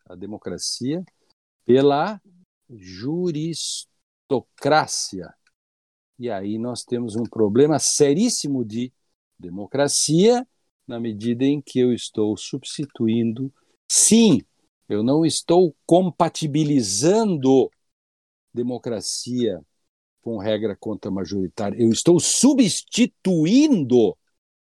a 0.08 0.16
democracia, 0.16 1.04
pela 1.66 2.22
juristocracia. 2.70 5.34
E 6.18 6.30
aí 6.30 6.58
nós 6.58 6.84
temos 6.84 7.16
um 7.16 7.24
problema 7.24 7.80
seríssimo 7.80 8.66
de 8.66 8.92
democracia 9.38 10.48
na 10.88 11.00
medida 11.00 11.46
em 11.46 11.62
que 11.62 11.80
eu 11.80 11.94
estou 11.94 12.36
substituindo, 12.36 13.54
sim, 13.90 14.42
eu 14.88 15.04
não 15.04 15.24
estou 15.24 15.76
compatibilizando 15.86 17.70
democracia 18.54 19.60
com 20.22 20.38
regra 20.38 20.76
contra 20.76 21.10
majoritária, 21.10 21.82
eu 21.82 21.90
estou 21.90 22.20
substituindo. 22.20 24.18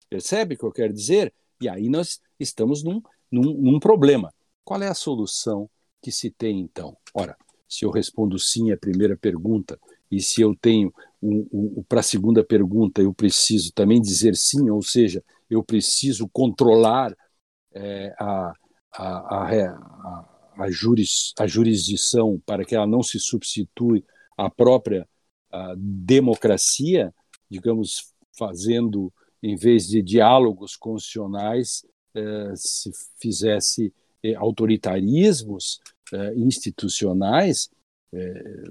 Percebe 0.09 0.55
o 0.55 0.57
que 0.57 0.65
eu 0.65 0.71
quero 0.71 0.93
dizer? 0.93 1.33
E 1.61 1.67
aí 1.67 1.89
nós 1.89 2.19
estamos 2.39 2.83
num, 2.83 3.01
num, 3.31 3.53
num 3.53 3.79
problema. 3.79 4.33
Qual 4.63 4.81
é 4.81 4.87
a 4.87 4.93
solução 4.93 5.69
que 6.01 6.11
se 6.11 6.29
tem 6.29 6.59
então? 6.59 6.95
Ora, 7.13 7.35
se 7.67 7.85
eu 7.85 7.91
respondo 7.91 8.37
sim 8.39 8.71
à 8.71 8.77
primeira 8.77 9.17
pergunta, 9.17 9.79
e 10.11 10.21
se 10.21 10.41
eu 10.41 10.55
tenho 10.55 10.93
um, 11.21 11.47
um, 11.51 11.83
para 11.87 11.99
a 11.99 12.03
segunda 12.03 12.43
pergunta, 12.43 13.01
eu 13.01 13.13
preciso 13.13 13.71
também 13.73 14.01
dizer 14.01 14.35
sim, 14.35 14.69
ou 14.69 14.81
seja, 14.81 15.23
eu 15.49 15.63
preciso 15.63 16.27
controlar 16.29 17.15
é, 17.73 18.15
a, 18.19 18.53
a, 18.93 19.07
a, 19.07 19.43
a, 19.45 20.38
juris, 20.69 21.33
a 21.37 21.45
jurisdição 21.47 22.41
para 22.45 22.65
que 22.65 22.75
ela 22.75 22.87
não 22.87 23.03
se 23.03 23.19
substitui 23.19 24.03
à 24.37 24.49
própria 24.49 25.07
democracia, 25.75 27.13
digamos, 27.49 28.13
fazendo, 28.37 29.11
em 29.41 29.55
vez 29.55 29.87
de 29.87 30.01
diálogos 30.01 30.75
constitucionais, 30.75 31.83
é, 32.13 32.53
se 32.55 32.91
fizesse 33.19 33.93
é, 34.23 34.35
autoritarismos 34.35 35.79
é, 36.13 36.35
institucionais, 36.35 37.69
é, 38.13 38.63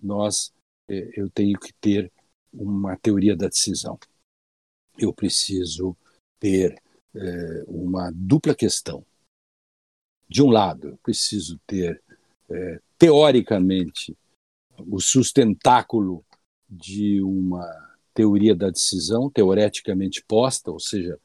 nós 0.00 0.52
é, 0.88 1.10
eu 1.20 1.30
tenho 1.30 1.58
que 1.58 1.72
ter 1.74 2.10
uma 2.52 2.96
teoria 2.96 3.36
da 3.36 3.48
decisão. 3.48 3.98
Eu 4.98 5.12
preciso 5.12 5.96
ter 6.38 6.80
é, 7.14 7.64
uma 7.66 8.10
dupla 8.14 8.54
questão. 8.54 9.04
De 10.32 10.42
um 10.42 10.50
lado, 10.50 10.88
eu 10.88 10.98
preciso 11.02 11.60
ter, 11.66 12.02
é, 12.50 12.80
teoricamente, 12.96 14.16
o 14.78 14.98
sustentáculo 14.98 16.24
de 16.66 17.20
uma 17.20 17.68
teoria 18.14 18.54
da 18.54 18.70
decisão, 18.70 19.30
teoreticamente 19.30 20.24
posta, 20.26 20.70
ou 20.70 20.80
seja, 20.80 21.20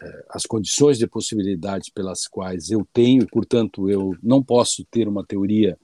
é, 0.00 0.26
as 0.30 0.46
condições 0.46 0.96
de 0.96 1.06
possibilidades 1.06 1.90
pelas 1.90 2.26
quais 2.26 2.70
eu 2.70 2.88
tenho, 2.94 3.26
portanto, 3.26 3.90
eu 3.90 4.16
não 4.22 4.42
posso 4.42 4.86
ter 4.86 5.06
uma 5.06 5.22
teoria 5.22 5.78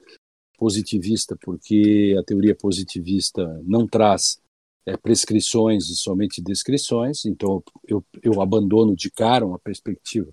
positivista, 0.56 1.36
porque 1.42 2.16
a 2.18 2.24
teoria 2.24 2.56
positivista 2.56 3.44
não 3.64 3.86
traz 3.86 4.40
é, 4.86 4.96
prescrições 4.96 5.90
e 5.90 5.94
somente 5.94 6.40
descrições, 6.40 7.26
então 7.26 7.62
eu, 7.86 8.02
eu 8.22 8.40
abandono 8.40 8.96
de 8.96 9.10
cara 9.10 9.44
uma 9.44 9.58
perspectiva 9.58 10.32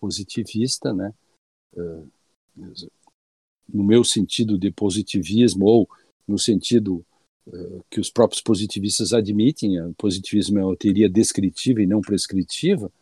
positivista, 0.00 0.92
né? 0.92 1.14
Uh, 1.74 2.08
no 3.72 3.84
meu 3.84 4.02
sentido 4.02 4.58
de 4.58 4.70
positivismo, 4.70 5.64
ou 5.64 5.88
no 6.26 6.38
sentido 6.38 7.04
uh, 7.46 7.84
que 7.88 8.00
os 8.00 8.10
próprios 8.10 8.42
positivistas 8.42 9.12
admitem, 9.12 9.80
o 9.82 9.94
positivismo 9.94 10.58
é 10.58 10.64
uma 10.64 10.76
teoria 10.76 11.08
descritiva 11.08 11.80
e 11.80 11.86
não 11.86 12.00
prescritiva, 12.00 12.92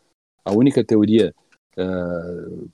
a 0.44 0.52
única 0.52 0.84
teoria 0.84 1.34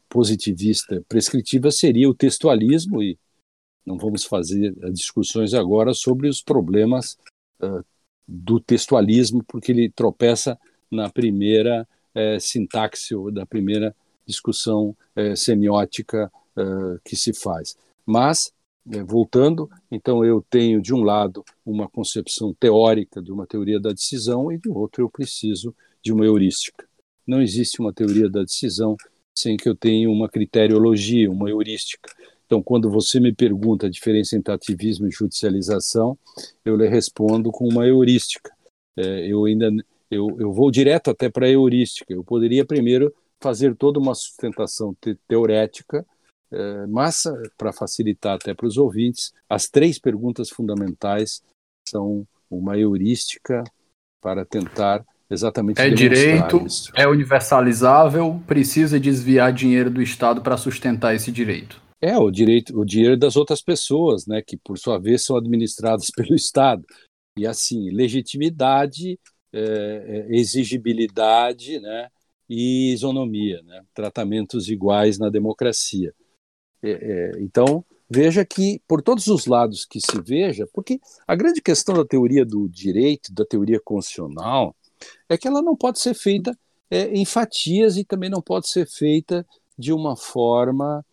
positivista 0.09 1.05
prescritiva 1.07 1.71
seria 1.71 2.09
o 2.09 2.15
textualismo, 2.15 3.03
e 3.03 3.19
não 3.85 3.99
vamos 3.99 4.25
fazer 4.25 4.75
discussões 4.93 5.53
agora 5.53 5.93
sobre 5.93 6.27
os 6.27 6.41
problemas 6.41 7.19
do 8.27 8.59
textualismo, 8.59 9.45
porque 9.45 9.73
ele 9.73 9.91
tropeça 9.91 10.59
na 10.91 11.11
primeira 11.11 11.87
sintaxe 12.41 13.15
ou 13.15 13.31
da 13.31 13.45
primeira 13.45 13.95
discussão 14.27 14.97
uh, 15.16 15.37
semiótica 15.37 16.31
que 17.05 17.16
se 17.16 17.33
faz. 17.33 17.77
Mas, 18.07 18.53
voltando, 19.05 19.68
então 19.91 20.25
eu 20.25 20.41
tenho 20.49 20.81
de 20.81 20.95
um 20.95 21.03
lado 21.03 21.45
uma 21.66 21.89
concepção 21.89 22.55
teórica 22.55 23.20
de 23.20 23.33
uma 23.33 23.45
teoria 23.45 23.81
da 23.81 23.91
decisão 23.91 24.53
e 24.53 24.59
do 24.59 24.72
outro 24.72 25.03
eu 25.03 25.11
preciso 25.11 25.75
de 26.01 26.12
uma 26.12 26.25
heurística. 26.25 26.87
Não 27.27 27.43
existe 27.43 27.81
uma 27.81 27.93
teoria 27.93 28.31
da 28.31 28.43
decisão 28.43 28.97
sem 29.35 29.57
que 29.57 29.68
eu 29.68 29.75
tenha 29.75 30.09
uma 30.09 30.29
criteriologia, 30.29 31.29
uma 31.29 31.51
heurística. 31.51 32.09
Então, 32.47 32.62
quando 32.62 32.91
você 32.91 33.18
me 33.18 33.33
pergunta 33.33 33.87
a 33.87 33.91
diferença 33.91 34.37
entre 34.37 34.53
ativismo 34.53 35.09
e 35.09 35.11
judicialização, 35.11 36.16
eu 36.64 36.77
lhe 36.77 36.87
respondo 36.87 37.51
com 37.51 37.66
uma 37.66 37.87
heurística. 37.87 38.53
É, 38.97 39.27
eu 39.27 39.45
ainda 39.45 39.72
eu, 40.11 40.29
eu 40.39 40.53
vou 40.53 40.70
direto 40.70 41.11
até 41.11 41.29
para 41.29 41.47
a 41.47 41.51
heurística. 41.51 42.12
Eu 42.12 42.22
poderia 42.22 42.64
primeiro 42.64 43.12
fazer 43.45 43.77
toda 43.77 43.99
uma 43.99 44.15
sustentação 44.15 44.97
te 44.99 45.15
teorética, 45.29 46.07
é, 46.51 46.87
mas 46.87 47.25
para 47.59 47.75
facilitar 47.75 48.37
até 48.37 48.55
para 48.55 48.67
os 48.67 48.79
ouvintes, 48.79 49.35
as 49.47 49.69
três 49.69 49.99
perguntas 49.99 50.49
fundamentais 50.49 51.43
são 51.87 52.27
uma 52.51 52.79
heurística 52.79 53.63
para 54.23 54.47
tentar 54.47 55.05
exatamente 55.31 55.79
é 55.79 55.91
direito, 55.91 56.65
isso. 56.65 56.91
é 56.95 57.07
universalizável, 57.07 58.43
precisa 58.47 58.99
desviar 58.99 59.53
dinheiro 59.53 59.91
do 59.91 60.01
Estado 60.01 60.41
para 60.41 60.57
sustentar 60.57 61.15
esse 61.15 61.31
direito. 61.31 61.83
É, 62.01 62.17
o 62.17 62.31
direito, 62.31 62.79
o 62.79 62.85
dinheiro 62.85 63.17
das 63.17 63.37
outras 63.37 63.61
pessoas, 63.61 64.27
né, 64.27 64.41
que 64.41 64.57
por 64.57 64.79
sua 64.79 64.99
vez 64.99 65.23
são 65.23 65.37
administradas 65.37 66.11
pelo 66.17 66.35
Estado. 66.35 66.83
E 67.39 67.47
assim, 67.47 67.91
legitimidade, 67.91 69.19
é, 69.53 69.61
é, 70.31 70.37
exigibilidade, 70.37 71.79
né, 71.81 72.09
e 72.49 72.93
isonomia, 72.93 73.63
né, 73.63 73.83
tratamentos 73.95 74.69
iguais 74.69 75.19
na 75.19 75.31
democracia. 75.31 76.15
É, 76.83 76.91
é, 76.91 77.31
então, 77.41 77.85
veja 78.09 78.45
que 78.45 78.81
por 78.87 79.01
todos 79.01 79.27
os 79.27 79.47
lados 79.47 79.85
que 79.85 80.01
se 80.01 80.21
veja, 80.21 80.67
porque 80.73 81.01
a 81.27 81.35
grande 81.35 81.63
questão 81.63 81.95
da 81.95 82.05
teoria 82.05 82.45
do 82.45 82.69
direito, 82.69 83.33
da 83.33 83.45
teoria 83.45 83.81
constitucional, 83.83 84.77
é 85.29 85.37
que 85.39 85.49
ela 85.49 85.63
não 85.63 85.77
pode 85.77 85.99
ser 85.99 86.15
feita 86.15 86.57
é, 86.91 87.07
em 87.07 87.25
fatias 87.25 87.97
e 87.97 88.05
também 88.05 88.31
não 88.31 88.43
pode 88.43 88.69
ser 88.69 88.87
feita 88.87 89.47
de 89.79 89.93
uma 89.93 90.17
forma 90.17 91.05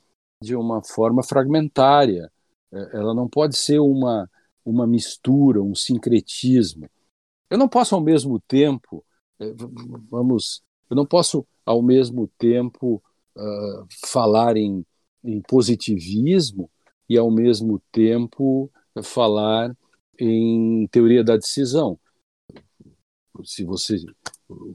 de 0.42 0.56
uma 0.56 0.84
forma 0.84 1.22
fragmentária. 1.24 2.32
É, 2.74 2.98
ela 2.98 3.14
não 3.14 3.30
pode 3.30 3.56
ser 3.56 3.80
uma, 3.80 4.30
uma 4.66 4.88
mistura, 4.88 5.62
um 5.62 5.76
sincretismo. 5.76 6.90
Eu 7.50 7.58
não 7.58 7.68
posso 7.70 7.94
ao 7.94 8.02
mesmo 8.02 8.40
tempo, 8.40 9.06
é, 9.40 9.54
vamos, 10.10 10.64
eu 10.92 10.96
não 10.96 11.06
posso 11.06 11.48
ao 11.66 11.82
mesmo 11.82 12.30
tempo 12.38 13.02
uh, 13.36 13.88
falar 14.06 14.58
em, 14.58 14.86
em 15.24 15.42
positivismo 15.42 16.70
e 17.10 17.18
ao 17.18 17.32
mesmo 17.32 17.82
tempo 17.92 18.70
falar 19.02 19.76
em 20.20 20.86
teoria 20.88 21.24
da 21.24 21.38
decisão. 21.38 21.98
Se 23.44 23.64
você 23.64 23.96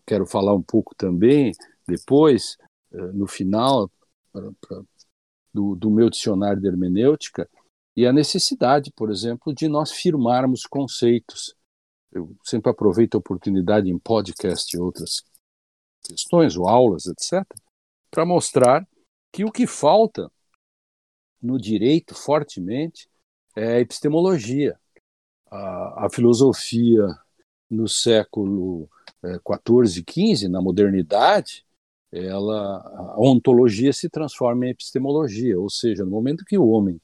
quero 0.07 0.27
falar 0.27 0.55
um 0.55 0.63
pouco 0.63 0.95
também 0.97 1.53
depois, 1.87 2.57
no 2.91 3.27
final, 3.27 3.91
do, 5.53 5.75
do 5.77 5.91
meu 5.91 6.11
dicionário 6.11 6.61
de 6.61 6.67
hermenêutica 6.67 7.49
e 7.97 8.07
a 8.07 8.13
necessidade, 8.13 8.93
por 8.95 9.11
exemplo, 9.11 9.55
de 9.55 9.69
nós 9.69 9.93
firmarmos 9.93 10.63
conceitos. 10.63 11.55
Eu 12.13 12.35
sempre 12.45 12.71
aproveito 12.71 13.15
a 13.15 13.19
oportunidade 13.19 13.91
em 13.91 13.99
podcast 13.99 14.75
e 14.75 14.81
outras 14.81 15.23
questões, 16.07 16.57
ou 16.57 16.69
aulas, 16.69 17.07
etc., 17.07 17.45
para 18.11 18.25
mostrar 18.25 18.87
que 19.33 19.45
o 19.45 19.53
que 19.53 19.67
falta 19.67 20.31
no 21.43 21.59
direito, 21.59 22.15
fortemente, 22.15 23.09
é 23.55 23.77
a 23.77 23.81
epistemologia. 23.81 24.79
A, 25.51 26.07
a 26.07 26.11
filosofia 26.11 27.07
no 27.71 27.89
século 27.89 28.89
XIV 29.23 30.05
e 30.07 30.35
XV, 30.37 30.49
na 30.49 30.61
modernidade, 30.61 31.65
ela, 32.13 32.79
a 32.79 33.21
ontologia 33.21 33.93
se 33.93 34.09
transforma 34.09 34.67
em 34.67 34.71
epistemologia, 34.71 35.59
ou 35.59 35.69
seja, 35.69 36.05
no 36.05 36.11
momento 36.11 36.45
que 36.45 36.57
o 36.57 36.69
homem 36.69 37.01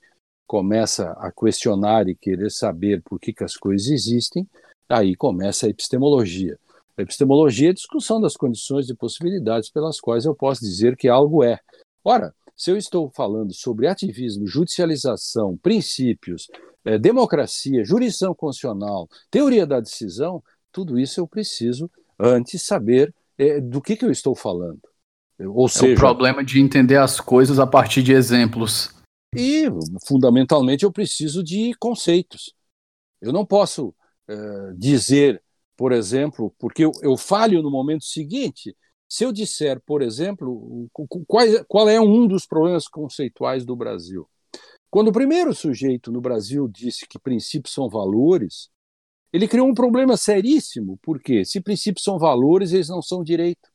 começa 0.47 1.13
a 1.13 1.33
questionar 1.33 2.09
e 2.09 2.15
querer 2.15 2.51
saber 2.51 3.03
por 3.03 3.19
que, 3.19 3.33
que 3.33 3.45
as 3.45 3.57
coisas 3.57 3.89
existem, 3.89 4.49
aí 4.89 5.15
começa 5.17 5.67
a 5.67 5.71
epistemologia. 5.71 6.59
Epistemologia 7.03 7.69
é 7.69 7.71
a 7.71 7.75
discussão 7.75 8.21
das 8.21 8.37
condições 8.37 8.89
e 8.89 8.95
possibilidades 8.95 9.71
pelas 9.71 10.01
quais 10.01 10.25
eu 10.25 10.35
posso 10.35 10.61
dizer 10.61 10.97
que 10.97 11.09
algo 11.09 11.43
é. 11.43 11.59
Ora, 12.05 12.33
se 12.57 12.71
eu 12.71 12.77
estou 12.77 13.11
falando 13.11 13.53
sobre 13.53 13.89
ativismo, 13.89 14.47
judicialização, 14.47 15.57
princípios, 15.57 16.47
é, 16.85 16.97
democracia, 16.99 17.85
jurisdição 17.85 18.33
constitucional, 18.35 19.09
teoria 19.31 19.67
da 19.67 19.81
decisão, 19.81 20.43
tudo 20.71 20.99
isso 20.99 21.21
eu 21.21 21.27
preciso 21.27 21.91
antes 22.19 22.63
saber 22.63 23.13
é, 23.37 23.61
do 23.61 23.81
que, 23.81 23.97
que 23.97 24.05
eu 24.05 24.11
estou 24.11 24.35
falando. 24.35 24.81
Ou 25.41 25.69
seja, 25.69 25.89
é 25.89 25.95
o 25.95 25.99
problema 25.99 26.45
de 26.45 26.61
entender 26.61 26.99
as 26.99 27.21
coisas 27.21 27.59
a 27.59 27.67
partir 27.67 28.03
de 28.03 28.13
exemplos. 28.13 28.95
E, 29.35 29.65
fundamentalmente, 30.07 30.85
eu 30.85 30.93
preciso 30.93 31.43
de 31.43 31.75
conceitos. 31.81 32.55
Eu 33.21 33.33
não 33.33 33.45
posso 33.45 33.93
dizer, 34.77 35.43
por 35.83 35.91
exemplo, 35.91 36.55
porque 36.61 36.85
eu, 36.85 36.93
eu 37.03 37.17
falho 37.17 37.61
no 37.61 37.69
momento 37.69 38.05
seguinte, 38.05 38.73
Se 39.09 39.25
eu 39.25 39.33
disser, 39.33 39.81
por 39.85 40.01
exemplo, 40.01 40.89
qual, 41.27 41.45
qual 41.67 41.89
é 41.89 42.01
um 42.01 42.25
dos 42.29 42.47
problemas 42.47 42.87
conceituais 42.87 43.65
do 43.65 43.75
Brasil? 43.75 44.29
Quando 44.89 45.09
o 45.09 45.13
primeiro 45.13 45.53
sujeito 45.53 46.13
no 46.13 46.21
Brasil 46.21 46.69
disse 46.69 47.05
que 47.09 47.19
princípios 47.19 47.75
são 47.75 47.89
valores, 47.89 48.71
ele 49.33 49.49
criou 49.49 49.67
um 49.67 49.75
problema 49.75 50.17
seríssimo, 50.17 51.01
porque 51.03 51.45
se 51.45 51.61
princípios 51.61 52.05
são 52.05 52.17
valores, 52.17 52.73
eles 52.73 52.89
não 52.89 53.03
são 53.03 53.25
direito. 53.25 53.69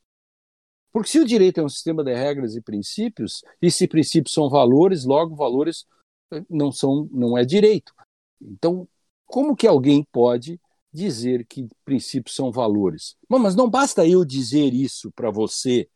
Porque 0.94 1.10
se 1.10 1.20
o 1.20 1.26
direito 1.26 1.60
é 1.60 1.64
um 1.66 1.70
sistema 1.70 2.06
de 2.06 2.14
regras 2.14 2.56
e 2.56 2.62
princípios, 2.62 3.44
e 3.62 3.70
se 3.70 3.86
princípios 3.86 4.34
são 4.34 4.50
valores, 4.50 5.04
logo 5.04 5.36
valores 5.36 5.86
eh, 6.32 6.42
não 6.50 6.72
são 6.72 7.10
não 7.12 7.38
é 7.38 7.44
direito. 7.44 7.94
Então, 8.42 8.88
como 9.26 9.58
que 9.58 9.68
alguém 9.68 10.06
pode 10.10 10.58
dizer 10.92 11.46
que 11.46 11.68
princípios 11.86 12.36
são 12.36 12.52
valores? 12.52 13.16
Mas 13.30 13.56
não 13.56 13.70
basta 13.70 14.08
eu 14.08 14.26
dizer 14.26 14.74
isso 14.74 15.12
para 15.12 15.32
você 15.32 15.88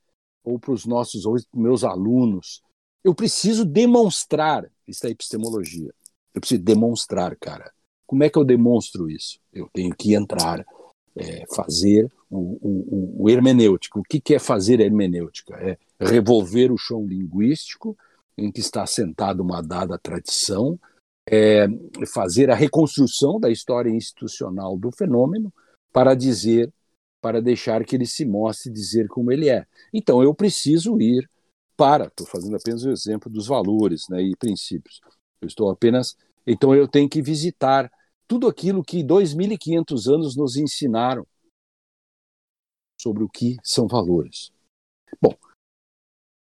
ou 0.44 0.60
para 0.60 0.72
os 0.72 0.86
nossos 0.86 1.26
ou 1.26 1.36
meus 1.54 1.84
alunos. 1.84 2.62
Eu 3.04 3.16
preciso 3.16 3.66
demonstrar. 3.66 4.70
Isso 4.88 5.06
é 5.08 5.10
epistemologia. 5.10 5.94
Eu 6.34 6.42
preciso 6.42 6.62
demonstrar, 6.62 7.36
cara. 7.38 7.72
Como 8.06 8.24
é 8.24 8.30
que 8.30 8.38
eu 8.38 8.44
demonstro 8.44 9.10
isso? 9.10 9.40
Eu 9.54 9.70
tenho 9.74 9.96
que 9.96 10.14
entrar, 10.14 10.66
é, 11.16 11.46
fazer 11.56 12.12
o, 12.30 12.58
o, 12.62 13.24
o, 13.24 13.30
hermenêutico. 13.30 14.00
O 14.00 14.04
que, 14.04 14.20
que 14.20 14.36
é 14.36 14.40
fazer 14.40 14.80
hermenêutica? 14.80 15.56
É 15.56 15.78
revolver 16.00 16.72
o 16.72 16.78
chão 16.78 17.06
linguístico 17.06 17.98
em 18.38 18.52
que 18.52 18.60
está 18.60 18.86
sentada 18.86 19.42
uma 19.42 19.62
dada 19.62 19.98
tradição, 19.98 20.80
é 21.32 21.66
fazer 22.06 22.52
a 22.52 22.56
reconstrução 22.56 23.40
da 23.40 23.50
história 23.50 23.90
institucional 23.90 24.78
do 24.78 24.92
fenômeno 24.92 25.54
para 25.94 26.14
dizer, 26.14 26.74
para 27.22 27.42
deixar 27.42 27.86
que 27.86 27.96
ele 27.96 28.06
se 28.06 28.26
mostre 28.26 28.70
dizer 28.70 29.08
como 29.08 29.32
ele 29.32 29.50
é. 29.50 29.66
Então 29.94 30.22
eu 30.22 30.36
preciso 30.36 31.00
ir 31.00 31.30
para, 31.78 32.08
estou 32.08 32.28
fazendo 32.28 32.58
apenas 32.58 32.84
o 32.84 32.92
exemplo 32.92 33.32
dos 33.32 33.48
valores 33.48 34.10
né, 34.10 34.22
e 34.22 34.36
princípios. 34.36 35.00
Eu 35.42 35.48
estou 35.48 35.70
apenas, 35.72 36.18
então 36.46 36.76
eu 36.76 36.86
tenho 36.86 37.08
que 37.08 37.22
visitar 37.22 37.90
tudo 38.28 38.48
aquilo 38.48 38.84
que 38.84 39.02
2.500 39.02 40.14
anos 40.14 40.36
nos 40.36 40.58
ensinaram 40.58 41.26
sobre 43.02 43.24
o 43.24 43.30
que 43.30 43.56
são 43.64 43.88
valores. 43.88 44.52
Bom, 45.22 45.34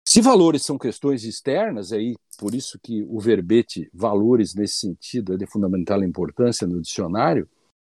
se 0.09 0.23
valores 0.23 0.63
são 0.63 0.79
questões 0.79 1.23
externas, 1.23 1.93
aí 1.93 2.17
por 2.39 2.55
isso 2.55 2.79
que 2.83 3.05
o 3.11 3.21
verbete 3.21 3.91
valores 3.93 4.55
nesse 4.55 4.77
sentido 4.77 5.35
é 5.35 5.37
de 5.37 5.47
fundamental 5.47 6.03
importância 6.03 6.67
no 6.67 6.81
dicionário, 6.81 7.47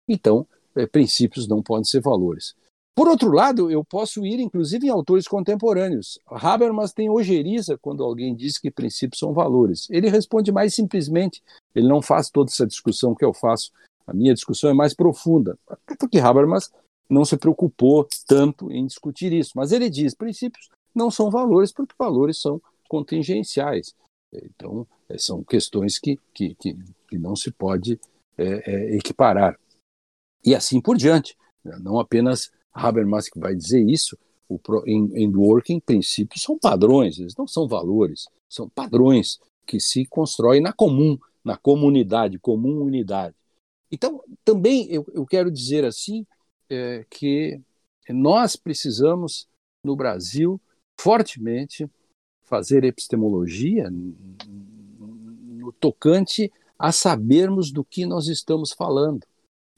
então 0.08 0.46
é, 0.74 0.86
princípios 0.86 1.46
não 1.46 1.62
podem 1.62 1.84
ser 1.84 2.00
valores. 2.00 2.54
Por 2.94 3.06
outro 3.06 3.30
lado, 3.30 3.70
eu 3.70 3.84
posso 3.84 4.24
ir 4.24 4.40
inclusive 4.40 4.86
em 4.86 4.90
autores 4.90 5.28
contemporâneos. 5.28 6.18
Habermas 6.26 6.94
tem 6.94 7.10
ojeriza 7.10 7.76
quando 7.76 8.02
alguém 8.02 8.34
diz 8.34 8.56
que 8.56 8.70
princípios 8.70 9.18
são 9.18 9.34
valores. 9.34 9.86
Ele 9.90 10.08
responde 10.08 10.50
mais 10.50 10.74
simplesmente, 10.74 11.42
ele 11.74 11.86
não 11.86 12.00
faz 12.00 12.30
toda 12.30 12.50
essa 12.50 12.66
discussão 12.66 13.14
que 13.14 13.26
eu 13.26 13.34
faço 13.34 13.70
a 14.06 14.14
minha 14.14 14.32
discussão 14.32 14.70
é 14.70 14.72
mais 14.72 14.94
profunda, 14.94 15.58
porque 15.98 16.18
Habermas 16.18 16.70
não 17.10 17.26
se 17.26 17.36
preocupou 17.36 18.08
tanto 18.26 18.72
em 18.72 18.86
discutir 18.86 19.34
isso. 19.34 19.52
Mas 19.54 19.70
ele 19.70 19.90
diz: 19.90 20.14
princípios 20.14 20.70
não 20.96 21.10
são 21.10 21.30
valores, 21.30 21.72
porque 21.72 21.94
valores 21.98 22.40
são 22.40 22.60
contingenciais. 22.88 23.94
Então, 24.32 24.86
é, 25.08 25.18
são 25.18 25.42
questões 25.42 25.98
que, 25.98 26.18
que, 26.34 26.54
que, 26.54 26.76
que 27.08 27.18
não 27.18 27.36
se 27.36 27.50
pode 27.50 28.00
é, 28.36 28.72
é, 28.72 28.96
equiparar. 28.96 29.58
E 30.44 30.54
assim 30.54 30.80
por 30.80 30.96
diante. 30.96 31.36
Não 31.80 31.98
apenas 31.98 32.50
Habermas 32.72 33.28
que 33.28 33.38
vai 33.38 33.54
dizer 33.54 33.82
isso, 33.82 34.18
o, 34.48 34.60
em, 34.86 35.24
em 35.24 35.34
working, 35.34 35.80
princípios 35.80 36.42
são 36.42 36.58
padrões, 36.58 37.18
eles 37.18 37.34
não 37.34 37.46
são 37.46 37.66
valores, 37.66 38.26
são 38.48 38.68
padrões 38.68 39.38
que 39.66 39.80
se 39.80 40.04
constroem 40.06 40.60
na 40.60 40.72
comum, 40.72 41.18
na 41.42 41.56
comunidade, 41.56 42.38
comum 42.38 42.82
unidade. 42.82 43.34
Então, 43.90 44.22
também 44.44 44.86
eu, 44.90 45.06
eu 45.12 45.24
quero 45.24 45.50
dizer 45.50 45.84
assim 45.84 46.26
é, 46.68 47.04
que 47.10 47.60
nós 48.10 48.56
precisamos, 48.56 49.48
no 49.82 49.96
Brasil, 49.96 50.60
fortemente 50.98 51.88
fazer 52.44 52.84
epistemologia 52.84 53.90
no 53.90 55.72
tocante 55.72 56.52
a 56.78 56.92
sabermos 56.92 57.72
do 57.72 57.84
que 57.84 58.06
nós 58.06 58.28
estamos 58.28 58.72
falando. 58.72 59.26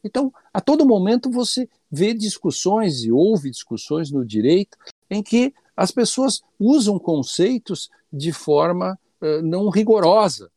Então, 0.04 0.32
a 0.52 0.60
todo 0.60 0.86
momento 0.86 1.30
você 1.30 1.68
vê 1.90 2.14
discussões 2.14 3.04
e 3.04 3.10
ouve 3.10 3.50
discussões 3.50 4.10
no 4.10 4.24
direito 4.24 4.76
em 5.10 5.22
que 5.22 5.52
as 5.76 5.90
pessoas 5.90 6.42
usam 6.58 6.98
conceitos 6.98 7.88
de 8.12 8.32
forma 8.32 8.98
uh, 9.20 9.42
não 9.42 9.68
rigorosa. 9.68 10.50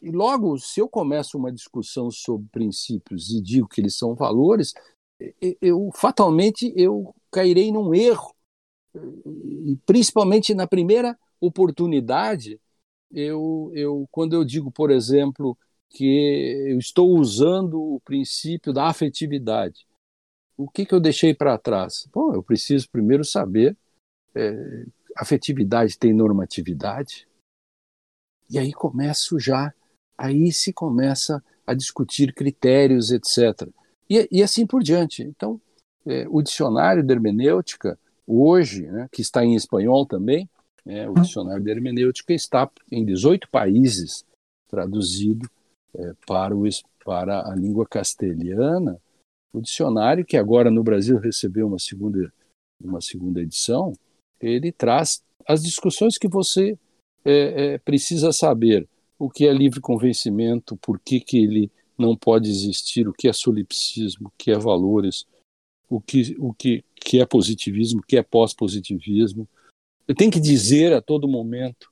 E 0.00 0.10
logo, 0.10 0.58
se 0.58 0.80
eu 0.80 0.88
começo 0.88 1.38
uma 1.38 1.52
discussão 1.52 2.10
sobre 2.10 2.48
princípios 2.50 3.30
e 3.30 3.40
digo 3.40 3.68
que 3.68 3.80
eles 3.80 3.96
são 3.96 4.14
valores, 4.14 4.74
eu 5.60 5.90
fatalmente 5.94 6.72
eu 6.76 7.14
cairei 7.30 7.70
num 7.70 7.94
erro. 7.94 8.34
E 8.94 9.76
principalmente 9.86 10.54
na 10.54 10.66
primeira 10.66 11.18
oportunidade, 11.40 12.60
eu, 13.10 13.70
eu 13.74 14.08
quando 14.10 14.34
eu 14.34 14.44
digo, 14.44 14.70
por 14.70 14.90
exemplo, 14.90 15.56
que 15.90 16.66
eu 16.68 16.78
estou 16.78 17.18
usando 17.18 17.80
o 17.80 18.00
princípio 18.00 18.72
da 18.72 18.86
afetividade, 18.86 19.86
o 20.56 20.68
que, 20.68 20.86
que 20.86 20.94
eu 20.94 21.00
deixei 21.00 21.34
para 21.34 21.58
trás? 21.58 22.08
Bom, 22.12 22.34
eu 22.34 22.42
preciso 22.42 22.88
primeiro 22.90 23.24
saber 23.24 23.76
é, 24.34 24.84
afetividade 25.16 25.98
tem 25.98 26.12
normatividade? 26.12 27.26
E 28.50 28.58
aí 28.58 28.72
começo 28.72 29.38
já 29.38 29.72
aí 30.16 30.52
se 30.52 30.72
começa 30.72 31.42
a 31.66 31.74
discutir 31.74 32.32
critérios, 32.34 33.10
etc. 33.10 33.68
E, 34.08 34.28
e 34.30 34.42
assim 34.42 34.66
por 34.66 34.82
diante. 34.82 35.22
Então, 35.22 35.60
é, 36.06 36.26
o 36.28 36.42
dicionário 36.42 37.02
de 37.02 37.12
hermenêutica, 37.12 37.98
hoje, 38.26 38.82
né, 38.86 39.08
que 39.12 39.22
está 39.22 39.44
em 39.44 39.54
espanhol 39.54 40.06
também, 40.06 40.48
é, 40.84 41.08
o 41.08 41.14
dicionário 41.14 41.62
de 41.62 41.70
hermenêutica 41.70 42.32
está 42.32 42.68
em 42.90 43.04
18 43.04 43.48
países 43.48 44.24
traduzido 44.68 45.48
é, 45.94 46.12
para, 46.26 46.56
o, 46.56 46.64
para 47.04 47.48
a 47.48 47.54
língua 47.54 47.86
castelhana. 47.86 48.98
O 49.52 49.60
dicionário, 49.60 50.24
que 50.24 50.36
agora 50.36 50.70
no 50.70 50.82
Brasil 50.82 51.18
recebeu 51.18 51.66
uma 51.66 51.78
segunda, 51.78 52.32
uma 52.82 53.00
segunda 53.00 53.40
edição, 53.40 53.92
ele 54.40 54.72
traz 54.72 55.22
as 55.46 55.62
discussões 55.62 56.16
que 56.16 56.26
você 56.26 56.76
é, 57.24 57.74
é, 57.74 57.78
precisa 57.78 58.32
saber 58.32 58.88
o 59.18 59.30
que 59.30 59.46
é 59.46 59.52
livre 59.52 59.80
convencimento, 59.80 60.76
por 60.78 60.98
que, 60.98 61.20
que 61.20 61.38
ele 61.38 61.70
não 61.96 62.16
pode 62.16 62.50
existir, 62.50 63.06
o 63.06 63.12
que 63.12 63.28
é 63.28 63.32
solipsismo, 63.32 64.28
o 64.28 64.32
que 64.36 64.50
é 64.50 64.58
valores, 64.58 65.26
o 65.96 66.00
que, 66.00 66.34
o 66.38 66.54
que, 66.54 66.84
que 66.96 67.20
é 67.20 67.26
positivismo, 67.26 68.00
o 68.00 68.06
que 68.06 68.16
é 68.16 68.22
pós-positivismo. 68.22 69.48
Eu 70.08 70.14
tenho 70.14 70.30
que 70.30 70.40
dizer 70.40 70.92
a 70.92 71.02
todo 71.02 71.28
momento 71.28 71.90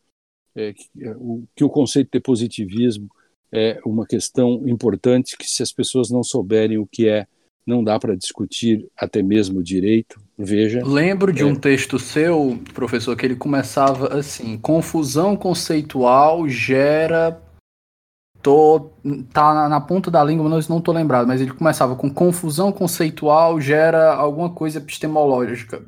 é, 0.55 0.73
que, 0.73 0.89
é, 1.01 1.11
o, 1.17 1.45
que 1.55 1.65
o 1.65 1.69
conceito 1.69 2.11
de 2.13 2.21
positivismo 2.21 3.09
é 3.53 3.81
uma 3.85 4.07
questão 4.07 4.67
importante 4.69 5.37
que 5.37 5.47
se 5.47 5.63
as 5.63 5.73
pessoas 5.73 6.11
não 6.11 6.23
souberem 6.23 6.79
o 6.79 6.87
que 6.87 7.09
é 7.09 7.27
não 7.67 7.85
dá 7.85 7.99
para 7.99 8.17
discutir 8.17 8.87
até 8.97 9.23
mesmo 9.23 9.63
direito. 9.63 10.21
Veja. 10.37 10.83
Lembro 10.85 11.33
de 11.33 11.43
é. 11.43 11.45
um 11.45 11.55
texto 11.55 11.99
seu, 11.99 12.59
professor, 12.73 13.15
que 13.15 13.27
ele 13.27 13.37
começava 13.37 14.19
assim: 14.19 14.57
confusão 14.59 15.37
conceitual 15.37 16.49
gera. 16.49 17.41
Tô, 18.43 18.91
tá 19.33 19.55
na, 19.55 19.69
na 19.69 19.81
ponta 19.81 20.11
da 20.11 20.25
língua, 20.25 20.49
mas 20.49 20.67
não 20.69 20.79
estou 20.79 20.95
lembrado, 20.95 21.27
mas 21.27 21.41
ele 21.41 21.53
começava 21.53 21.95
com 21.95 22.13
confusão 22.13 22.73
conceitual 22.73 23.61
gera 23.61 24.15
alguma 24.15 24.51
coisa 24.51 24.79
epistemológica. 24.79 25.85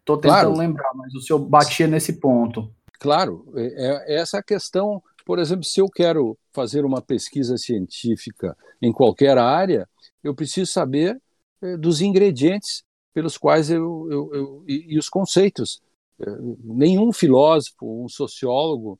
Estou 0.00 0.16
tentando 0.16 0.40
claro. 0.40 0.56
lembrar, 0.56 0.90
mas 0.94 1.14
o 1.14 1.20
senhor 1.20 1.38
batia 1.38 1.86
nesse 1.86 2.14
ponto. 2.14 2.70
Claro, 2.98 3.46
é, 3.54 4.14
é 4.14 4.20
essa 4.20 4.42
questão, 4.42 5.02
por 5.24 5.38
exemplo, 5.38 5.64
se 5.64 5.80
eu 5.80 5.88
quero 5.88 6.36
fazer 6.52 6.84
uma 6.84 7.02
pesquisa 7.02 7.56
científica 7.56 8.56
em 8.80 8.92
qualquer 8.92 9.38
área, 9.38 9.88
eu 10.22 10.34
preciso 10.34 10.70
saber 10.70 11.20
eh, 11.62 11.76
dos 11.76 12.00
ingredientes 12.00 12.82
pelos 13.12 13.38
quais 13.38 13.70
eu, 13.70 14.08
eu, 14.10 14.34
eu 14.34 14.64
e, 14.66 14.94
e, 14.94 14.98
os 14.98 15.08
conceitos. 15.08 15.80
Eh, 16.20 16.38
nenhum 16.64 17.12
filósofo, 17.12 18.04
um 18.04 18.08
sociólogo 18.08 18.98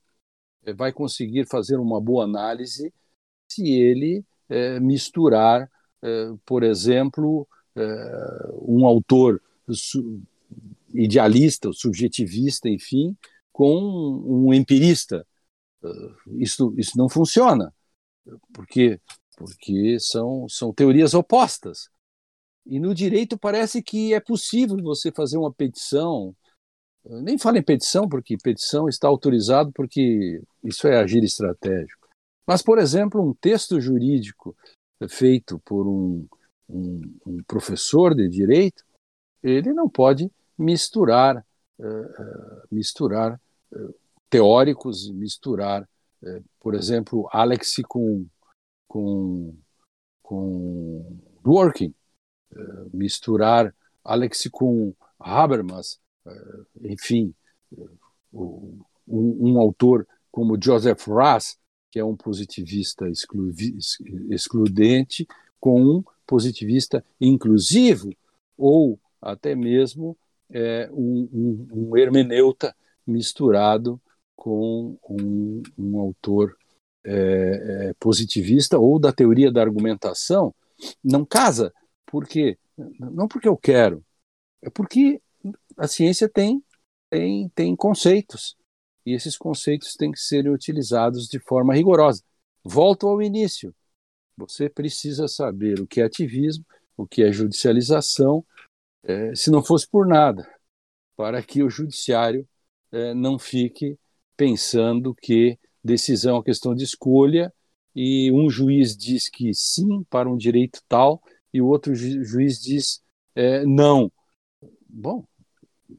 vai 0.74 0.92
conseguir 0.92 1.46
fazer 1.46 1.76
uma 1.76 2.00
boa 2.00 2.24
análise 2.24 2.92
se 3.50 3.68
ele 3.70 4.24
misturar, 4.80 5.70
por 6.44 6.62
exemplo, 6.62 7.48
um 8.62 8.86
autor 8.86 9.42
idealista, 10.94 11.72
subjetivista, 11.72 12.68
enfim, 12.68 13.16
com 13.52 13.78
um 14.24 14.52
empirista. 14.54 15.26
Isso, 16.38 16.74
isso 16.76 16.96
não 16.96 17.08
funciona, 17.08 17.72
porque 18.52 19.00
porque 19.36 20.00
são, 20.00 20.48
são 20.48 20.72
teorias 20.72 21.12
opostas. 21.12 21.90
E 22.64 22.80
no 22.80 22.94
direito 22.94 23.38
parece 23.38 23.82
que 23.82 24.14
é 24.14 24.18
possível 24.18 24.76
você 24.82 25.12
fazer 25.12 25.36
uma 25.36 25.52
petição 25.52 26.34
nem 27.08 27.38
falo 27.38 27.56
em 27.56 27.62
petição, 27.62 28.08
porque 28.08 28.36
petição 28.36 28.88
está 28.88 29.08
autorizado 29.08 29.72
porque 29.72 30.42
isso 30.62 30.86
é 30.88 30.96
agir 30.96 31.22
estratégico. 31.22 32.06
Mas, 32.46 32.62
por 32.62 32.78
exemplo, 32.78 33.22
um 33.22 33.34
texto 33.34 33.80
jurídico 33.80 34.56
feito 35.08 35.58
por 35.60 35.86
um, 35.86 36.26
um, 36.68 37.18
um 37.26 37.42
professor 37.44 38.14
de 38.14 38.28
direito, 38.28 38.84
ele 39.42 39.72
não 39.72 39.88
pode 39.88 40.30
misturar, 40.58 41.44
uh, 41.78 42.66
misturar 42.70 43.40
uh, 43.72 43.94
teóricos, 44.30 45.10
misturar, 45.10 45.82
uh, 46.22 46.44
por 46.60 46.74
exemplo, 46.74 47.28
Alex 47.32 47.76
com, 47.88 48.26
com, 48.88 49.54
com 50.22 51.18
Dworkin, 51.42 51.94
misturar 52.92 53.74
Alex 54.04 54.48
com 54.50 54.94
Habermas, 55.18 56.00
enfim, 56.82 57.34
um, 58.32 58.80
um, 59.06 59.58
autor 59.58 60.06
como 60.30 60.58
Joseph 60.62 61.06
Russ, 61.06 61.56
que 61.90 61.98
é 61.98 62.04
um 62.04 62.16
positivista 62.16 63.08
exclu 63.08 63.52
excludente, 64.30 65.26
com 65.58 65.82
um 65.82 66.04
positivista 66.26 67.04
inclusivo, 67.20 68.10
ou 68.56 68.98
até 69.20 69.54
mesmo 69.54 70.16
é, 70.50 70.88
um, 70.92 71.28
um, 71.32 71.68
um, 71.72 71.96
hermeneuta 71.96 72.74
misturado 73.06 74.00
com 74.34 74.98
um, 75.08 75.62
um 75.78 75.98
autor 76.00 76.56
é, 77.04 77.88
é, 77.88 77.94
positivista 77.98 78.78
ou 78.78 78.98
da 78.98 79.12
teoria 79.12 79.50
da 79.50 79.62
argumentação, 79.62 80.54
não 81.02 81.24
casa, 81.24 81.72
porque 82.04 82.58
não 82.98 83.26
porque 83.26 83.48
eu 83.48 83.56
quero, 83.56 84.04
é 84.60 84.68
porque 84.68 85.20
a 85.76 85.86
ciência 85.86 86.28
tem, 86.28 86.62
tem, 87.10 87.48
tem 87.50 87.76
conceitos, 87.76 88.56
e 89.04 89.12
esses 89.12 89.36
conceitos 89.36 89.94
têm 89.94 90.10
que 90.10 90.18
ser 90.18 90.48
utilizados 90.48 91.28
de 91.28 91.38
forma 91.38 91.74
rigorosa. 91.74 92.22
Volto 92.64 93.06
ao 93.06 93.22
início. 93.22 93.74
Você 94.36 94.68
precisa 94.68 95.28
saber 95.28 95.80
o 95.80 95.86
que 95.86 96.00
é 96.00 96.04
ativismo, 96.04 96.64
o 96.96 97.06
que 97.06 97.22
é 97.22 97.30
judicialização, 97.30 98.44
é, 99.04 99.34
se 99.34 99.50
não 99.50 99.62
fosse 99.62 99.88
por 99.88 100.06
nada, 100.06 100.48
para 101.16 101.42
que 101.42 101.62
o 101.62 101.70
judiciário 101.70 102.46
é, 102.90 103.14
não 103.14 103.38
fique 103.38 103.98
pensando 104.36 105.14
que 105.14 105.58
decisão 105.82 106.32
é 106.32 106.34
uma 106.38 106.44
questão 106.44 106.74
de 106.74 106.84
escolha 106.84 107.52
e 107.94 108.30
um 108.32 108.50
juiz 108.50 108.96
diz 108.96 109.28
que 109.30 109.54
sim 109.54 110.02
para 110.10 110.28
um 110.28 110.36
direito 110.36 110.80
tal 110.88 111.22
e 111.52 111.62
o 111.62 111.66
outro 111.66 111.94
ju 111.94 112.22
juiz 112.24 112.60
diz 112.60 113.02
é, 113.34 113.64
não. 113.64 114.10
Bom, 114.88 115.24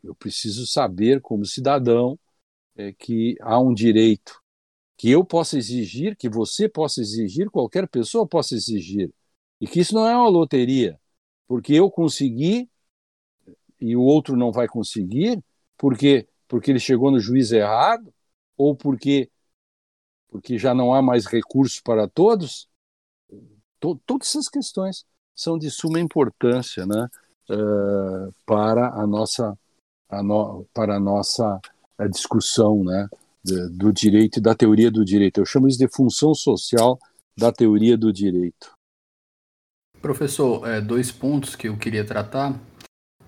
eu 0.04 0.16
preciso 0.16 0.66
saber, 0.68 1.22
como 1.22 1.46
cidadão, 1.46 2.20
é, 2.76 2.94
que 2.94 3.36
há 3.42 3.60
um 3.60 3.74
direito 3.74 4.42
que 4.98 5.10
eu 5.10 5.24
possa 5.24 5.58
exigir, 5.58 6.16
que 6.16 6.30
você 6.30 6.68
possa 6.68 7.02
exigir, 7.02 7.50
qualquer 7.50 7.88
pessoa 7.88 8.28
possa 8.28 8.56
exigir, 8.56 9.14
e 9.62 9.68
que 9.68 9.80
isso 9.80 9.94
não 9.94 10.08
é 10.08 10.16
uma 10.16 10.30
loteria, 10.30 11.00
porque 11.48 11.74
eu 11.74 11.90
consegui 11.92 12.70
e 13.80 13.96
o 13.96 14.02
outro 14.02 14.36
não 14.36 14.52
vai 14.52 14.68
conseguir, 14.68 15.44
porque 15.78 16.28
porque 16.48 16.72
ele 16.72 16.80
chegou 16.80 17.12
no 17.12 17.20
juiz 17.20 17.52
errado 17.52 18.14
ou 18.58 18.76
porque 18.76 19.30
porque 20.30 20.58
já 20.58 20.74
não 20.74 20.94
há 20.94 21.02
mais 21.02 21.26
recursos 21.26 21.80
para 21.80 22.08
todos. 22.08 22.68
To, 23.80 23.96
todas 24.06 24.30
essas 24.30 24.50
questões 24.50 25.06
são 25.36 25.58
de 25.58 25.70
suma 25.70 26.00
importância, 26.00 26.86
né, 26.86 27.08
uh, 27.50 28.34
para 28.46 28.90
a 28.90 29.06
nossa 29.06 29.58
a 30.10 30.24
no, 30.24 30.66
para 30.74 30.96
a 30.96 31.00
nossa 31.00 31.60
a 31.98 32.08
discussão, 32.08 32.84
né, 32.84 33.08
do 33.72 33.92
direito 33.92 34.38
e 34.38 34.42
da 34.42 34.54
teoria 34.54 34.92
do 34.92 35.04
direito. 35.04 35.40
Eu 35.40 35.46
chamo 35.46 35.68
isso 35.68 35.80
de 35.80 35.88
função 35.88 36.36
social 36.36 37.00
da 37.38 37.52
teoria 37.52 37.98
do 37.98 38.12
direito. 38.12 38.72
Professor, 40.02 40.68
é, 40.68 40.80
dois 40.80 41.12
pontos 41.12 41.56
que 41.56 41.68
eu 41.68 41.78
queria 41.78 42.06
tratar. 42.06 42.60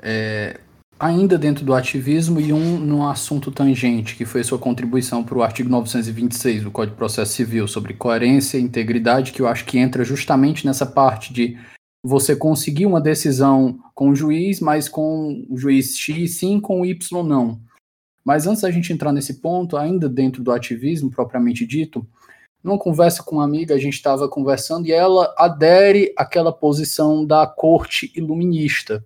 É, 0.01 0.59
ainda 0.99 1.37
dentro 1.37 1.63
do 1.65 1.73
ativismo 1.73 2.39
e 2.39 2.51
um 2.51 2.77
no 2.77 3.07
assunto 3.09 3.51
tangente, 3.51 4.15
que 4.15 4.25
foi 4.25 4.43
sua 4.43 4.59
contribuição 4.59 5.23
para 5.23 5.37
o 5.37 5.43
artigo 5.43 5.69
926 5.69 6.63
do 6.63 6.71
Código 6.71 6.95
de 6.95 6.97
Processo 6.97 7.33
Civil 7.33 7.67
sobre 7.67 7.93
coerência 7.93 8.57
e 8.57 8.61
integridade, 8.61 9.31
que 9.31 9.41
eu 9.41 9.47
acho 9.47 9.65
que 9.65 9.79
entra 9.79 10.03
justamente 10.03 10.65
nessa 10.65 10.85
parte 10.85 11.33
de 11.33 11.57
você 12.03 12.35
conseguir 12.35 12.85
uma 12.85 13.01
decisão 13.01 13.79
com 13.93 14.09
o 14.09 14.15
juiz, 14.15 14.59
mas 14.59 14.87
com 14.87 15.45
o 15.49 15.57
juiz 15.57 15.97
X 15.97 16.35
sim, 16.35 16.59
com 16.59 16.81
o 16.81 16.85
Y 16.85 17.23
não. 17.23 17.59
Mas 18.23 18.47
antes 18.47 18.61
da 18.61 18.71
gente 18.71 18.93
entrar 18.93 19.11
nesse 19.11 19.35
ponto, 19.41 19.75
ainda 19.75 20.07
dentro 20.07 20.43
do 20.43 20.51
ativismo 20.51 21.09
propriamente 21.09 21.65
dito, 21.65 22.07
numa 22.63 22.77
conversa 22.77 23.23
com 23.23 23.37
uma 23.37 23.45
amiga, 23.45 23.73
a 23.73 23.77
gente 23.77 23.93
estava 23.93 24.27
conversando 24.27 24.87
e 24.87 24.91
ela 24.91 25.33
adere 25.37 26.13
àquela 26.17 26.51
posição 26.51 27.25
da 27.25 27.47
corte 27.47 28.11
iluminista. 28.15 29.03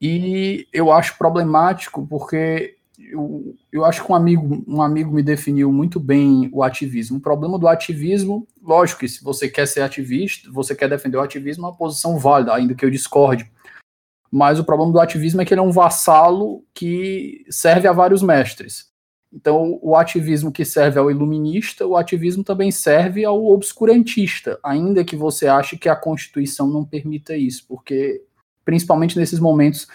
E 0.00 0.66
eu 0.72 0.90
acho 0.90 1.18
problemático 1.18 2.06
porque 2.06 2.76
eu, 3.00 3.56
eu 3.72 3.84
acho 3.84 4.04
que 4.04 4.12
um 4.12 4.14
amigo, 4.14 4.64
um 4.66 4.82
amigo 4.82 5.12
me 5.12 5.22
definiu 5.22 5.72
muito 5.72 5.98
bem 5.98 6.50
o 6.52 6.62
ativismo. 6.62 7.18
O 7.18 7.20
problema 7.20 7.58
do 7.58 7.68
ativismo, 7.68 8.46
lógico 8.62 9.00
que 9.00 9.08
se 9.08 9.22
você 9.22 9.48
quer 9.48 9.66
ser 9.66 9.80
ativista, 9.80 10.50
você 10.50 10.74
quer 10.74 10.88
defender 10.88 11.16
o 11.16 11.22
ativismo, 11.22 11.66
é 11.66 11.68
uma 11.68 11.76
posição 11.76 12.18
válida, 12.18 12.54
ainda 12.54 12.74
que 12.74 12.84
eu 12.84 12.90
discorde. 12.90 13.50
Mas 14.30 14.58
o 14.58 14.64
problema 14.64 14.92
do 14.92 15.00
ativismo 15.00 15.40
é 15.40 15.44
que 15.44 15.52
ele 15.52 15.60
é 15.60 15.64
um 15.64 15.72
vassalo 15.72 16.64
que 16.72 17.44
serve 17.50 17.88
a 17.88 17.92
vários 17.92 18.22
mestres. 18.22 18.90
Então, 19.32 19.78
o 19.80 19.94
ativismo 19.96 20.50
que 20.50 20.64
serve 20.64 20.98
ao 20.98 21.10
iluminista, 21.10 21.86
o 21.86 21.96
ativismo 21.96 22.42
também 22.42 22.70
serve 22.70 23.24
ao 23.24 23.44
obscurantista, 23.46 24.58
ainda 24.62 25.04
que 25.04 25.14
você 25.16 25.46
ache 25.46 25.78
que 25.78 25.88
a 25.88 25.94
Constituição 25.94 26.68
não 26.68 26.84
permita 26.84 27.36
isso, 27.36 27.64
porque, 27.68 28.24
principalmente 28.64 29.16
nesses 29.16 29.38
momentos 29.38 29.86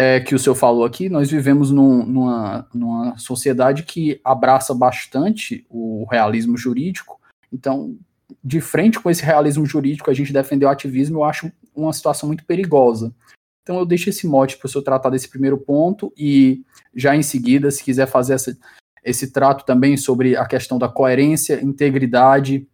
é, 0.00 0.20
que 0.20 0.32
o 0.32 0.38
senhor 0.38 0.54
falou 0.54 0.84
aqui, 0.84 1.08
nós 1.08 1.28
vivemos 1.28 1.72
num, 1.72 2.06
numa, 2.06 2.68
numa 2.72 3.18
sociedade 3.18 3.82
que 3.82 4.20
abraça 4.22 4.72
bastante 4.72 5.66
o 5.68 6.06
realismo 6.08 6.56
jurídico, 6.56 7.20
então, 7.52 7.96
de 8.44 8.60
frente 8.60 9.00
com 9.00 9.10
esse 9.10 9.24
realismo 9.24 9.66
jurídico, 9.66 10.08
a 10.08 10.14
gente 10.14 10.32
defender 10.32 10.66
o 10.66 10.68
ativismo, 10.68 11.18
eu 11.18 11.24
acho 11.24 11.50
uma 11.74 11.92
situação 11.92 12.28
muito 12.28 12.44
perigosa. 12.44 13.12
Então 13.62 13.76
eu 13.76 13.84
deixo 13.84 14.08
esse 14.08 14.24
mote 14.24 14.56
para 14.56 14.66
o 14.66 14.68
senhor 14.70 14.84
tratar 14.84 15.10
desse 15.10 15.28
primeiro 15.28 15.58
ponto 15.58 16.12
e 16.16 16.62
já 16.94 17.16
em 17.16 17.22
seguida, 17.22 17.68
se 17.68 17.82
quiser 17.82 18.06
fazer 18.06 18.34
essa, 18.34 18.56
esse 19.04 19.32
trato 19.32 19.66
também 19.66 19.96
sobre 19.96 20.36
a 20.36 20.46
questão 20.46 20.78
da 20.78 20.88
coerência, 20.88 21.60
integridade 21.60 22.68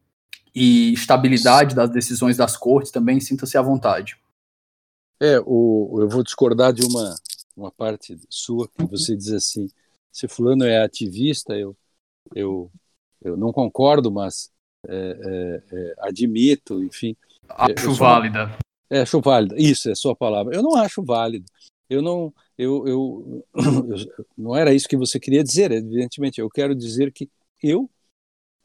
e 0.55 0.93
estabilidade 0.93 1.75
das 1.75 1.89
decisões 1.89 2.37
das 2.37 2.55
cortes, 2.55 2.93
também 2.93 3.19
sinta-se 3.19 3.57
à 3.57 3.63
vontade. 3.63 4.19
É, 5.21 5.41
o, 5.41 5.99
eu 6.01 6.09
vou 6.09 6.23
discordar 6.23 6.73
de 6.73 6.85
uma, 6.85 7.15
uma 7.57 7.71
parte 7.71 8.19
sua 8.29 8.69
que 8.69 8.85
você 8.85 9.17
diz 9.17 9.33
assim, 9.33 9.69
se 10.13 10.29
fulano 10.29 10.65
é 10.65 10.83
ativista, 10.83 11.55
eu, 11.55 11.77
eu, 12.35 12.71
eu 13.23 13.37
não 13.37 13.53
concordo, 13.53 14.11
mas 14.11 14.51
é, 14.89 14.95
é, 14.97 15.77
é, 15.77 15.95
admito, 15.99 16.83
enfim. 16.83 17.17
Acho 17.49 17.93
válida. 17.95 18.57
É, 18.91 19.01
acho 19.01 19.21
válido. 19.21 19.57
Isso 19.57 19.89
é 19.89 19.93
a 19.93 19.97
sua 19.97 20.15
palavra. 20.15 20.55
Eu 20.55 20.63
não 20.63 20.77
acho 20.77 21.03
válido. 21.03 21.47
Eu 21.89 22.03
não, 22.03 22.33
eu, 22.57 22.87
eu, 22.87 23.45
eu, 23.55 24.27
não 24.37 24.55
era 24.55 24.75
isso 24.75 24.89
que 24.89 24.97
você 24.97 25.19
queria 25.19 25.43
dizer, 25.43 25.73
evidentemente. 25.73 26.41
Eu 26.41 26.51
quero 26.51 26.75
dizer 26.75 27.13
que 27.13 27.29
eu 27.63 27.89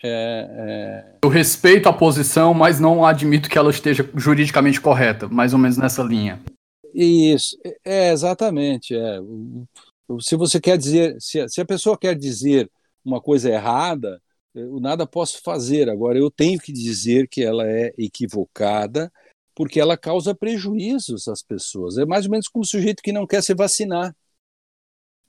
é, 0.03 0.47
é... 0.49 1.15
Eu 1.23 1.29
respeito 1.29 1.89
a 1.89 1.93
posição, 1.93 2.53
mas 2.53 2.79
não 2.79 3.05
admito 3.05 3.49
que 3.49 3.57
ela 3.57 3.69
esteja 3.69 4.09
juridicamente 4.15 4.79
correta, 4.79 5.27
mais 5.27 5.53
ou 5.53 5.59
menos 5.59 5.77
nessa 5.77 6.01
linha. 6.01 6.41
Isso, 6.93 7.57
é 7.85 8.11
exatamente. 8.11 8.95
É. 8.95 9.19
Se 10.19 10.35
você 10.35 10.59
quer 10.59 10.77
dizer, 10.77 11.15
se 11.19 11.39
a, 11.39 11.47
se 11.47 11.61
a 11.61 11.65
pessoa 11.65 11.97
quer 11.97 12.15
dizer 12.15 12.69
uma 13.03 13.21
coisa 13.21 13.49
errada, 13.49 14.21
eu 14.55 14.79
nada 14.79 15.05
posso 15.05 15.41
fazer. 15.43 15.89
Agora, 15.89 16.17
eu 16.17 16.31
tenho 16.31 16.59
que 16.59 16.71
dizer 16.71 17.27
que 17.27 17.43
ela 17.43 17.65
é 17.67 17.93
equivocada 17.97 19.11
porque 19.55 19.79
ela 19.79 19.97
causa 19.97 20.33
prejuízos 20.33 21.27
às 21.27 21.43
pessoas. 21.43 21.97
É 21.97 22.05
mais 22.05 22.25
ou 22.25 22.31
menos 22.31 22.47
como 22.47 22.63
o 22.63 22.67
sujeito 22.67 23.03
que 23.03 23.11
não 23.11 23.27
quer 23.27 23.43
se 23.43 23.53
vacinar. 23.53 24.15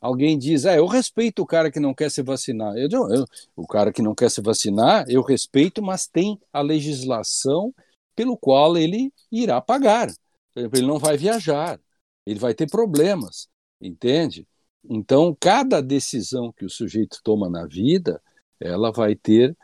Alguém 0.01 0.39
diz, 0.39 0.65
ah, 0.65 0.75
eu 0.75 0.87
respeito 0.87 1.43
o 1.43 1.47
cara 1.47 1.71
que 1.71 1.79
não 1.79 1.93
quer 1.93 2.11
se 2.11 2.23
vacinar. 2.23 2.75
Eu, 2.77 2.89
eu, 2.91 3.27
o 3.55 3.67
cara 3.67 3.93
que 3.93 4.01
não 4.01 4.15
quer 4.15 4.31
se 4.31 4.41
vacinar, 4.41 5.05
eu 5.09 5.21
respeito, 5.23 5.83
mas 5.83 6.07
tem 6.07 6.41
a 6.53 6.63
legislação 6.63 7.75
pelo 8.17 8.37
qual 8.37 8.77
ele 8.79 9.13
irá 9.31 9.61
pagar. 9.61 10.09
Ele 10.57 10.87
não 10.87 10.99
vai 10.99 11.17
viajar, 11.17 11.79
ele 12.27 12.39
vai 12.39 12.55
ter 12.55 12.69
problemas, 12.69 13.49
entende? 13.81 14.47
Então, 14.89 15.37
cada 15.39 15.83
decisão 15.83 16.53
que 16.53 16.65
o 16.65 16.71
sujeito 16.71 17.21
toma 17.23 17.49
na 17.51 17.67
vida, 17.67 18.21
ela 18.59 18.91
vai 18.91 19.15
ter, 19.15 19.57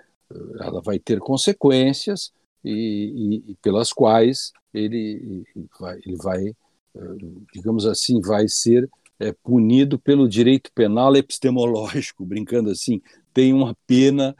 ela 0.60 0.82
vai 0.82 0.98
ter 0.98 1.18
consequências 1.18 2.30
e, 2.62 3.42
e, 3.46 3.52
e 3.52 3.54
pelas 3.56 3.92
quais 3.92 4.52
ele 4.72 5.44
vai, 5.80 5.98
ele 6.04 6.16
vai, 6.16 6.56
digamos 7.52 7.86
assim, 7.86 8.20
vai 8.20 8.46
ser 8.48 8.88
é 9.18 9.32
punido 9.32 9.98
pelo 9.98 10.28
direito 10.28 10.70
penal 10.72 11.14
epistemológico, 11.16 12.24
brincando 12.26 12.70
assim, 12.70 13.00
tem 13.32 13.52
uma 13.52 13.76
pena 13.86 14.36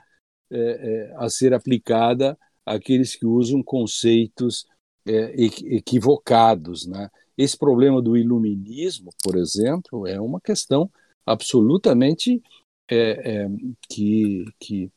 é, 0.50 0.58
é, 0.58 1.14
a 1.16 1.28
ser 1.28 1.52
aplicada 1.54 2.38
àqueles 2.64 3.16
que 3.16 3.26
usam 3.26 3.62
conceitos 3.62 4.66
é, 5.06 5.34
equivocados. 5.36 6.86
Né? 6.86 7.08
Esse 7.36 7.56
problema 7.56 8.02
do 8.02 8.16
iluminismo, 8.16 9.10
por 9.22 9.36
exemplo, 9.36 10.06
é 10.06 10.20
uma 10.20 10.40
questão 10.40 10.90
absolutamente 11.24 12.42
é, 12.88 13.48
que, 13.88 14.44
que 14.60 14.90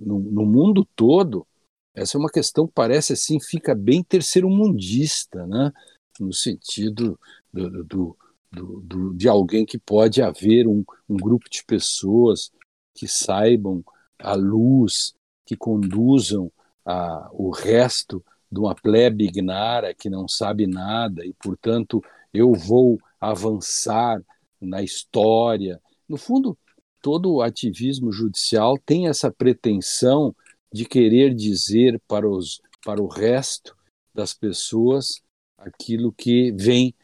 no, 0.00 0.18
no, 0.18 0.44
mundo 0.44 0.86
todo, 0.96 1.46
essa 1.94 2.16
é 2.16 2.20
uma 2.20 2.30
questão 2.30 2.66
que 2.66 2.72
parece 2.74 3.12
assim, 3.12 3.38
fica 3.40 3.74
bem 3.74 4.02
terceiro-mundista, 4.02 5.46
né? 5.46 5.72
no 6.18 6.32
sentido 6.32 7.18
do, 7.52 7.84
do, 7.84 8.18
do, 8.54 8.80
do, 8.80 9.14
de 9.14 9.28
alguém 9.28 9.66
que 9.66 9.78
pode 9.78 10.22
haver 10.22 10.66
um, 10.66 10.84
um 11.08 11.16
grupo 11.16 11.48
de 11.50 11.64
pessoas 11.64 12.50
que 12.94 13.08
saibam 13.08 13.84
a 14.18 14.34
luz, 14.34 15.14
que 15.44 15.56
conduzam 15.56 16.50
a, 16.84 17.28
o 17.32 17.50
resto 17.50 18.24
de 18.50 18.60
uma 18.60 18.74
plebe 18.74 19.24
ignara 19.24 19.94
que 19.94 20.08
não 20.08 20.28
sabe 20.28 20.66
nada 20.66 21.24
e, 21.24 21.32
portanto, 21.34 22.02
eu 22.32 22.52
vou 22.52 22.98
avançar 23.20 24.22
na 24.60 24.82
história. 24.82 25.80
No 26.08 26.16
fundo, 26.16 26.56
todo 27.02 27.32
o 27.32 27.42
ativismo 27.42 28.12
judicial 28.12 28.78
tem 28.78 29.08
essa 29.08 29.30
pretensão 29.30 30.34
de 30.72 30.84
querer 30.84 31.34
dizer 31.34 32.00
para, 32.06 32.28
os, 32.28 32.60
para 32.84 33.02
o 33.02 33.06
resto 33.06 33.76
das 34.14 34.32
pessoas 34.32 35.22
aquilo 35.56 36.12
que 36.12 36.52
vem, 36.52 36.94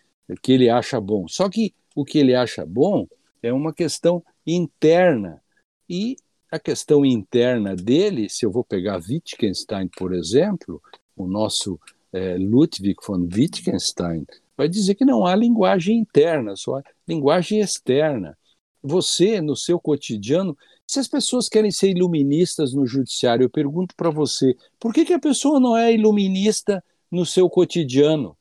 que 0.42 0.52
ele 0.52 0.68
acha 0.68 1.00
bom. 1.00 1.26
Só 1.28 1.48
que 1.48 1.74
o 1.94 2.04
que 2.04 2.18
ele 2.18 2.34
acha 2.34 2.64
bom 2.64 3.06
é 3.42 3.52
uma 3.52 3.72
questão 3.72 4.22
interna. 4.46 5.42
E 5.88 6.16
a 6.50 6.58
questão 6.58 7.04
interna 7.04 7.76
dele, 7.76 8.28
se 8.28 8.44
eu 8.44 8.50
vou 8.50 8.64
pegar 8.64 9.00
Wittgenstein, 9.00 9.88
por 9.96 10.12
exemplo, 10.12 10.82
o 11.16 11.26
nosso 11.26 11.78
é, 12.12 12.36
Ludwig 12.36 12.96
von 13.06 13.28
Wittgenstein, 13.32 14.26
vai 14.56 14.68
dizer 14.68 14.94
que 14.94 15.04
não 15.04 15.24
há 15.24 15.34
linguagem 15.34 15.98
interna, 15.98 16.56
só 16.56 16.78
há 16.78 16.82
linguagem 17.06 17.60
externa. 17.60 18.36
Você, 18.82 19.40
no 19.40 19.56
seu 19.56 19.78
cotidiano, 19.78 20.56
se 20.86 20.98
as 20.98 21.06
pessoas 21.06 21.48
querem 21.48 21.70
ser 21.70 21.90
iluministas 21.90 22.72
no 22.74 22.86
judiciário, 22.86 23.44
eu 23.44 23.50
pergunto 23.50 23.94
para 23.94 24.10
você, 24.10 24.56
por 24.78 24.92
que, 24.92 25.04
que 25.04 25.12
a 25.12 25.20
pessoa 25.20 25.60
não 25.60 25.76
é 25.76 25.92
iluminista 25.92 26.82
no 27.10 27.24
seu 27.24 27.48
cotidiano? 27.48 28.36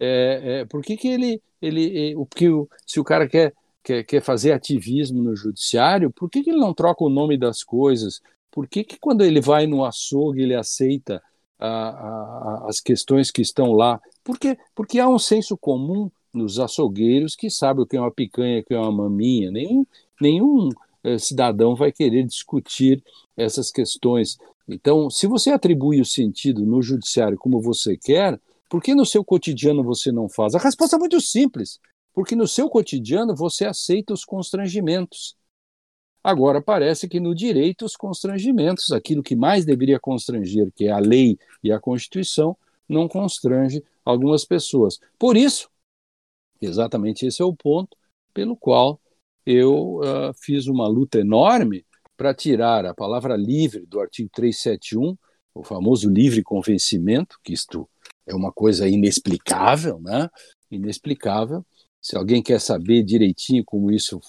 É, 0.00 0.60
é, 0.60 0.64
por 0.64 0.82
que, 0.82 0.96
que 0.96 1.08
ele, 1.08 1.42
ele, 1.60 2.14
o 2.16 2.24
que 2.26 2.46
se 2.86 3.00
o 3.00 3.04
cara 3.04 3.28
quer, 3.28 3.52
quer, 3.82 4.04
quer 4.04 4.22
fazer 4.22 4.52
ativismo 4.52 5.22
no 5.22 5.34
judiciário, 5.34 6.10
por 6.10 6.30
que, 6.30 6.42
que 6.42 6.50
ele 6.50 6.60
não 6.60 6.74
troca 6.74 7.04
o 7.04 7.10
nome 7.10 7.36
das 7.36 7.62
coisas? 7.64 8.20
Por 8.50 8.68
que, 8.68 8.84
que 8.84 8.98
quando 8.98 9.24
ele 9.24 9.40
vai 9.40 9.66
no 9.66 9.84
açougue 9.84 10.42
ele 10.42 10.54
aceita 10.54 11.22
a, 11.58 11.68
a, 11.68 12.66
as 12.68 12.80
questões 12.80 13.30
que 13.30 13.42
estão 13.42 13.72
lá. 13.72 14.00
Porque, 14.22 14.56
porque 14.74 14.98
há 14.98 15.08
um 15.08 15.18
senso 15.18 15.56
comum 15.56 16.10
nos 16.32 16.58
açougueiros 16.58 17.34
que 17.34 17.50
sabe 17.50 17.80
o 17.80 17.86
que 17.86 17.96
é 17.96 18.00
uma 18.00 18.12
picanha, 18.12 18.60
o 18.60 18.64
que 18.64 18.74
é 18.74 18.78
uma 18.78 18.92
maminha. 18.92 19.50
Nenhum, 19.50 19.84
nenhum 20.20 20.68
eh, 21.02 21.18
cidadão 21.18 21.74
vai 21.74 21.90
querer 21.90 22.24
discutir 22.24 23.02
essas 23.36 23.70
questões. 23.70 24.38
Então, 24.68 25.10
se 25.10 25.26
você 25.26 25.50
atribui 25.50 26.00
o 26.00 26.04
sentido 26.04 26.64
no 26.64 26.82
judiciário 26.82 27.38
como 27.38 27.60
você 27.60 27.96
quer, 27.96 28.38
por 28.68 28.82
que 28.82 28.94
no 28.94 29.06
seu 29.06 29.24
cotidiano 29.24 29.82
você 29.82 30.12
não 30.12 30.28
faz? 30.28 30.54
A 30.54 30.58
resposta 30.58 30.96
é 30.96 30.98
muito 30.98 31.20
simples. 31.20 31.80
Porque 32.12 32.34
no 32.34 32.48
seu 32.48 32.68
cotidiano 32.68 33.34
você 33.34 33.64
aceita 33.64 34.12
os 34.12 34.24
constrangimentos. 34.24 35.36
Agora, 36.22 36.60
parece 36.60 37.08
que 37.08 37.20
no 37.20 37.34
direito 37.34 37.84
os 37.84 37.96
constrangimentos, 37.96 38.90
aquilo 38.90 39.22
que 39.22 39.36
mais 39.36 39.64
deveria 39.64 40.00
constranger, 40.00 40.70
que 40.74 40.86
é 40.86 40.90
a 40.90 40.98
lei 40.98 41.38
e 41.62 41.70
a 41.70 41.78
Constituição, 41.78 42.56
não 42.88 43.06
constrange 43.06 43.84
algumas 44.04 44.44
pessoas. 44.44 44.98
Por 45.18 45.36
isso, 45.36 45.70
exatamente 46.60 47.24
esse 47.24 47.40
é 47.40 47.44
o 47.44 47.54
ponto 47.54 47.96
pelo 48.34 48.56
qual 48.56 49.00
eu 49.46 50.00
uh, 50.00 50.34
fiz 50.42 50.66
uma 50.66 50.88
luta 50.88 51.20
enorme 51.20 51.86
para 52.16 52.34
tirar 52.34 52.84
a 52.84 52.94
palavra 52.94 53.36
livre 53.36 53.86
do 53.86 54.00
artigo 54.00 54.28
371, 54.34 55.16
o 55.54 55.62
famoso 55.62 56.10
livre 56.10 56.42
convencimento, 56.42 57.38
que 57.42 57.52
isto 57.52 57.88
é 58.28 58.34
uma 58.34 58.52
coisa 58.52 58.88
inexplicável, 58.88 59.98
né? 60.00 60.28
Inexplicável. 60.70 61.64
Se 62.00 62.16
alguém 62.16 62.42
quer 62.42 62.60
saber 62.60 63.02
direitinho 63.02 63.64
como 63.64 63.90
isso 63.90 64.20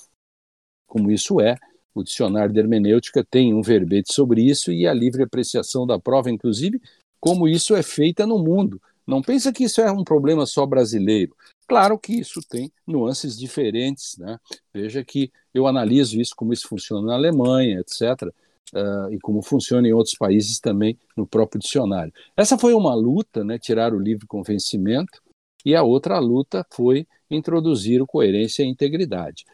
como 0.88 1.12
isso 1.12 1.40
é, 1.40 1.56
o 1.94 2.04
dicionário 2.04 2.52
de 2.52 2.60
hermenêutica 2.60 3.24
tem 3.24 3.54
um 3.54 3.62
verbete 3.62 4.12
sobre 4.12 4.42
isso 4.42 4.72
e 4.72 4.88
a 4.88 4.94
livre 4.94 5.22
apreciação 5.22 5.86
da 5.86 6.00
prova, 6.00 6.32
inclusive, 6.32 6.82
como 7.20 7.48
isso 7.48 7.76
é 7.76 7.84
feita 7.84 8.26
no 8.26 8.40
mundo. 8.40 8.82
Não 9.06 9.22
pensa 9.22 9.52
que 9.52 9.64
isso 9.64 9.82
é 9.82 9.92
um 9.92 10.04
problema 10.04 10.46
só 10.46 10.66
brasileiro. 10.66 11.36
Claro 11.68 12.00
que 12.00 12.14
isso 12.14 12.40
tem 12.48 12.72
nuances 12.88 13.38
diferentes, 13.38 14.18
né? 14.18 14.40
Veja 14.74 15.04
que 15.04 15.32
eu 15.54 15.68
analiso 15.68 16.20
isso, 16.20 16.34
como 16.36 16.54
isso 16.54 16.68
funciona 16.68 17.06
na 17.08 17.14
Alemanha, 17.14 17.80
etc., 17.80 18.34
uh, 18.74 19.12
e 19.12 19.20
como 19.20 19.42
funciona 19.42 19.88
em 19.88 19.94
outros 19.94 20.16
países 20.16 20.60
também 20.60 20.98
no 21.16 21.26
próprio 21.28 21.60
dicionário. 21.60 22.14
Essa 22.36 22.58
foi 22.58 22.74
uma 22.74 22.96
luta, 22.96 23.44
né? 23.44 23.58
Tirar 23.58 23.94
o 23.94 24.00
livre 24.00 24.28
convencimento, 24.28 25.22
e 25.66 25.76
a 25.76 25.84
outra 25.84 26.20
luta 26.20 26.66
foi 26.72 27.06
introduzir 27.30 28.02
o 28.02 28.08
coerência 28.08 28.64
e 28.64 28.68
integridade. 28.68 29.46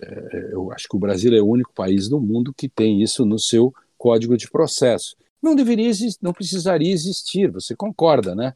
É, 0.00 0.50
eu 0.52 0.72
acho 0.72 0.88
que 0.88 0.96
o 0.96 0.98
Brasil 0.98 1.34
é 1.34 1.40
o 1.40 1.46
único 1.46 1.72
país 1.72 2.08
do 2.08 2.20
mundo 2.20 2.52
que 2.56 2.68
tem 2.68 3.02
isso 3.02 3.24
no 3.24 3.38
seu 3.38 3.72
código 3.96 4.36
de 4.36 4.50
processo. 4.50 5.14
Não 5.40 5.54
deveria, 5.54 5.90
não 6.20 6.32
precisaria 6.32 6.92
existir, 6.92 7.50
você 7.50 7.74
concorda, 7.74 8.34
né? 8.34 8.54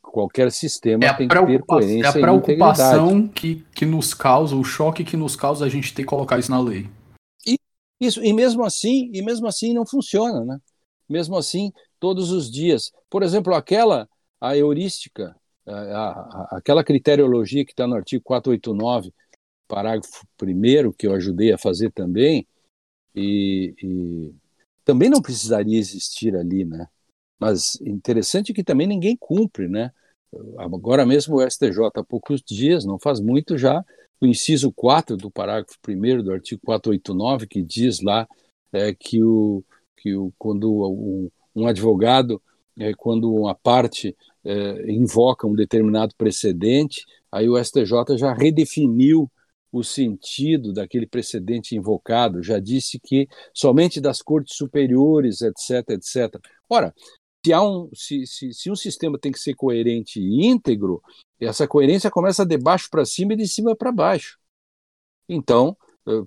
Qualquer 0.00 0.50
sistema 0.50 1.04
é 1.04 1.12
tem 1.12 1.28
que 1.28 1.34
ter 1.34 1.62
coerência. 1.62 2.06
É 2.06 2.08
a 2.08 2.12
preocupação 2.12 3.28
que, 3.28 3.64
que 3.74 3.84
nos 3.84 4.14
causa, 4.14 4.56
o 4.56 4.64
choque 4.64 5.04
que 5.04 5.16
nos 5.16 5.36
causa 5.36 5.66
a 5.66 5.68
gente 5.68 5.92
ter 5.92 6.02
que 6.02 6.08
colocar 6.08 6.38
isso 6.38 6.50
na 6.50 6.60
lei. 6.60 6.88
Isso, 8.02 8.20
e 8.24 8.32
mesmo 8.32 8.64
assim, 8.64 9.08
e 9.12 9.22
mesmo 9.22 9.46
assim 9.46 9.72
não 9.72 9.86
funciona, 9.86 10.44
né? 10.44 10.58
Mesmo 11.08 11.36
assim, 11.36 11.72
todos 12.00 12.32
os 12.32 12.50
dias. 12.50 12.90
Por 13.08 13.22
exemplo, 13.22 13.54
aquela 13.54 14.08
a 14.40 14.56
heurística, 14.56 15.36
a, 15.64 15.72
a, 15.72 16.48
aquela 16.56 16.82
criteriologia 16.82 17.64
que 17.64 17.70
está 17.70 17.86
no 17.86 17.94
artigo 17.94 18.24
489, 18.24 19.14
parágrafo 19.68 20.26
primeiro, 20.36 20.92
que 20.92 21.06
eu 21.06 21.14
ajudei 21.14 21.52
a 21.52 21.58
fazer 21.58 21.92
também, 21.92 22.44
e, 23.14 23.72
e 23.80 24.34
também 24.84 25.08
não 25.08 25.22
precisaria 25.22 25.78
existir 25.78 26.34
ali, 26.34 26.64
né? 26.64 26.88
Mas 27.38 27.80
interessante 27.82 28.52
que 28.52 28.64
também 28.64 28.88
ninguém 28.88 29.16
cumpre, 29.16 29.68
né? 29.68 29.92
Agora 30.58 31.06
mesmo 31.06 31.36
o 31.36 31.42
STJ, 31.48 31.78
há 31.94 32.02
poucos 32.02 32.42
dias, 32.42 32.84
não 32.84 32.98
faz 32.98 33.20
muito 33.20 33.56
já, 33.56 33.84
o 34.22 34.26
inciso 34.26 34.72
4 34.72 35.16
do 35.16 35.28
parágrafo 35.28 35.76
1 35.86 36.22
do 36.22 36.32
artigo 36.32 36.60
489, 36.64 37.48
que 37.48 37.60
diz 37.60 38.00
lá 38.00 38.28
é, 38.72 38.94
que, 38.94 39.20
o, 39.20 39.64
que 39.96 40.14
o, 40.14 40.32
quando 40.38 40.70
um, 40.70 41.28
um 41.56 41.66
advogado, 41.66 42.40
é, 42.78 42.94
quando 42.94 43.34
uma 43.34 43.52
parte 43.52 44.16
é, 44.44 44.92
invoca 44.92 45.44
um 45.44 45.56
determinado 45.56 46.14
precedente, 46.16 47.04
aí 47.32 47.48
o 47.48 47.62
STJ 47.62 48.16
já 48.16 48.32
redefiniu 48.32 49.28
o 49.72 49.82
sentido 49.82 50.72
daquele 50.72 51.06
precedente 51.06 51.74
invocado, 51.74 52.44
já 52.44 52.60
disse 52.60 53.00
que 53.00 53.26
somente 53.52 54.00
das 54.00 54.22
cortes 54.22 54.56
superiores, 54.56 55.40
etc, 55.40 55.90
etc. 55.90 56.40
Ora, 56.68 56.94
se, 57.44 57.52
há 57.52 57.62
um, 57.62 57.88
se, 57.94 58.26
se, 58.26 58.52
se 58.52 58.70
um 58.70 58.76
sistema 58.76 59.18
tem 59.18 59.32
que 59.32 59.38
ser 59.38 59.54
coerente 59.54 60.20
e 60.20 60.46
íntegro, 60.46 61.02
essa 61.40 61.66
coerência 61.66 62.10
começa 62.10 62.44
de 62.46 62.56
baixo 62.56 62.88
para 62.90 63.04
cima 63.04 63.32
e 63.34 63.36
de 63.36 63.48
cima 63.48 63.74
para 63.74 63.90
baixo. 63.90 64.38
Então, 65.28 65.76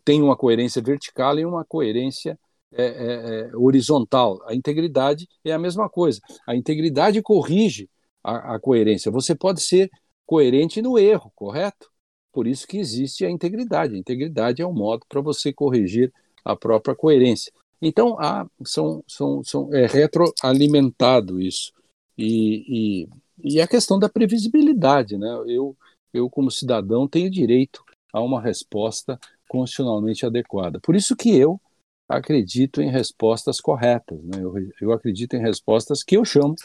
tem 0.03 0.21
uma 0.21 0.35
coerência 0.35 0.81
vertical 0.81 1.37
e 1.37 1.45
uma 1.45 1.65
coerência 1.65 2.37
é, 2.71 2.85
é, 2.85 3.55
horizontal. 3.55 4.41
A 4.45 4.53
integridade 4.53 5.27
é 5.43 5.51
a 5.51 5.59
mesma 5.59 5.89
coisa. 5.89 6.19
A 6.47 6.55
integridade 6.55 7.21
corrige 7.21 7.89
a, 8.23 8.55
a 8.55 8.59
coerência. 8.59 9.11
Você 9.11 9.35
pode 9.35 9.61
ser 9.61 9.89
coerente 10.25 10.81
no 10.81 10.97
erro, 10.97 11.31
correto? 11.35 11.89
Por 12.31 12.47
isso 12.47 12.67
que 12.67 12.77
existe 12.77 13.25
a 13.25 13.29
integridade. 13.29 13.95
A 13.95 13.97
integridade 13.97 14.61
é 14.61 14.67
um 14.67 14.73
modo 14.73 15.05
para 15.07 15.21
você 15.21 15.53
corrigir 15.53 16.11
a 16.43 16.55
própria 16.55 16.95
coerência. 16.95 17.51
Então, 17.81 18.17
há, 18.19 18.47
são, 18.65 19.03
são, 19.07 19.43
são, 19.43 19.73
é 19.73 19.85
retroalimentado 19.85 21.41
isso. 21.41 21.71
E, 22.17 23.05
e, 23.43 23.55
e 23.55 23.61
a 23.61 23.67
questão 23.67 23.99
da 23.99 24.09
previsibilidade. 24.09 25.17
Né? 25.17 25.27
Eu, 25.47 25.75
eu, 26.13 26.29
como 26.29 26.49
cidadão, 26.49 27.07
tenho 27.07 27.29
direito 27.29 27.83
a 28.13 28.21
uma 28.21 28.41
resposta 28.41 29.19
constitucionalmente 29.47 30.25
adequada. 30.25 30.79
Por 30.79 30.95
isso 30.95 31.15
que 31.15 31.35
eu 31.35 31.59
acredito 32.07 32.81
em 32.81 32.89
respostas 32.89 33.59
corretas. 33.59 34.23
Né? 34.23 34.41
Eu, 34.41 34.53
eu 34.81 34.91
acredito 34.91 35.35
em 35.35 35.41
respostas 35.41 36.03
que 36.03 36.17
eu 36.17 36.23
chamo 36.23 36.55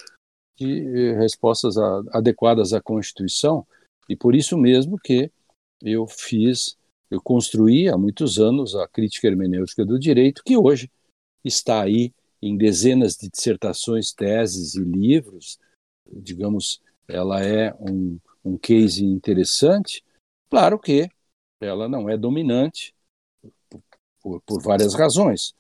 de 0.59 1.13
respostas 1.15 1.79
a, 1.79 2.03
adequadas 2.13 2.75
à 2.75 2.81
Constituição, 2.81 3.67
e 4.09 4.15
por 4.15 4.35
isso 4.35 4.59
mesmo 4.59 4.99
que 5.03 5.31
eu 5.83 6.07
fiz, 6.07 6.77
eu 7.11 7.21
construí 7.23 7.89
há 7.89 7.97
muitos 7.97 8.39
anos 8.39 8.75
a 8.75 8.87
crítica 8.87 9.27
hermenêutica 9.27 9.85
do 9.85 9.99
direito, 9.99 10.43
que 10.45 10.59
hoje 10.59 10.91
está 11.45 11.83
aí 11.83 12.13
em 12.43 12.57
dezenas 12.57 13.17
de 13.17 13.29
dissertações, 13.29 14.13
teses 14.13 14.75
e 14.75 14.81
livros. 14.83 15.59
Digamos, 16.11 16.81
ela 17.07 17.45
é 17.45 17.75
um, 17.75 18.19
um 18.45 18.57
case 18.57 19.05
interessante. 19.05 20.03
Claro 20.49 20.79
que 20.79 21.09
ela 21.61 21.89
não 21.89 22.09
é 22.09 22.17
dominante 22.17 22.95
por, 24.23 24.41
por 24.43 24.63
várias 24.63 24.95
razões. 24.95 25.55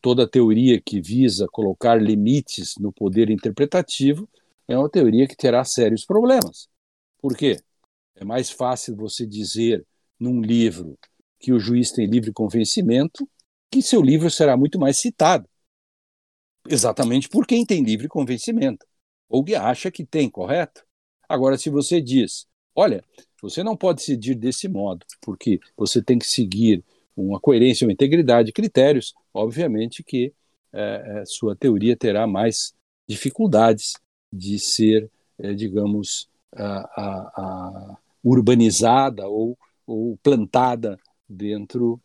Toda 0.00 0.28
teoria 0.28 0.80
que 0.80 1.00
visa 1.00 1.46
colocar 1.48 2.00
limites 2.00 2.74
no 2.78 2.90
poder 2.92 3.28
interpretativo 3.28 4.28
é 4.66 4.78
uma 4.78 4.88
teoria 4.88 5.28
que 5.28 5.36
terá 5.36 5.62
sérios 5.64 6.04
problemas. 6.06 6.68
Por 7.18 7.36
quê? 7.36 7.60
É 8.14 8.24
mais 8.24 8.50
fácil 8.50 8.96
você 8.96 9.26
dizer 9.26 9.84
num 10.18 10.40
livro 10.40 10.98
que 11.38 11.52
o 11.52 11.58
juiz 11.58 11.90
tem 11.90 12.06
livre 12.06 12.32
convencimento 12.32 13.28
que 13.74 13.82
seu 13.82 14.00
livro 14.00 14.30
será 14.30 14.56
muito 14.56 14.78
mais 14.78 14.98
citado. 14.98 15.48
Exatamente 16.68 17.28
por 17.28 17.46
quem 17.46 17.66
tem 17.66 17.82
livre 17.82 18.08
convencimento, 18.08 18.86
ou 19.28 19.44
que 19.44 19.54
acha 19.54 19.90
que 19.90 20.04
tem, 20.04 20.30
correto? 20.30 20.84
Agora, 21.28 21.58
se 21.58 21.68
você 21.68 22.00
diz, 22.00 22.46
olha, 22.74 23.04
você 23.42 23.62
não 23.62 23.76
pode 23.76 23.98
decidir 23.98 24.34
desse 24.34 24.68
modo, 24.68 25.04
porque 25.20 25.60
você 25.76 26.02
tem 26.02 26.18
que 26.18 26.26
seguir 26.26 26.82
uma 27.16 27.38
coerência, 27.40 27.86
uma 27.86 27.92
integridade 27.92 28.46
de 28.46 28.52
critérios, 28.52 29.12
obviamente 29.32 30.02
que 30.02 30.32
é, 30.72 31.20
é, 31.20 31.24
sua 31.26 31.54
teoria 31.54 31.96
terá 31.96 32.26
mais 32.26 32.74
dificuldades 33.08 33.94
de 34.32 34.58
ser, 34.58 35.10
é, 35.38 35.52
digamos, 35.52 36.28
a, 36.52 36.64
a, 36.64 37.32
a 37.36 37.96
urbanizada 38.22 39.28
ou, 39.28 39.58
ou, 39.86 40.16
plantada 40.22 40.98
dentro, 41.28 42.00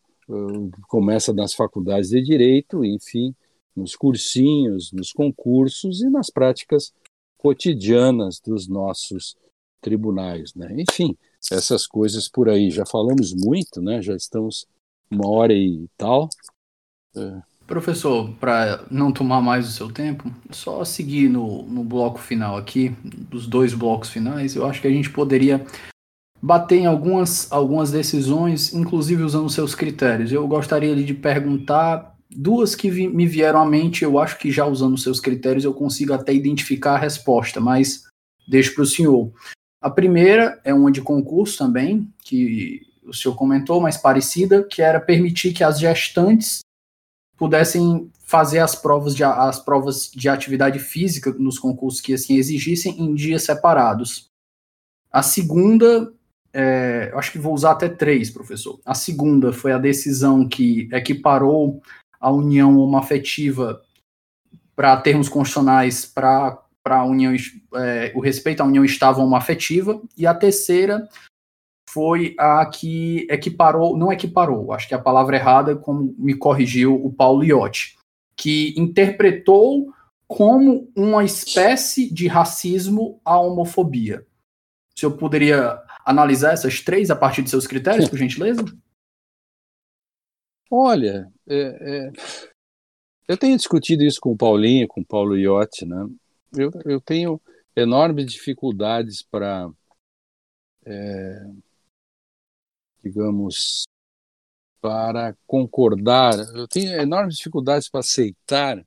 começa 0.88 1.32
nas 1.32 1.54
faculdades 1.54 2.10
de 2.10 2.22
direito, 2.22 2.84
enfim, 2.84 3.34
nos 3.74 3.96
cursinhos, 3.96 4.92
nos 4.92 5.12
concursos 5.12 6.00
e 6.02 6.10
nas 6.10 6.30
práticas 6.30 6.92
cotidianas 7.38 8.40
dos 8.40 8.68
nossos 8.68 9.36
tribunais, 9.80 10.54
né? 10.54 10.74
Enfim, 10.78 11.16
essas 11.50 11.86
coisas 11.86 12.28
por 12.28 12.48
aí. 12.48 12.70
Já 12.70 12.84
falamos 12.84 13.34
muito, 13.34 13.80
né? 13.80 14.02
Já 14.02 14.14
estamos 14.14 14.66
uma 15.10 15.28
hora 15.28 15.52
e 15.52 15.88
tal. 15.96 16.28
É. 17.16 17.42
Professor, 17.66 18.32
para 18.34 18.84
não 18.90 19.12
tomar 19.12 19.40
mais 19.40 19.68
o 19.68 19.72
seu 19.72 19.92
tempo, 19.92 20.30
só 20.50 20.84
seguir 20.84 21.28
no, 21.28 21.62
no 21.62 21.84
bloco 21.84 22.18
final 22.18 22.56
aqui, 22.56 22.90
dos 23.04 23.46
dois 23.46 23.72
blocos 23.72 24.10
finais, 24.10 24.56
eu 24.56 24.66
acho 24.66 24.80
que 24.80 24.88
a 24.88 24.90
gente 24.90 25.08
poderia 25.08 25.64
bater 26.42 26.78
em 26.78 26.86
algumas, 26.86 27.50
algumas 27.52 27.90
decisões, 27.90 28.72
inclusive 28.72 29.22
usando 29.22 29.50
seus 29.50 29.74
critérios. 29.74 30.32
Eu 30.32 30.46
gostaria 30.48 30.96
de 30.96 31.14
perguntar 31.14 32.16
duas 32.30 32.74
que 32.74 32.90
vi, 32.90 33.08
me 33.08 33.26
vieram 33.26 33.60
à 33.60 33.66
mente, 33.66 34.04
eu 34.04 34.18
acho 34.18 34.38
que 34.38 34.50
já 34.50 34.64
usando 34.64 34.96
seus 34.96 35.20
critérios 35.20 35.64
eu 35.64 35.74
consigo 35.74 36.12
até 36.12 36.32
identificar 36.32 36.94
a 36.94 36.98
resposta, 36.98 37.60
mas 37.60 38.04
deixo 38.48 38.74
para 38.74 38.82
o 38.82 38.86
senhor. 38.86 39.32
A 39.80 39.90
primeira 39.90 40.60
é 40.64 40.72
uma 40.72 40.90
de 40.90 41.02
concurso 41.02 41.58
também, 41.58 42.12
que 42.22 42.82
o 43.04 43.12
senhor 43.12 43.34
comentou, 43.34 43.80
mas 43.80 43.96
parecida, 43.96 44.62
que 44.62 44.80
era 44.80 45.00
permitir 45.00 45.52
que 45.52 45.64
as 45.64 45.80
gestantes 45.80 46.60
pudessem 47.36 48.10
fazer 48.20 48.58
as 48.58 48.74
provas 48.74 49.16
de, 49.16 49.24
as 49.24 49.58
provas 49.58 50.10
de 50.14 50.28
atividade 50.28 50.78
física 50.78 51.32
nos 51.32 51.58
concursos 51.58 52.00
que 52.00 52.12
assim 52.12 52.36
exigissem 52.36 53.00
em 53.00 53.14
dias 53.14 53.42
separados. 53.42 54.26
A 55.10 55.22
segunda, 55.22 56.12
é, 56.52 57.12
acho 57.14 57.32
que 57.32 57.38
vou 57.38 57.54
usar 57.54 57.72
até 57.72 57.88
três, 57.88 58.30
professor. 58.30 58.80
A 58.84 58.94
segunda 58.94 59.52
foi 59.52 59.72
a 59.72 59.78
decisão 59.78 60.48
que 60.48 60.88
equiparou 60.92 61.82
a 62.20 62.30
união 62.30 62.78
homoafetiva 62.78 63.82
para 64.74 64.96
termos 64.96 65.28
constitucionais 65.28 66.04
para 66.04 66.58
para 66.82 67.00
a 67.00 67.04
união, 67.04 67.34
é, 67.74 68.10
o 68.14 68.20
respeito 68.20 68.62
à 68.62 68.64
união 68.64 68.84
estável 68.84 69.22
homoafetiva, 69.22 70.00
e 70.16 70.26
a 70.26 70.34
terceira 70.34 71.06
foi 71.90 72.34
a 72.38 72.64
que 72.66 73.26
equiparou, 73.30 73.96
não 73.96 74.12
equiparou, 74.12 74.72
acho 74.72 74.88
que 74.88 74.94
a 74.94 74.98
palavra 74.98 75.36
errada, 75.36 75.76
como 75.76 76.14
me 76.18 76.34
corrigiu 76.34 76.94
o 76.94 77.12
Paulo 77.12 77.44
Iotti, 77.44 77.98
que 78.34 78.74
interpretou 78.78 79.92
como 80.26 80.90
uma 80.96 81.24
espécie 81.24 82.12
de 82.12 82.28
racismo 82.28 83.20
a 83.24 83.38
homofobia. 83.38 84.24
Se 84.96 85.04
eu 85.04 85.10
poderia 85.10 85.76
analisar 86.10 86.52
essas 86.52 86.80
três 86.80 87.10
a 87.10 87.16
partir 87.16 87.42
de 87.42 87.50
seus 87.50 87.66
critérios, 87.66 88.08
por 88.08 88.18
gentileza? 88.18 88.64
Olha, 90.70 91.30
é, 91.48 91.56
é, 91.56 92.12
eu 93.26 93.36
tenho 93.36 93.56
discutido 93.56 94.04
isso 94.04 94.20
com 94.20 94.32
o 94.32 94.36
Paulinho, 94.36 94.86
com 94.86 95.00
o 95.00 95.06
Paulo 95.06 95.36
Iotti, 95.36 95.84
né? 95.84 96.06
Eu, 96.56 96.70
eu 96.84 97.00
tenho 97.00 97.40
enormes 97.74 98.32
dificuldades 98.32 99.22
para 99.22 99.68
é, 100.84 101.44
digamos, 103.02 103.84
para 104.80 105.36
concordar, 105.46 106.34
eu 106.54 106.66
tenho 106.66 107.00
enormes 107.00 107.36
dificuldades 107.36 107.88
para 107.88 108.00
aceitar 108.00 108.78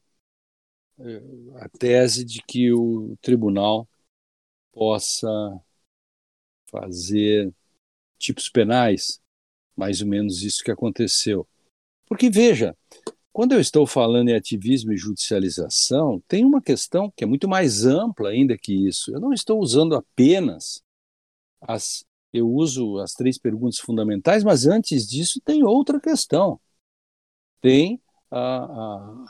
eh, 1.00 1.22
a 1.58 1.70
tese 1.70 2.26
de 2.26 2.42
que 2.48 2.74
o 2.74 3.16
tribunal 3.22 3.88
possa 4.72 5.28
fazer 6.74 7.54
tipos 8.18 8.50
penais, 8.50 9.22
mais 9.76 10.02
ou 10.02 10.08
menos 10.08 10.42
isso 10.42 10.64
que 10.64 10.72
aconteceu. 10.72 11.48
Porque, 12.08 12.30
veja, 12.30 12.76
quando 13.32 13.54
eu 13.54 13.60
estou 13.60 13.86
falando 13.86 14.30
em 14.30 14.36
ativismo 14.36 14.92
e 14.92 14.98
judicialização, 14.98 16.22
tem 16.28 16.44
uma 16.44 16.62
questão 16.62 17.12
que 17.16 17.24
é 17.24 17.28
muito 17.28 17.48
mais 17.48 17.86
ampla 17.86 18.30
ainda 18.30 18.58
que 18.58 18.74
isso. 18.88 19.14
Eu 19.14 19.20
não 19.20 19.34
estou 19.34 19.60
usando 19.60 19.96
apenas 19.96 20.84
as 21.62 22.06
eu 22.34 22.50
uso 22.50 22.98
as 22.98 23.14
três 23.14 23.38
perguntas 23.38 23.78
fundamentais, 23.78 24.44
mas 24.44 24.66
antes 24.66 25.08
disso 25.08 25.40
tem 25.46 25.64
outra 25.64 26.00
questão. 26.00 26.60
Tem 27.62 28.02
a, 28.32 29.26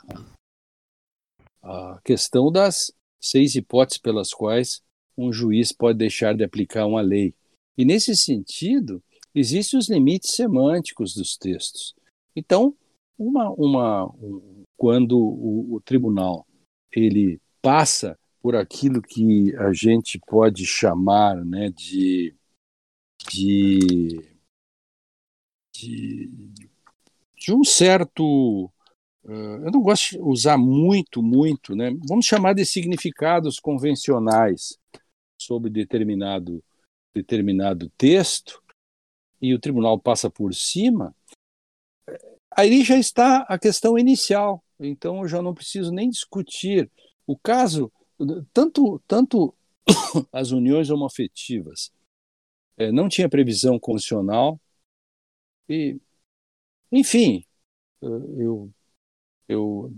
a, 1.62 1.92
a 1.94 2.00
questão 2.02 2.50
das 2.50 2.90
seis 3.20 3.54
hipóteses 3.54 4.00
pelas 4.00 4.32
quais 4.32 4.82
um 5.16 5.32
juiz 5.32 5.72
pode 5.72 5.98
deixar 5.98 6.34
de 6.34 6.44
aplicar 6.44 6.86
uma 6.86 7.00
lei. 7.00 7.34
E 7.76 7.84
nesse 7.84 8.16
sentido, 8.16 9.02
existem 9.34 9.78
os 9.78 9.88
limites 9.88 10.34
semânticos 10.34 11.14
dos 11.14 11.36
textos. 11.36 11.94
Então, 12.36 12.74
uma, 13.18 13.50
uma, 13.50 14.06
um, 14.06 14.64
quando 14.76 15.18
o, 15.18 15.74
o 15.74 15.80
tribunal 15.80 16.46
ele 16.92 17.40
passa 17.62 18.18
por 18.40 18.54
aquilo 18.54 19.00
que 19.00 19.54
a 19.56 19.72
gente 19.72 20.20
pode 20.26 20.66
chamar 20.66 21.44
né, 21.44 21.70
de 21.70 22.34
de, 23.30 24.36
de, 25.74 26.30
de 27.36 27.54
um 27.54 27.64
certo. 27.64 28.70
Uh, 29.24 29.64
eu 29.64 29.70
não 29.70 29.80
gosto 29.80 30.10
de 30.10 30.18
usar 30.20 30.58
muito, 30.58 31.22
muito, 31.22 31.74
né? 31.74 31.90
vamos 32.06 32.26
chamar 32.26 32.52
de 32.52 32.64
significados 32.66 33.58
convencionais 33.58 34.78
sobre 35.44 35.70
determinado, 35.70 36.62
determinado 37.14 37.90
texto, 37.90 38.62
e 39.40 39.54
o 39.54 39.58
tribunal 39.58 39.98
passa 39.98 40.30
por 40.30 40.54
cima, 40.54 41.14
aí 42.50 42.82
já 42.82 42.96
está 42.96 43.42
a 43.42 43.58
questão 43.58 43.98
inicial. 43.98 44.64
Então 44.80 45.22
eu 45.22 45.28
já 45.28 45.42
não 45.42 45.54
preciso 45.54 45.92
nem 45.92 46.08
discutir. 46.08 46.90
O 47.26 47.36
caso, 47.36 47.92
tanto, 48.52 49.00
tanto 49.06 49.54
as 50.32 50.50
uniões 50.50 50.90
homoafetivas 50.90 51.92
é, 52.76 52.90
não 52.90 53.08
tinha 53.08 53.28
previsão 53.28 53.78
condicional 53.78 54.60
e, 55.68 55.98
enfim, 56.90 57.44
eu, 58.00 58.72
eu, 59.48 59.94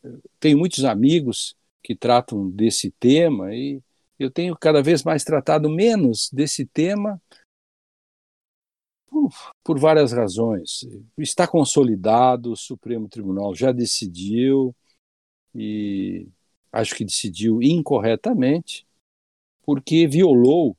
eu 0.00 0.24
tenho 0.38 0.58
muitos 0.58 0.84
amigos 0.84 1.56
que 1.82 1.94
tratam 1.94 2.50
desse 2.50 2.90
tema 2.92 3.54
e 3.54 3.82
eu 4.18 4.30
tenho 4.30 4.56
cada 4.56 4.82
vez 4.82 5.02
mais 5.02 5.24
tratado 5.24 5.68
menos 5.68 6.30
desse 6.32 6.64
tema 6.66 7.20
por, 9.06 9.30
por 9.62 9.78
várias 9.78 10.12
razões. 10.12 10.86
Está 11.18 11.46
consolidado, 11.46 12.52
o 12.52 12.56
Supremo 12.56 13.08
Tribunal 13.08 13.54
já 13.54 13.72
decidiu 13.72 14.74
e 15.54 16.28
acho 16.72 16.94
que 16.94 17.04
decidiu 17.04 17.62
incorretamente, 17.62 18.86
porque 19.62 20.06
violou 20.06 20.76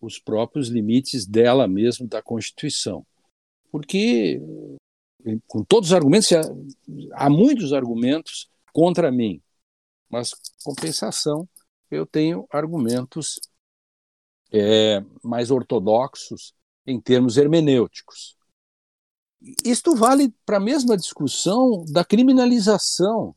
os 0.00 0.18
próprios 0.18 0.68
limites 0.68 1.26
dela 1.26 1.66
mesma, 1.66 2.06
da 2.06 2.22
Constituição. 2.22 3.06
Porque, 3.70 4.40
com 5.46 5.62
todos 5.64 5.90
os 5.90 5.94
argumentos, 5.94 6.30
há 7.12 7.30
muitos 7.30 7.72
argumentos 7.72 8.48
contra 8.72 9.10
mim, 9.10 9.40
mas, 10.08 10.32
compensação, 10.64 11.48
eu 11.90 12.06
tenho 12.06 12.46
argumentos 12.50 13.40
é, 14.52 15.00
mais 15.22 15.50
ortodoxos 15.50 16.54
em 16.86 17.00
termos 17.00 17.36
hermenêuticos. 17.36 18.36
Isto 19.64 19.94
vale 19.94 20.34
para 20.44 20.56
a 20.56 20.60
mesma 20.60 20.96
discussão 20.96 21.84
da 21.92 22.04
criminalização 22.04 23.36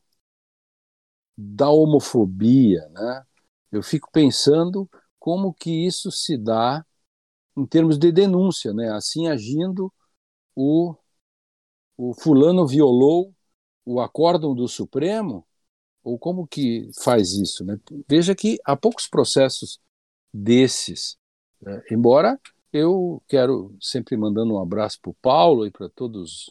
da 1.36 1.70
homofobia, 1.70 2.88
né? 2.90 3.24
Eu 3.70 3.82
fico 3.82 4.10
pensando 4.12 4.88
como 5.18 5.54
que 5.54 5.86
isso 5.86 6.10
se 6.10 6.36
dá 6.36 6.84
em 7.56 7.66
termos 7.66 7.98
de 7.98 8.12
denúncia, 8.12 8.72
né? 8.74 8.90
Assim 8.92 9.28
agindo 9.28 9.92
o 10.54 10.94
o 11.96 12.14
fulano 12.14 12.66
violou 12.66 13.34
o 13.84 14.00
acórdão 14.00 14.54
do 14.54 14.66
Supremo 14.68 15.46
ou 16.02 16.18
como 16.18 16.46
que 16.46 16.90
faz 17.02 17.32
isso, 17.32 17.64
né? 17.64 17.78
Veja 18.08 18.34
que 18.34 18.58
há 18.64 18.76
poucos 18.76 19.06
processos 19.06 19.80
desses, 20.32 21.16
né? 21.60 21.82
embora 21.90 22.38
eu 22.72 23.22
quero 23.28 23.76
sempre 23.80 24.16
mandando 24.16 24.54
um 24.54 24.60
abraço 24.60 24.98
para 25.00 25.10
o 25.10 25.16
Paulo 25.20 25.66
e 25.66 25.70
para 25.70 25.90
todas 25.90 26.50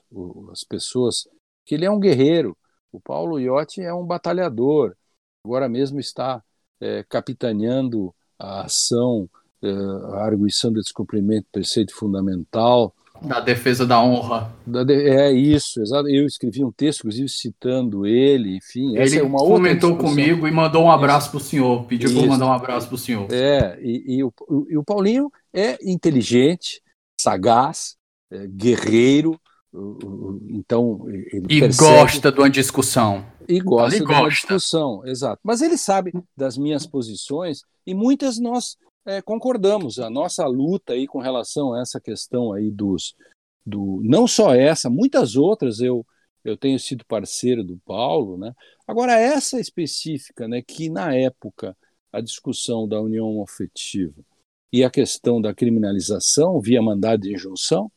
as 0.52 0.64
pessoas 0.64 1.28
que 1.66 1.74
ele 1.74 1.86
é 1.86 1.90
um 1.92 2.00
guerreiro. 2.00 2.56
O 2.92 3.00
Paulo 3.00 3.40
Iotti 3.40 3.82
é 3.82 3.94
um 3.94 4.06
batalhador. 4.06 4.96
Agora 5.44 5.68
mesmo 5.68 6.00
está 6.00 6.44
é, 6.80 7.04
capitaneando 7.04 8.14
a 8.38 8.66
ação, 8.66 9.28
é, 9.64 9.70
a 10.14 10.26
arguição 10.26 10.72
do 10.72 10.80
descumprimento 10.80 11.48
do 11.48 11.52
preceito 11.52 11.96
fundamental. 11.96 12.94
Da 13.22 13.40
defesa 13.40 13.86
da 13.86 14.02
honra. 14.02 14.52
Da 14.66 14.84
de, 14.84 14.94
é 14.94 15.32
isso, 15.32 15.80
exato. 15.80 16.10
Eu 16.10 16.26
escrevi 16.26 16.64
um 16.64 16.72
texto, 16.72 17.02
inclusive, 17.02 17.30
citando 17.30 18.06
ele, 18.06 18.58
enfim. 18.58 18.98
Ele 18.98 19.18
é 19.18 19.22
comentou 19.22 19.96
comigo 19.96 20.48
e 20.48 20.52
mandou 20.52 20.86
um 20.86 20.92
abraço 20.92 21.30
para 21.30 21.38
o 21.38 21.42
senhor, 21.42 21.86
pediu 21.86 22.12
para 22.12 22.28
mandar 22.28 22.48
um 22.48 22.54
abraço 22.54 22.88
para 22.88 22.96
o 22.96 22.98
senhor. 22.98 23.28
É, 23.32 23.80
e, 23.82 24.18
e, 24.18 24.24
o, 24.24 24.34
e 24.70 24.78
o 24.78 24.84
Paulinho 24.84 25.32
é 25.54 25.78
inteligente, 25.84 26.82
sagaz, 27.20 27.96
é, 28.32 28.48
guerreiro, 28.48 29.40
então 30.50 31.06
ele 31.08 31.46
e 31.50 31.60
percebe, 31.62 31.90
gosta 31.90 32.32
de 32.32 32.40
uma 32.40 32.50
discussão 32.50 33.26
e 33.48 33.60
gosta 33.62 33.96
ele 33.96 34.06
de 34.06 34.12
uma 34.12 34.28
discussão 34.28 35.02
exato 35.06 35.40
mas 35.46 35.62
ele 35.62 35.78
sabe 35.78 36.12
das 36.36 36.58
minhas 36.58 36.86
posições 36.86 37.62
e 37.88 37.94
muitas 37.94 38.38
nós 38.38 38.76
é, 39.06 39.22
concordamos 39.22 40.00
a 40.00 40.10
nossa 40.10 40.46
luta 40.46 40.94
aí 40.94 41.08
com 41.08 41.20
relação 41.20 41.74
a 41.74 41.82
essa 41.82 42.00
questão 42.00 42.54
aí 42.54 42.70
dos 42.70 43.16
do 43.66 44.02
não 44.04 44.28
só 44.28 44.56
essa 44.56 44.90
muitas 44.90 45.36
outras 45.36 45.80
eu 45.80 46.06
eu 46.44 46.58
tenho 46.58 46.80
sido 46.80 47.06
parceiro 47.06 47.64
do 47.64 47.78
Paulo 47.80 48.38
né 48.38 48.54
agora 48.88 49.14
essa 49.14 49.60
específica 49.60 50.48
né 50.48 50.62
que 50.62 50.90
na 50.90 51.16
época 51.16 51.78
a 52.12 52.20
discussão 52.22 52.88
da 52.88 53.00
união 53.00 53.44
afetiva 53.44 54.22
e 54.74 54.84
a 54.84 54.90
questão 54.90 55.40
da 55.40 55.54
criminalização 55.54 56.60
via 56.60 56.82
mandado 56.82 57.22
de 57.22 57.34
injunção 57.34 57.92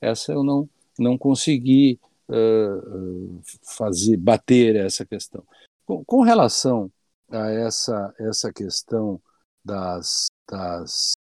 essa 0.00 0.32
eu 0.32 0.44
não 0.44 0.68
não 0.98 1.16
consegui 1.16 2.00
uh, 2.28 3.40
fazer 3.62 4.16
bater 4.16 4.76
essa 4.76 5.06
questão. 5.06 5.44
Com, 5.86 6.04
com, 6.04 6.22
relação 6.22 6.90
a 7.30 7.50
essa 7.50 8.14
essa 8.18 8.52
questão 8.52 9.20
das 9.64 10.26
das, 10.48 11.12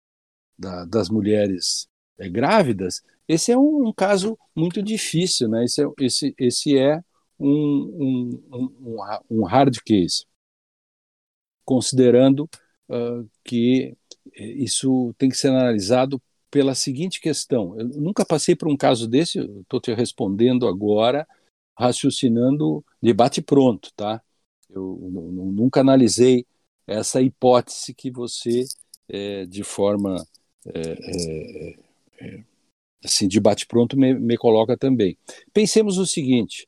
da, 0.58 0.86
das 0.86 1.10
mulheres 1.10 1.88
é, 2.18 2.30
grávidas, 2.30 3.02
esse 3.28 3.52
é 3.52 3.58
um, 3.58 3.88
um, 3.90 3.94
caso 3.94 4.38
muito 4.56 4.82
difícil, 4.82 5.50
né? 5.50 5.66
Esse 5.66 5.84
é, 5.84 5.88
esse, 6.00 6.36
esse 6.38 6.78
é 6.78 7.02
um, 7.40 8.40
um, 8.50 8.98
um 9.30 9.44
hard 9.46 9.78
case, 9.86 10.26
considerando 11.66 12.50
uh, 12.90 13.30
que 13.44 13.96
isso 14.34 15.14
tem 15.18 15.30
que 15.30 15.38
ser 15.38 15.50
analisado 15.50 16.22
pela 16.50 16.74
seguinte 16.76 17.20
questão: 17.20 17.78
eu 17.78 17.86
nunca 17.90 18.26
passei 18.26 18.56
por 18.56 18.68
um 18.68 18.78
caso 18.78 19.08
desse, 19.08 19.40
estou 19.40 19.80
te 19.80 19.94
respondendo 19.94 20.68
agora, 20.68 21.28
raciocinando 21.78 22.84
debate 23.02 23.42
pronto, 23.42 23.92
tá? 23.96 24.22
Eu 24.70 24.98
nunca 25.54 25.82
analisei 25.82 26.46
essa 26.86 27.22
hipótese 27.22 27.94
que 27.94 28.12
você, 28.12 28.64
é, 29.10 29.46
de 29.46 29.64
forma 29.64 30.26
é, 30.66 30.82
é, 30.82 31.76
é, 32.22 32.44
assim, 33.04 33.28
de 33.28 33.40
bate 33.40 33.66
pronto, 33.66 33.98
me, 33.98 34.14
me, 34.14 34.38
coloca 34.38 34.78
também. 34.78 35.18
Pensemos 35.54 35.98
o 35.98 36.06
seguinte: 36.06 36.68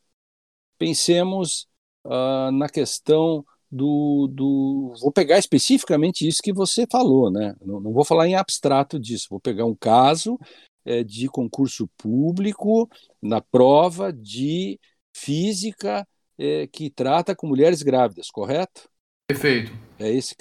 pensemos 0.77 1.67
uh, 2.05 2.51
na 2.51 2.69
questão 2.69 3.45
do, 3.71 4.27
do. 4.31 4.93
Vou 5.01 5.11
pegar 5.11 5.37
especificamente 5.37 6.27
isso 6.27 6.41
que 6.41 6.53
você 6.53 6.87
falou, 6.89 7.31
né? 7.31 7.55
Não, 7.61 7.79
não 7.79 7.91
vou 7.91 8.05
falar 8.05 8.27
em 8.27 8.35
abstrato 8.35 8.99
disso, 8.99 9.27
vou 9.29 9.39
pegar 9.39 9.65
um 9.65 9.75
caso 9.75 10.39
é, 10.85 11.03
de 11.03 11.27
concurso 11.27 11.87
público 11.97 12.89
na 13.21 13.41
prova 13.41 14.11
de 14.11 14.79
física 15.15 16.07
é, 16.37 16.67
que 16.67 16.89
trata 16.89 17.35
com 17.35 17.47
mulheres 17.47 17.83
grávidas, 17.83 18.29
correto? 18.31 18.89
Perfeito. 19.27 19.71
É 19.99 20.09
esse. 20.09 20.35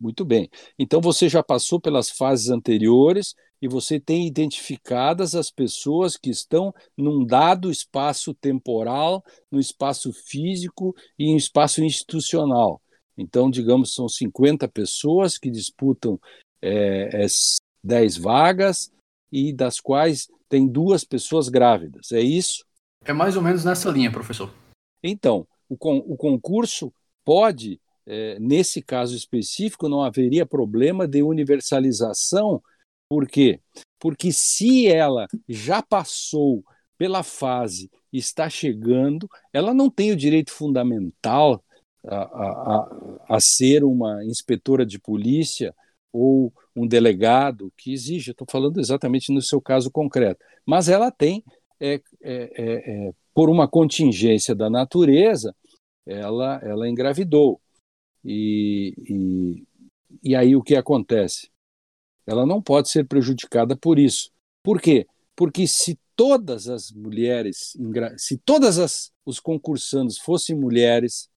Muito 0.00 0.24
bem. 0.24 0.48
Então 0.78 1.00
você 1.00 1.28
já 1.28 1.42
passou 1.42 1.80
pelas 1.80 2.10
fases 2.10 2.50
anteriores 2.50 3.34
e 3.60 3.66
você 3.66 3.98
tem 3.98 4.26
identificadas 4.26 5.34
as 5.34 5.50
pessoas 5.50 6.16
que 6.16 6.30
estão 6.30 6.72
num 6.96 7.24
dado 7.24 7.70
espaço 7.70 8.32
temporal, 8.34 9.24
no 9.50 9.58
espaço 9.58 10.12
físico 10.12 10.94
e 11.18 11.24
em 11.24 11.36
espaço 11.36 11.82
institucional. 11.82 12.80
Então, 13.16 13.50
digamos, 13.50 13.92
são 13.94 14.08
50 14.08 14.68
pessoas 14.68 15.36
que 15.36 15.50
disputam 15.50 16.20
é, 16.62 17.26
10 17.82 18.16
vagas 18.16 18.92
e 19.32 19.52
das 19.52 19.80
quais 19.80 20.28
tem 20.48 20.68
duas 20.68 21.04
pessoas 21.04 21.48
grávidas. 21.48 22.12
É 22.12 22.20
isso? 22.20 22.64
É 23.04 23.12
mais 23.12 23.36
ou 23.36 23.42
menos 23.42 23.64
nessa 23.64 23.90
linha, 23.90 24.12
professor. 24.12 24.54
Então, 25.02 25.46
o, 25.68 25.76
con 25.76 25.98
o 25.98 26.16
concurso 26.16 26.92
pode 27.24 27.80
é, 28.08 28.38
nesse 28.40 28.80
caso 28.80 29.14
específico, 29.14 29.88
não 29.88 30.02
haveria 30.02 30.46
problema 30.46 31.06
de 31.06 31.22
universalização. 31.22 32.62
Por 33.08 33.28
quê? 33.28 33.60
Porque 33.98 34.32
se 34.32 34.88
ela 34.88 35.26
já 35.46 35.82
passou 35.82 36.64
pela 36.96 37.22
fase 37.22 37.90
está 38.12 38.48
chegando, 38.48 39.28
ela 39.52 39.74
não 39.74 39.90
tem 39.90 40.10
o 40.10 40.16
direito 40.16 40.50
fundamental 40.50 41.62
a, 42.06 42.16
a, 42.16 43.36
a 43.36 43.40
ser 43.40 43.84
uma 43.84 44.24
inspetora 44.24 44.86
de 44.86 44.98
polícia 44.98 45.74
ou 46.10 46.52
um 46.74 46.86
delegado 46.86 47.70
que 47.76 47.92
exige, 47.92 48.30
estou 48.30 48.46
falando 48.50 48.80
exatamente 48.80 49.32
no 49.32 49.42
seu 49.42 49.60
caso 49.60 49.90
concreto, 49.90 50.42
mas 50.64 50.88
ela 50.88 51.10
tem, 51.10 51.44
é, 51.78 51.94
é, 51.94 52.02
é, 52.22 53.08
é 53.08 53.12
por 53.34 53.50
uma 53.50 53.68
contingência 53.68 54.54
da 54.54 54.70
natureza, 54.70 55.54
ela, 56.06 56.58
ela 56.62 56.88
engravidou. 56.88 57.60
E, 58.24 58.94
e, 59.08 59.66
e 60.22 60.36
aí 60.36 60.56
o 60.56 60.62
que 60.62 60.76
acontece? 60.76 61.50
Ela 62.26 62.44
não 62.44 62.60
pode 62.62 62.90
ser 62.90 63.06
prejudicada 63.06 63.76
por 63.76 63.98
isso. 63.98 64.30
Por 64.62 64.80
quê? 64.80 65.06
Porque 65.34 65.66
se 65.66 65.98
todas 66.14 66.68
as 66.68 66.90
mulheres, 66.90 67.76
se 68.16 68.36
todas 68.38 68.78
as, 68.78 69.12
os 69.24 69.38
concursantes 69.40 70.18
fossem 70.18 70.56
mulheres, 70.56 71.30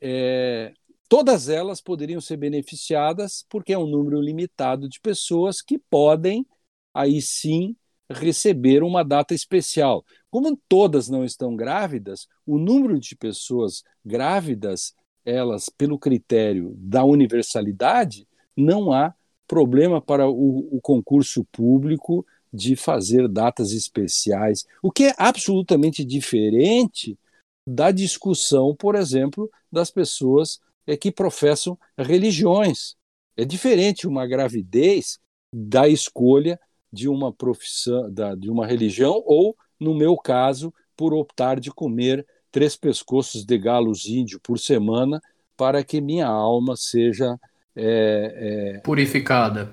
é, 0.00 0.72
todas 1.08 1.48
elas 1.48 1.80
poderiam 1.80 2.20
ser 2.20 2.36
beneficiadas, 2.36 3.44
porque 3.48 3.72
é 3.72 3.78
um 3.78 3.86
número 3.86 4.20
limitado 4.20 4.88
de 4.88 5.00
pessoas 5.00 5.60
que 5.60 5.78
podem, 5.78 6.46
aí 6.94 7.20
sim, 7.20 7.76
receber 8.10 8.82
uma 8.82 9.02
data 9.02 9.34
especial. 9.34 10.04
Como 10.30 10.56
todas 10.68 11.08
não 11.08 11.24
estão 11.24 11.54
grávidas, 11.56 12.26
o 12.46 12.58
número 12.58 12.98
de 12.98 13.16
pessoas 13.16 13.82
grávidas 14.04 14.94
elas 15.28 15.68
pelo 15.68 15.98
critério 15.98 16.74
da 16.76 17.04
universalidade, 17.04 18.26
não 18.56 18.92
há 18.92 19.14
problema 19.46 20.00
para 20.00 20.28
o, 20.28 20.76
o 20.76 20.80
concurso 20.80 21.44
público 21.52 22.26
de 22.52 22.74
fazer 22.74 23.28
datas 23.28 23.72
especiais, 23.72 24.64
o 24.82 24.90
que 24.90 25.04
é 25.04 25.14
absolutamente 25.18 26.04
diferente 26.04 27.18
da 27.66 27.90
discussão, 27.90 28.74
por 28.74 28.94
exemplo, 28.94 29.50
das 29.70 29.90
pessoas 29.90 30.58
é, 30.86 30.96
que 30.96 31.12
professam 31.12 31.78
religiões. 31.98 32.96
É 33.36 33.44
diferente 33.44 34.08
uma 34.08 34.26
gravidez 34.26 35.18
da 35.52 35.86
escolha 35.86 36.58
de 36.90 37.08
uma 37.08 37.32
profissão, 37.32 38.10
da, 38.10 38.34
de 38.34 38.50
uma 38.50 38.66
religião, 38.66 39.22
ou, 39.26 39.54
no 39.78 39.94
meu 39.94 40.16
caso, 40.16 40.72
por 40.96 41.12
optar 41.12 41.60
de 41.60 41.70
comer 41.70 42.26
três 42.58 42.74
pescoços 42.74 43.44
de 43.44 43.56
galos 43.56 44.06
índio 44.06 44.40
por 44.40 44.58
semana 44.58 45.22
para 45.56 45.84
que 45.84 46.00
minha 46.00 46.26
alma 46.26 46.74
seja 46.76 47.38
é, 47.76 48.74
é, 48.74 48.78
purificada. 48.80 49.72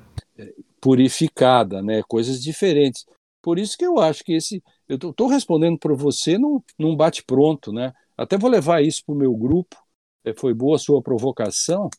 Purificada, 0.80 1.82
né? 1.82 2.03
Coisas 2.07 2.40
diferentes. 2.44 3.03
Por 3.41 3.57
isso 3.57 3.76
que 3.76 3.84
eu 3.84 3.98
acho 3.98 4.24
que 4.24 4.34
esse. 4.34 4.62
Eu 4.88 4.98
estou 4.98 5.28
respondendo 5.28 5.80
para 5.80 5.95
você 5.95 6.38
num, 6.38 6.62
num 6.78 6.95
bate-pronto, 6.95 7.74
né? 7.74 7.91
Até 8.16 8.38
vou 8.38 8.52
levar 8.52 8.84
isso 8.84 9.03
para 9.03 9.16
o 9.16 9.18
meu 9.18 9.36
grupo. 9.36 9.76
É, 10.24 10.32
foi 10.32 10.53
boa 10.53 10.76
a 10.76 10.80
sua 10.80 11.02
provocação. 11.02 11.90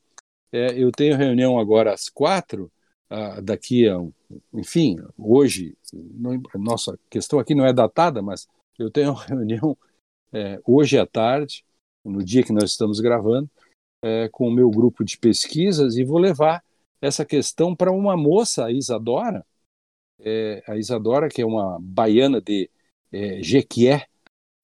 É, 0.53 0.81
eu 0.81 0.93
tenho 0.93 1.17
reunião 1.17 1.59
agora 1.59 1.93
às 1.93 2.09
quatro 2.09 2.71
ah, 3.11 3.41
daqui 3.41 3.89
a, 3.89 3.97
enfim, 4.55 4.99
hoje, 5.19 5.77
não, 5.93 6.41
nossa 6.55 6.97
questão 7.11 7.41
aqui 7.41 7.57
não 7.57 7.67
é 7.67 7.73
datada, 7.73 8.23
mas 8.23 8.47
eu 8.79 8.89
tenho 8.89 9.13
reunião 9.27 9.77
é, 10.37 10.61
hoje 10.67 10.99
à 10.99 11.07
tarde, 11.07 11.65
no 12.05 12.23
dia 12.23 12.43
que 12.43 12.53
nós 12.53 12.71
estamos 12.71 13.01
gravando, 13.01 13.51
é, 14.03 14.29
com 14.29 14.49
o 14.49 14.53
meu 14.53 14.71
grupo 14.71 15.03
de 15.03 15.17
pesquisas 15.17 15.97
e 15.97 16.05
vou 16.05 16.19
levar 16.19 16.63
essa 17.01 17.25
questão 17.25 17.75
para 17.75 17.91
uma 17.91 18.17
moça, 18.17 18.67
a 18.67 18.73
Isadora, 18.73 19.45
é, 20.21 20.63
a 20.67 20.77
Isadora, 20.77 21.29
que 21.29 21.41
é 21.41 21.47
uma 21.47 21.79
baiana 21.81 22.41
de 22.41 22.71
é, 23.11 23.43
Jequié, 23.43 24.07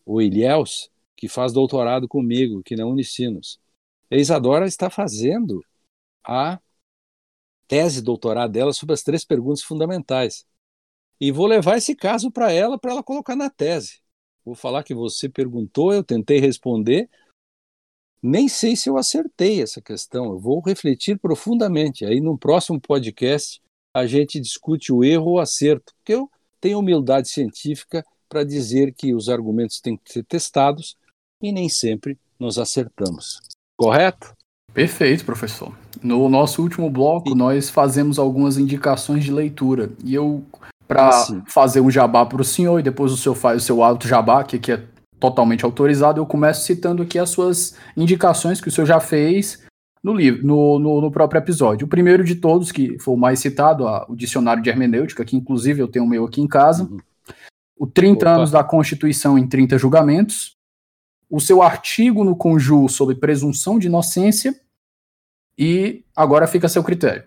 ou 0.04 0.20
Ilhéus, 0.20 0.90
que 1.16 1.28
faz 1.28 1.52
doutorado 1.52 2.06
comigo 2.06 2.60
aqui 2.60 2.76
na 2.76 2.84
Unicinos. 2.84 3.58
A 4.10 4.16
Isadora 4.16 4.66
está 4.66 4.90
fazendo 4.90 5.64
a 6.24 6.60
tese 7.66 8.02
doutorado 8.02 8.52
dela 8.52 8.72
sobre 8.72 8.92
as 8.92 9.02
três 9.02 9.24
perguntas 9.24 9.62
fundamentais. 9.62 10.44
E 11.20 11.30
vou 11.32 11.46
levar 11.46 11.78
esse 11.78 11.94
caso 11.94 12.30
para 12.30 12.52
ela, 12.52 12.78
para 12.78 12.90
ela 12.90 13.02
colocar 13.02 13.36
na 13.36 13.48
tese. 13.48 14.01
Vou 14.44 14.54
falar 14.54 14.82
que 14.82 14.94
você 14.94 15.28
perguntou, 15.28 15.92
eu 15.92 16.02
tentei 16.02 16.38
responder. 16.38 17.08
Nem 18.22 18.48
sei 18.48 18.76
se 18.76 18.88
eu 18.88 18.96
acertei 18.96 19.62
essa 19.62 19.80
questão. 19.80 20.26
Eu 20.26 20.38
vou 20.38 20.60
refletir 20.60 21.18
profundamente. 21.18 22.04
Aí, 22.04 22.20
no 22.20 22.38
próximo 22.38 22.80
podcast, 22.80 23.60
a 23.94 24.06
gente 24.06 24.40
discute 24.40 24.92
o 24.92 25.04
erro 25.04 25.26
ou 25.26 25.34
o 25.34 25.40
acerto, 25.40 25.92
porque 25.96 26.14
eu 26.14 26.30
tenho 26.60 26.78
humildade 26.78 27.28
científica 27.28 28.04
para 28.28 28.44
dizer 28.44 28.94
que 28.94 29.14
os 29.14 29.28
argumentos 29.28 29.80
têm 29.80 29.96
que 29.96 30.12
ser 30.12 30.24
testados 30.24 30.96
e 31.42 31.52
nem 31.52 31.68
sempre 31.68 32.18
nos 32.38 32.58
acertamos. 32.58 33.40
Correto? 33.76 34.32
Perfeito, 34.72 35.24
professor. 35.24 35.76
No 36.02 36.28
nosso 36.30 36.62
último 36.62 36.88
bloco, 36.88 37.34
nós 37.34 37.68
fazemos 37.68 38.18
algumas 38.18 38.56
indicações 38.56 39.24
de 39.24 39.30
leitura. 39.30 39.92
E 40.02 40.14
eu, 40.14 40.42
para 40.94 41.08
ah, 41.08 41.42
fazer 41.46 41.80
um 41.80 41.90
jabá 41.90 42.24
para 42.26 42.40
o 42.40 42.44
senhor, 42.44 42.78
e 42.78 42.82
depois 42.82 43.12
o 43.12 43.16
senhor 43.16 43.34
faz 43.34 43.62
o 43.62 43.64
seu 43.64 43.82
alto 43.82 44.06
jabá, 44.06 44.44
que, 44.44 44.58
que 44.58 44.72
é 44.72 44.82
totalmente 45.18 45.64
autorizado, 45.64 46.20
eu 46.20 46.26
começo 46.26 46.64
citando 46.64 47.02
aqui 47.02 47.18
as 47.18 47.30
suas 47.30 47.76
indicações 47.96 48.60
que 48.60 48.68
o 48.68 48.70
senhor 48.72 48.86
já 48.86 48.98
fez 48.98 49.62
no 50.02 50.12
livro, 50.12 50.44
no, 50.44 50.78
no, 50.78 51.00
no 51.00 51.10
próprio 51.12 51.38
episódio. 51.38 51.86
O 51.86 51.88
primeiro 51.88 52.24
de 52.24 52.34
todos, 52.34 52.72
que 52.72 52.98
foi 52.98 53.14
o 53.14 53.16
mais 53.16 53.38
citado, 53.38 53.86
a, 53.86 54.04
o 54.08 54.16
Dicionário 54.16 54.62
de 54.62 54.68
Hermenêutica, 54.68 55.24
que 55.24 55.36
inclusive 55.36 55.80
eu 55.80 55.86
tenho 55.86 56.04
o 56.04 56.08
meu 56.08 56.24
aqui 56.24 56.40
em 56.40 56.48
casa. 56.48 56.84
Uhum. 56.84 56.98
O 57.78 57.86
30 57.86 58.24
Opa. 58.24 58.36
anos 58.36 58.50
da 58.50 58.64
Constituição 58.64 59.38
em 59.38 59.46
30 59.46 59.78
julgamentos 59.78 60.56
o 61.32 61.40
seu 61.40 61.62
artigo 61.62 62.24
no 62.24 62.36
Conju 62.36 62.90
sobre 62.90 63.14
presunção 63.14 63.78
de 63.78 63.86
inocência 63.86 64.54
e 65.56 66.04
agora 66.14 66.46
fica 66.46 66.66
a 66.66 66.68
seu 66.68 66.84
critério. 66.84 67.24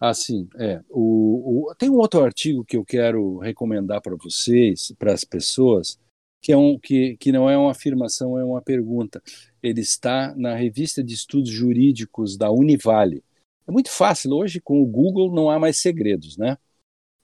Ah, 0.00 0.12
sim. 0.12 0.48
É. 0.56 0.82
O, 0.90 1.70
o, 1.70 1.74
tem 1.76 1.88
um 1.88 1.98
outro 1.98 2.22
artigo 2.22 2.64
que 2.64 2.76
eu 2.76 2.84
quero 2.84 3.38
recomendar 3.38 4.00
para 4.00 4.16
vocês, 4.16 4.92
para 4.98 5.12
as 5.12 5.24
pessoas, 5.24 5.98
que, 6.42 6.52
é 6.52 6.56
um, 6.56 6.78
que, 6.78 7.16
que 7.16 7.32
não 7.32 7.48
é 7.48 7.56
uma 7.56 7.70
afirmação, 7.70 8.38
é 8.38 8.44
uma 8.44 8.60
pergunta. 8.60 9.22
Ele 9.62 9.80
está 9.80 10.34
na 10.36 10.54
revista 10.54 11.02
de 11.02 11.14
estudos 11.14 11.50
jurídicos 11.50 12.36
da 12.36 12.50
Univale. 12.50 13.24
É 13.66 13.72
muito 13.72 13.90
fácil, 13.90 14.32
hoje 14.32 14.60
com 14.60 14.82
o 14.82 14.86
Google 14.86 15.32
não 15.32 15.48
há 15.48 15.58
mais 15.58 15.78
segredos, 15.78 16.36
né? 16.36 16.58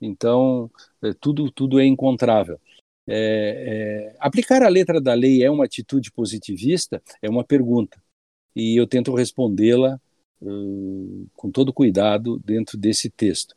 Então, 0.00 0.70
é, 1.02 1.12
tudo, 1.12 1.50
tudo 1.50 1.78
é 1.78 1.84
encontrável. 1.84 2.58
É, 3.06 4.12
é, 4.12 4.16
aplicar 4.20 4.62
a 4.62 4.68
letra 4.68 5.00
da 5.00 5.12
lei 5.12 5.42
é 5.42 5.50
uma 5.50 5.64
atitude 5.64 6.10
positivista? 6.12 7.02
É 7.20 7.28
uma 7.28 7.44
pergunta. 7.44 8.02
E 8.54 8.80
eu 8.80 8.86
tento 8.86 9.14
respondê-la 9.14 10.00
uh, 10.42 11.26
com 11.34 11.50
todo 11.50 11.72
cuidado 11.72 12.38
dentro 12.44 12.78
desse 12.78 13.10
texto. 13.10 13.54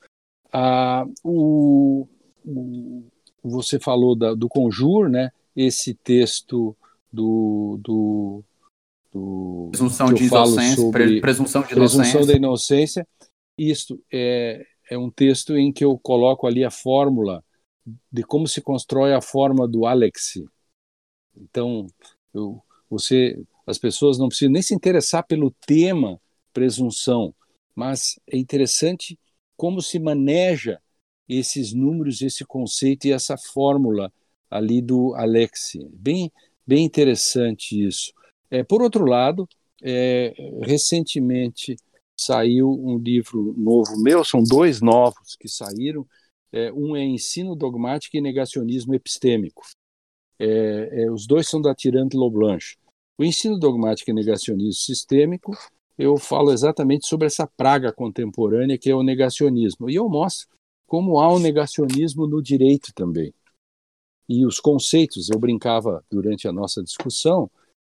Ah, 0.52 1.06
o, 1.24 2.08
o, 2.46 3.04
você 3.44 3.80
falou 3.80 4.16
da, 4.16 4.34
do 4.34 4.48
Conjur, 4.48 5.10
né? 5.10 5.32
esse 5.56 5.94
texto 5.94 6.76
do, 7.12 7.80
do, 7.82 8.44
do 9.12 9.70
presunção 9.72 10.14
de 10.14 10.26
inocência, 10.26 10.92
presunção 11.22 11.62
de 11.62 11.76
presunção 11.76 12.26
da 12.26 12.34
inocência. 12.34 13.08
Isso 13.58 14.02
é, 14.12 14.66
é 14.90 14.98
um 14.98 15.12
texto 15.12 15.56
em 15.56 15.72
que 15.72 15.86
eu 15.86 15.98
coloco 15.98 16.48
ali 16.48 16.64
a 16.64 16.72
fórmula 16.72 17.44
de 18.12 18.24
como 18.24 18.48
se 18.48 18.62
constrói 18.62 19.14
a 19.14 19.22
forma 19.22 19.68
do 19.68 19.86
Alex. 19.86 20.42
Então, 21.36 21.88
eu, 22.34 22.62
você, 22.90 23.40
as 23.68 23.78
pessoas 23.78 24.18
não 24.18 24.28
precisam 24.28 24.54
nem 24.54 24.62
se 24.62 24.74
interessar 24.74 25.26
pelo 25.26 25.52
tema 25.66 26.20
presunção, 26.54 27.34
mas 27.76 28.20
é 28.32 28.38
interessante 28.38 29.20
como 29.58 29.82
se 29.82 30.00
maneja 30.00 30.80
esses 31.28 31.74
números, 31.74 32.22
esse 32.22 32.46
conceito 32.46 33.06
e 33.06 33.12
essa 33.12 33.38
fórmula 33.38 34.12
ali 34.50 34.82
do 34.82 35.16
Alex. 35.16 35.74
Bem, 35.94 36.32
bem 36.66 36.86
interessante 36.86 37.86
isso. 37.86 38.12
É, 38.52 38.64
por 38.64 38.82
outro 38.82 39.06
lado, 39.06 39.48
é, 39.82 40.34
recentemente 40.62 41.76
saiu 42.16 42.70
um 42.70 42.98
livro 42.98 43.54
novo 43.58 43.98
meu, 43.98 44.24
são 44.24 44.44
dois 44.44 44.82
novos 44.82 45.36
que 45.40 45.50
saíram, 45.50 46.06
é, 46.52 46.72
um 46.72 46.96
é 46.96 47.04
ensino 47.04 47.56
dogmático 47.56 48.16
e 48.16 48.22
negacionismo 48.22 48.94
epistêmico. 48.94 49.64
É, 50.40 51.04
é, 51.04 51.12
os 51.12 51.26
dois 51.26 51.48
são 51.48 51.60
da 51.62 51.74
Tirante 51.74 52.16
Loblanche. 52.16 52.78
O 53.18 53.24
ensino 53.24 53.58
dogmático 53.58 54.12
e 54.12 54.14
negacionismo 54.14 54.74
sistêmico, 54.74 55.52
eu 55.98 56.18
falo 56.18 56.52
exatamente 56.52 57.08
sobre 57.08 57.28
essa 57.28 57.46
praga 57.46 57.92
contemporânea 57.92 58.78
que 58.78 58.90
é 58.90 58.96
o 58.96 59.04
negacionismo. 59.04 59.90
E 59.90 59.96
eu 59.96 60.10
mostro 60.10 60.48
como 60.88 61.20
há 61.20 61.30
o 61.30 61.38
um 61.38 61.40
negacionismo 61.40 62.28
no 62.28 62.42
direito 62.42 62.94
também. 62.94 63.34
E 64.28 64.46
os 64.46 64.60
conceitos, 64.60 65.30
eu 65.30 65.40
brincava 65.40 66.04
durante 66.10 66.48
a 66.48 66.52
nossa 66.52 66.82
discussão 66.82 67.50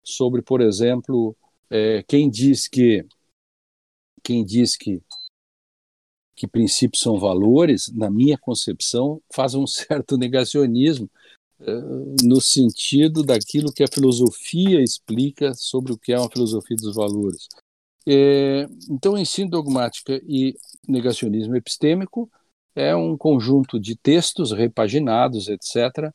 sobre, 0.02 0.42
por 0.42 0.60
exemplo, 0.60 1.36
é, 1.70 2.02
quem 2.02 2.28
diz 2.28 2.68
que 2.68 3.04
quem 4.22 4.44
diz 4.44 4.76
que 4.76 5.00
que 6.34 6.46
princípios 6.46 7.02
são 7.02 7.18
valores, 7.18 7.90
na 7.94 8.10
minha 8.10 8.36
concepção, 8.36 9.22
faz 9.32 9.54
um 9.54 9.66
certo 9.66 10.18
negacionismo 10.18 11.10
uh, 11.60 12.16
no 12.22 12.40
sentido 12.42 13.22
daquilo 13.22 13.72
que 13.72 13.82
a 13.82 13.88
filosofia 13.88 14.82
explica 14.82 15.54
sobre 15.54 15.92
o 15.92 15.98
que 15.98 16.12
é 16.12 16.18
uma 16.18 16.30
filosofia 16.30 16.76
dos 16.76 16.94
valores. 16.94 17.48
É, 18.06 18.66
então, 18.88 19.18
ensino 19.18 19.50
dogmática 19.50 20.20
e 20.28 20.54
negacionismo 20.86 21.56
epistêmico 21.56 22.30
é 22.74 22.94
um 22.94 23.16
conjunto 23.16 23.80
de 23.80 23.96
textos 23.96 24.52
repaginados, 24.52 25.48
etc., 25.48 26.12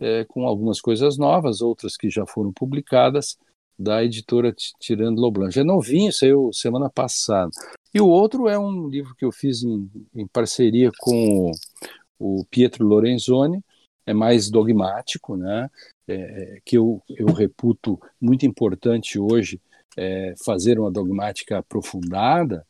é, 0.00 0.24
com 0.24 0.46
algumas 0.46 0.80
coisas 0.80 1.18
novas, 1.18 1.60
outras 1.60 1.96
que 1.96 2.08
já 2.08 2.26
foram 2.26 2.52
publicadas, 2.52 3.36
da 3.78 4.04
editora 4.04 4.54
Tirando 4.80 5.20
Loblanche. 5.20 5.60
É 5.60 5.64
novinho, 5.64 6.12
saiu 6.12 6.52
semana 6.52 6.88
passada. 6.88 7.50
E 7.92 8.00
o 8.00 8.08
outro 8.08 8.48
é 8.48 8.58
um 8.58 8.88
livro 8.88 9.14
que 9.16 9.24
eu 9.24 9.32
fiz 9.32 9.62
em, 9.62 9.90
em 10.14 10.26
parceria 10.26 10.90
com 10.98 11.50
o, 12.18 12.40
o, 12.40 12.44
Pietro 12.46 12.86
Lorenzoni, 12.86 13.60
é 14.06 14.14
mais 14.14 14.50
dogmático, 14.50 15.36
né? 15.36 15.68
É, 16.06 16.60
que 16.64 16.76
eu, 16.76 17.02
eu 17.08 17.26
reputo 17.26 17.98
muito 18.20 18.44
importante 18.44 19.18
hoje 19.18 19.60
é, 19.96 20.34
fazer 20.44 20.78
uma 20.78 20.90
dogmática 20.90 21.58
aprofundada, 21.58 22.66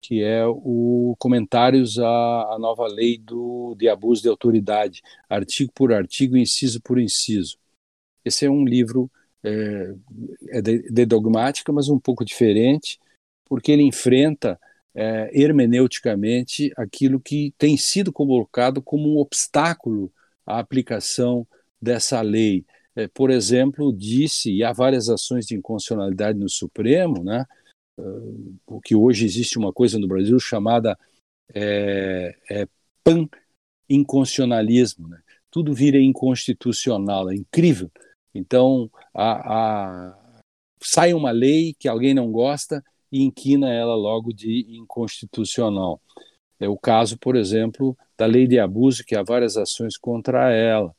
que 0.00 0.22
é 0.22 0.46
o 0.46 1.16
comentários 1.18 1.98
à, 1.98 2.54
à 2.54 2.58
nova 2.58 2.86
lei 2.86 3.16
do, 3.18 3.74
de 3.74 3.88
abuso 3.88 4.22
de 4.22 4.28
autoridade, 4.28 5.00
artigo 5.28 5.72
por 5.74 5.92
artigo, 5.92 6.36
inciso 6.36 6.80
por 6.82 6.98
inciso. 6.98 7.56
Esse 8.24 8.46
é 8.46 8.50
um 8.50 8.64
livro 8.64 9.10
é, 9.42 9.94
é 10.48 10.62
de, 10.62 10.90
de, 10.90 11.06
dogmática, 11.06 11.72
mas 11.72 11.88
um 11.88 11.98
pouco 11.98 12.24
diferente, 12.24 12.98
porque 13.44 13.72
ele 13.72 13.82
enfrenta 13.82 14.58
é, 14.94 15.30
hermeneuticamente 15.32 16.72
aquilo 16.76 17.20
que 17.20 17.54
tem 17.58 17.76
sido 17.76 18.12
colocado 18.12 18.82
como 18.82 19.08
um 19.08 19.18
obstáculo 19.18 20.12
à 20.46 20.58
aplicação 20.58 21.46
dessa 21.80 22.20
lei. 22.20 22.64
É, 22.96 23.08
por 23.08 23.30
exemplo, 23.30 23.92
disse, 23.92 24.52
e 24.52 24.62
há 24.62 24.72
várias 24.72 25.08
ações 25.08 25.46
de 25.46 25.56
inconstitucionalidade 25.56 26.38
no 26.38 26.48
Supremo, 26.48 27.24
né, 27.24 27.44
uh, 27.98 28.80
que 28.84 28.94
hoje 28.94 29.24
existe 29.24 29.58
uma 29.58 29.72
coisa 29.72 29.98
no 29.98 30.06
Brasil 30.06 30.38
chamada 30.38 30.96
é, 31.52 32.36
é 32.48 32.68
pan-inconstitucionalismo. 33.02 35.08
Né? 35.08 35.20
Tudo 35.50 35.74
vira 35.74 35.98
inconstitucional, 35.98 37.30
é 37.30 37.34
incrível. 37.34 37.90
Então, 38.34 38.90
a, 39.12 40.10
a, 40.10 40.40
sai 40.80 41.14
uma 41.14 41.30
lei 41.30 41.74
que 41.78 41.88
alguém 41.88 42.14
não 42.14 42.30
gosta 42.30 42.82
e 43.10 43.22
inquina 43.22 43.72
ela 43.72 43.94
logo 43.94 44.32
de 44.32 44.66
inconstitucional. 44.76 46.00
É 46.58 46.68
o 46.68 46.76
caso, 46.76 47.18
por 47.18 47.36
exemplo, 47.36 47.96
da 48.16 48.26
lei 48.26 48.46
de 48.46 48.58
abuso, 48.58 49.04
que 49.04 49.14
há 49.14 49.22
várias 49.22 49.56
ações 49.56 49.96
contra 49.96 50.52
ela. 50.52 50.94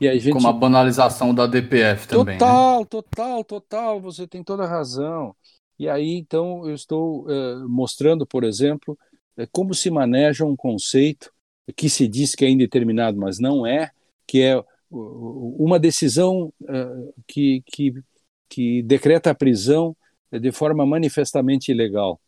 E 0.00 0.08
a 0.08 0.16
gente... 0.16 0.32
Como 0.32 0.48
a 0.48 0.52
banalização 0.52 1.34
da 1.34 1.46
DPF 1.46 2.06
também. 2.08 2.38
Total, 2.38 2.80
né? 2.80 2.86
total, 2.88 3.44
total, 3.44 4.00
você 4.00 4.26
tem 4.26 4.42
toda 4.42 4.64
a 4.64 4.68
razão. 4.68 5.34
E 5.78 5.88
aí, 5.88 6.16
então, 6.16 6.66
eu 6.66 6.74
estou 6.74 7.26
uh, 7.26 7.68
mostrando, 7.68 8.26
por 8.26 8.44
exemplo, 8.44 8.98
é 9.36 9.46
como 9.46 9.74
se 9.74 9.90
maneja 9.90 10.44
um 10.44 10.56
conceito 10.56 11.32
que 11.76 11.88
se 11.88 12.08
diz 12.08 12.34
que 12.34 12.44
é 12.44 12.50
indeterminado, 12.50 13.18
mas 13.18 13.38
não 13.38 13.66
é, 13.66 13.90
que 14.26 14.42
é 14.42 14.62
uma 14.90 15.78
decisão 15.78 16.52
uh, 16.62 17.14
que, 17.26 17.62
que, 17.66 17.94
que 18.48 18.82
decreta 18.82 19.30
a 19.30 19.34
prisão 19.34 19.96
de 20.32 20.52
forma 20.52 20.84
manifestamente 20.84 21.70
ilegal. 21.70 22.20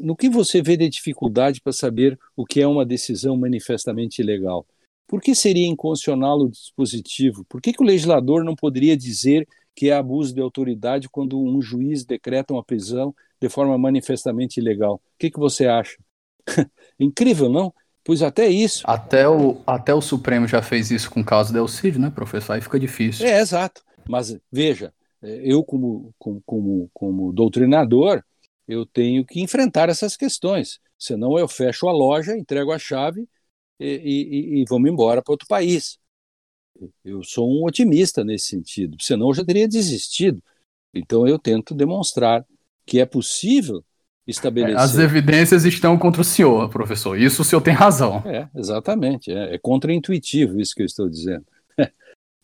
No 0.00 0.16
que 0.16 0.28
você 0.28 0.62
vê 0.62 0.76
de 0.76 0.88
dificuldade 0.88 1.60
para 1.60 1.72
saber 1.72 2.18
o 2.34 2.44
que 2.44 2.60
é 2.60 2.66
uma 2.66 2.84
decisão 2.84 3.36
manifestamente 3.36 4.20
ilegal? 4.20 4.66
Por 5.06 5.20
que 5.20 5.34
seria 5.34 5.66
inconstitucional 5.66 6.38
o 6.40 6.50
dispositivo? 6.50 7.44
Por 7.48 7.60
que, 7.60 7.72
que 7.72 7.82
o 7.82 7.86
legislador 7.86 8.44
não 8.44 8.56
poderia 8.56 8.96
dizer 8.96 9.46
que 9.74 9.90
é 9.90 9.94
abuso 9.94 10.34
de 10.34 10.40
autoridade 10.40 11.08
quando 11.08 11.40
um 11.40 11.60
juiz 11.60 12.04
decreta 12.04 12.52
uma 12.52 12.64
prisão 12.64 13.14
de 13.40 13.48
forma 13.48 13.76
manifestamente 13.78 14.58
ilegal? 14.58 14.94
O 14.94 15.00
que, 15.18 15.30
que 15.30 15.38
você 15.38 15.66
acha? 15.66 15.96
Incrível, 16.98 17.48
não? 17.48 17.72
Pois 18.02 18.22
até 18.22 18.48
isso. 18.48 18.82
Até 18.86 19.28
o, 19.28 19.60
até 19.66 19.92
o 19.92 20.00
Supremo 20.00 20.46
já 20.46 20.62
fez 20.62 20.90
isso 20.90 21.10
com 21.10 21.20
o 21.20 21.24
caso 21.24 21.52
do 21.52 21.58
Elcídio, 21.58 22.00
né, 22.00 22.10
professor? 22.10 22.52
Aí 22.52 22.60
fica 22.60 22.78
difícil. 22.78 23.26
É, 23.26 23.40
exato. 23.40 23.82
Mas 24.08 24.36
veja, 24.50 24.92
é, 25.22 25.40
eu, 25.44 25.64
como, 25.64 26.14
como, 26.18 26.42
como, 26.46 26.90
como 26.92 27.32
doutrinador, 27.32 28.22
eu 28.66 28.86
tenho 28.86 29.24
que 29.24 29.40
enfrentar 29.40 29.88
essas 29.88 30.16
questões. 30.16 30.78
Senão 30.98 31.38
eu 31.38 31.48
fecho 31.48 31.88
a 31.88 31.92
loja, 31.92 32.36
entrego 32.36 32.72
a 32.72 32.78
chave 32.78 33.28
e, 33.78 33.86
e, 33.86 34.60
e 34.60 34.64
vamos 34.68 34.90
embora 34.90 35.22
para 35.22 35.32
outro 35.32 35.46
país. 35.46 35.98
Eu 37.04 37.22
sou 37.22 37.50
um 37.50 37.64
otimista 37.64 38.24
nesse 38.24 38.46
sentido, 38.46 38.96
senão 39.00 39.28
eu 39.28 39.34
já 39.34 39.44
teria 39.44 39.68
desistido. 39.68 40.42
Então 40.94 41.26
eu 41.26 41.38
tento 41.38 41.74
demonstrar 41.74 42.44
que 42.84 43.00
é 43.00 43.06
possível 43.06 43.84
estabelecer. 44.26 44.78
As 44.78 44.98
evidências 44.98 45.64
estão 45.64 45.98
contra 45.98 46.20
o 46.20 46.24
senhor, 46.24 46.68
professor. 46.68 47.18
Isso 47.18 47.42
o 47.42 47.44
senhor 47.44 47.60
tem 47.60 47.74
razão. 47.74 48.22
É, 48.26 48.48
exatamente. 48.54 49.30
É, 49.30 49.54
é 49.54 49.58
contra-intuitivo 49.58 50.60
isso 50.60 50.74
que 50.74 50.82
eu 50.82 50.86
estou 50.86 51.08
dizendo. 51.08 51.44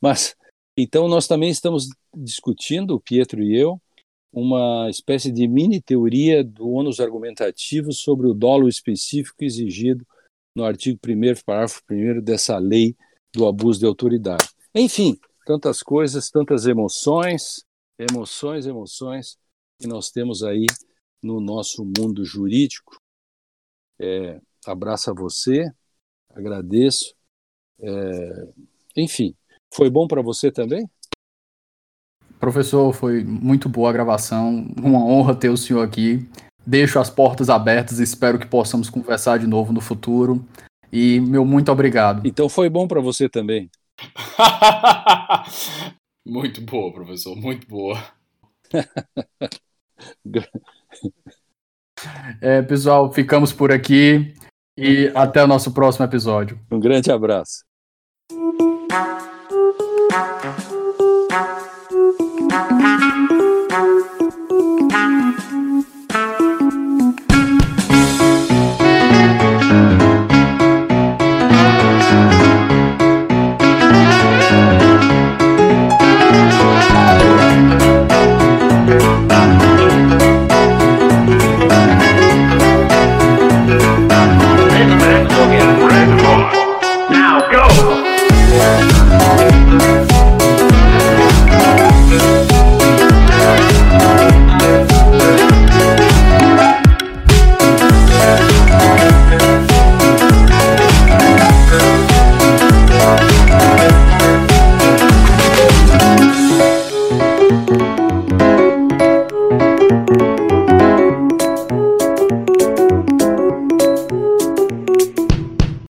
Mas, 0.00 0.34
então, 0.76 1.08
nós 1.08 1.26
também 1.26 1.50
estamos 1.50 1.88
discutindo, 2.14 2.94
o 2.94 3.00
Pietro 3.00 3.42
e 3.42 3.56
eu, 3.56 3.80
uma 4.32 4.88
espécie 4.88 5.30
de 5.30 5.46
mini 5.46 5.80
teoria 5.80 6.42
do 6.42 6.70
ônus 6.70 7.00
argumentativo 7.00 7.92
sobre 7.92 8.26
o 8.26 8.34
dolo 8.34 8.68
específico 8.68 9.44
exigido 9.44 10.06
no 10.54 10.64
artigo 10.64 10.98
1, 11.06 11.42
parágrafo 11.44 11.80
1 11.90 12.20
dessa 12.20 12.58
lei 12.58 12.96
do 13.32 13.46
abuso 13.46 13.80
de 13.80 13.86
autoridade. 13.86 14.48
Enfim, 14.74 15.18
tantas 15.46 15.82
coisas, 15.82 16.30
tantas 16.30 16.66
emoções, 16.66 17.64
emoções, 17.98 18.66
emoções 18.66 19.36
que 19.78 19.86
nós 19.86 20.10
temos 20.10 20.42
aí 20.42 20.66
no 21.22 21.40
nosso 21.40 21.84
mundo 21.84 22.24
jurídico. 22.24 22.96
É, 23.98 24.40
abraço 24.66 25.10
a 25.10 25.14
você, 25.14 25.70
agradeço. 26.30 27.14
É, 27.80 28.48
enfim, 28.96 29.34
foi 29.72 29.88
bom 29.88 30.06
para 30.06 30.22
você 30.22 30.50
também? 30.50 30.88
Professor, 32.38 32.92
foi 32.92 33.22
muito 33.22 33.68
boa 33.68 33.90
a 33.90 33.92
gravação, 33.92 34.66
uma 34.76 35.04
honra 35.04 35.34
ter 35.34 35.48
o 35.48 35.56
senhor 35.56 35.82
aqui. 35.82 36.28
Deixo 36.66 36.98
as 36.98 37.10
portas 37.10 37.50
abertas 37.50 37.98
e 37.98 38.02
espero 38.02 38.38
que 38.38 38.46
possamos 38.46 38.88
conversar 38.88 39.38
de 39.38 39.46
novo 39.46 39.72
no 39.72 39.80
futuro. 39.80 40.44
E 40.92 41.20
meu 41.20 41.44
muito 41.44 41.72
obrigado. 41.72 42.26
Então 42.26 42.48
foi 42.48 42.68
bom 42.68 42.86
para 42.86 43.00
você 43.00 43.28
também. 43.28 43.70
muito 46.24 46.60
boa, 46.60 46.92
professor, 46.92 47.36
muito 47.36 47.66
boa. 47.66 47.98
É, 52.40 52.60
pessoal, 52.62 53.12
ficamos 53.12 53.52
por 53.52 53.70
aqui 53.70 54.34
e 54.76 55.12
até 55.14 55.44
o 55.44 55.46
nosso 55.46 55.72
próximo 55.72 56.04
episódio. 56.04 56.58
Um 56.70 56.80
grande 56.80 57.12
abraço. 57.12 57.64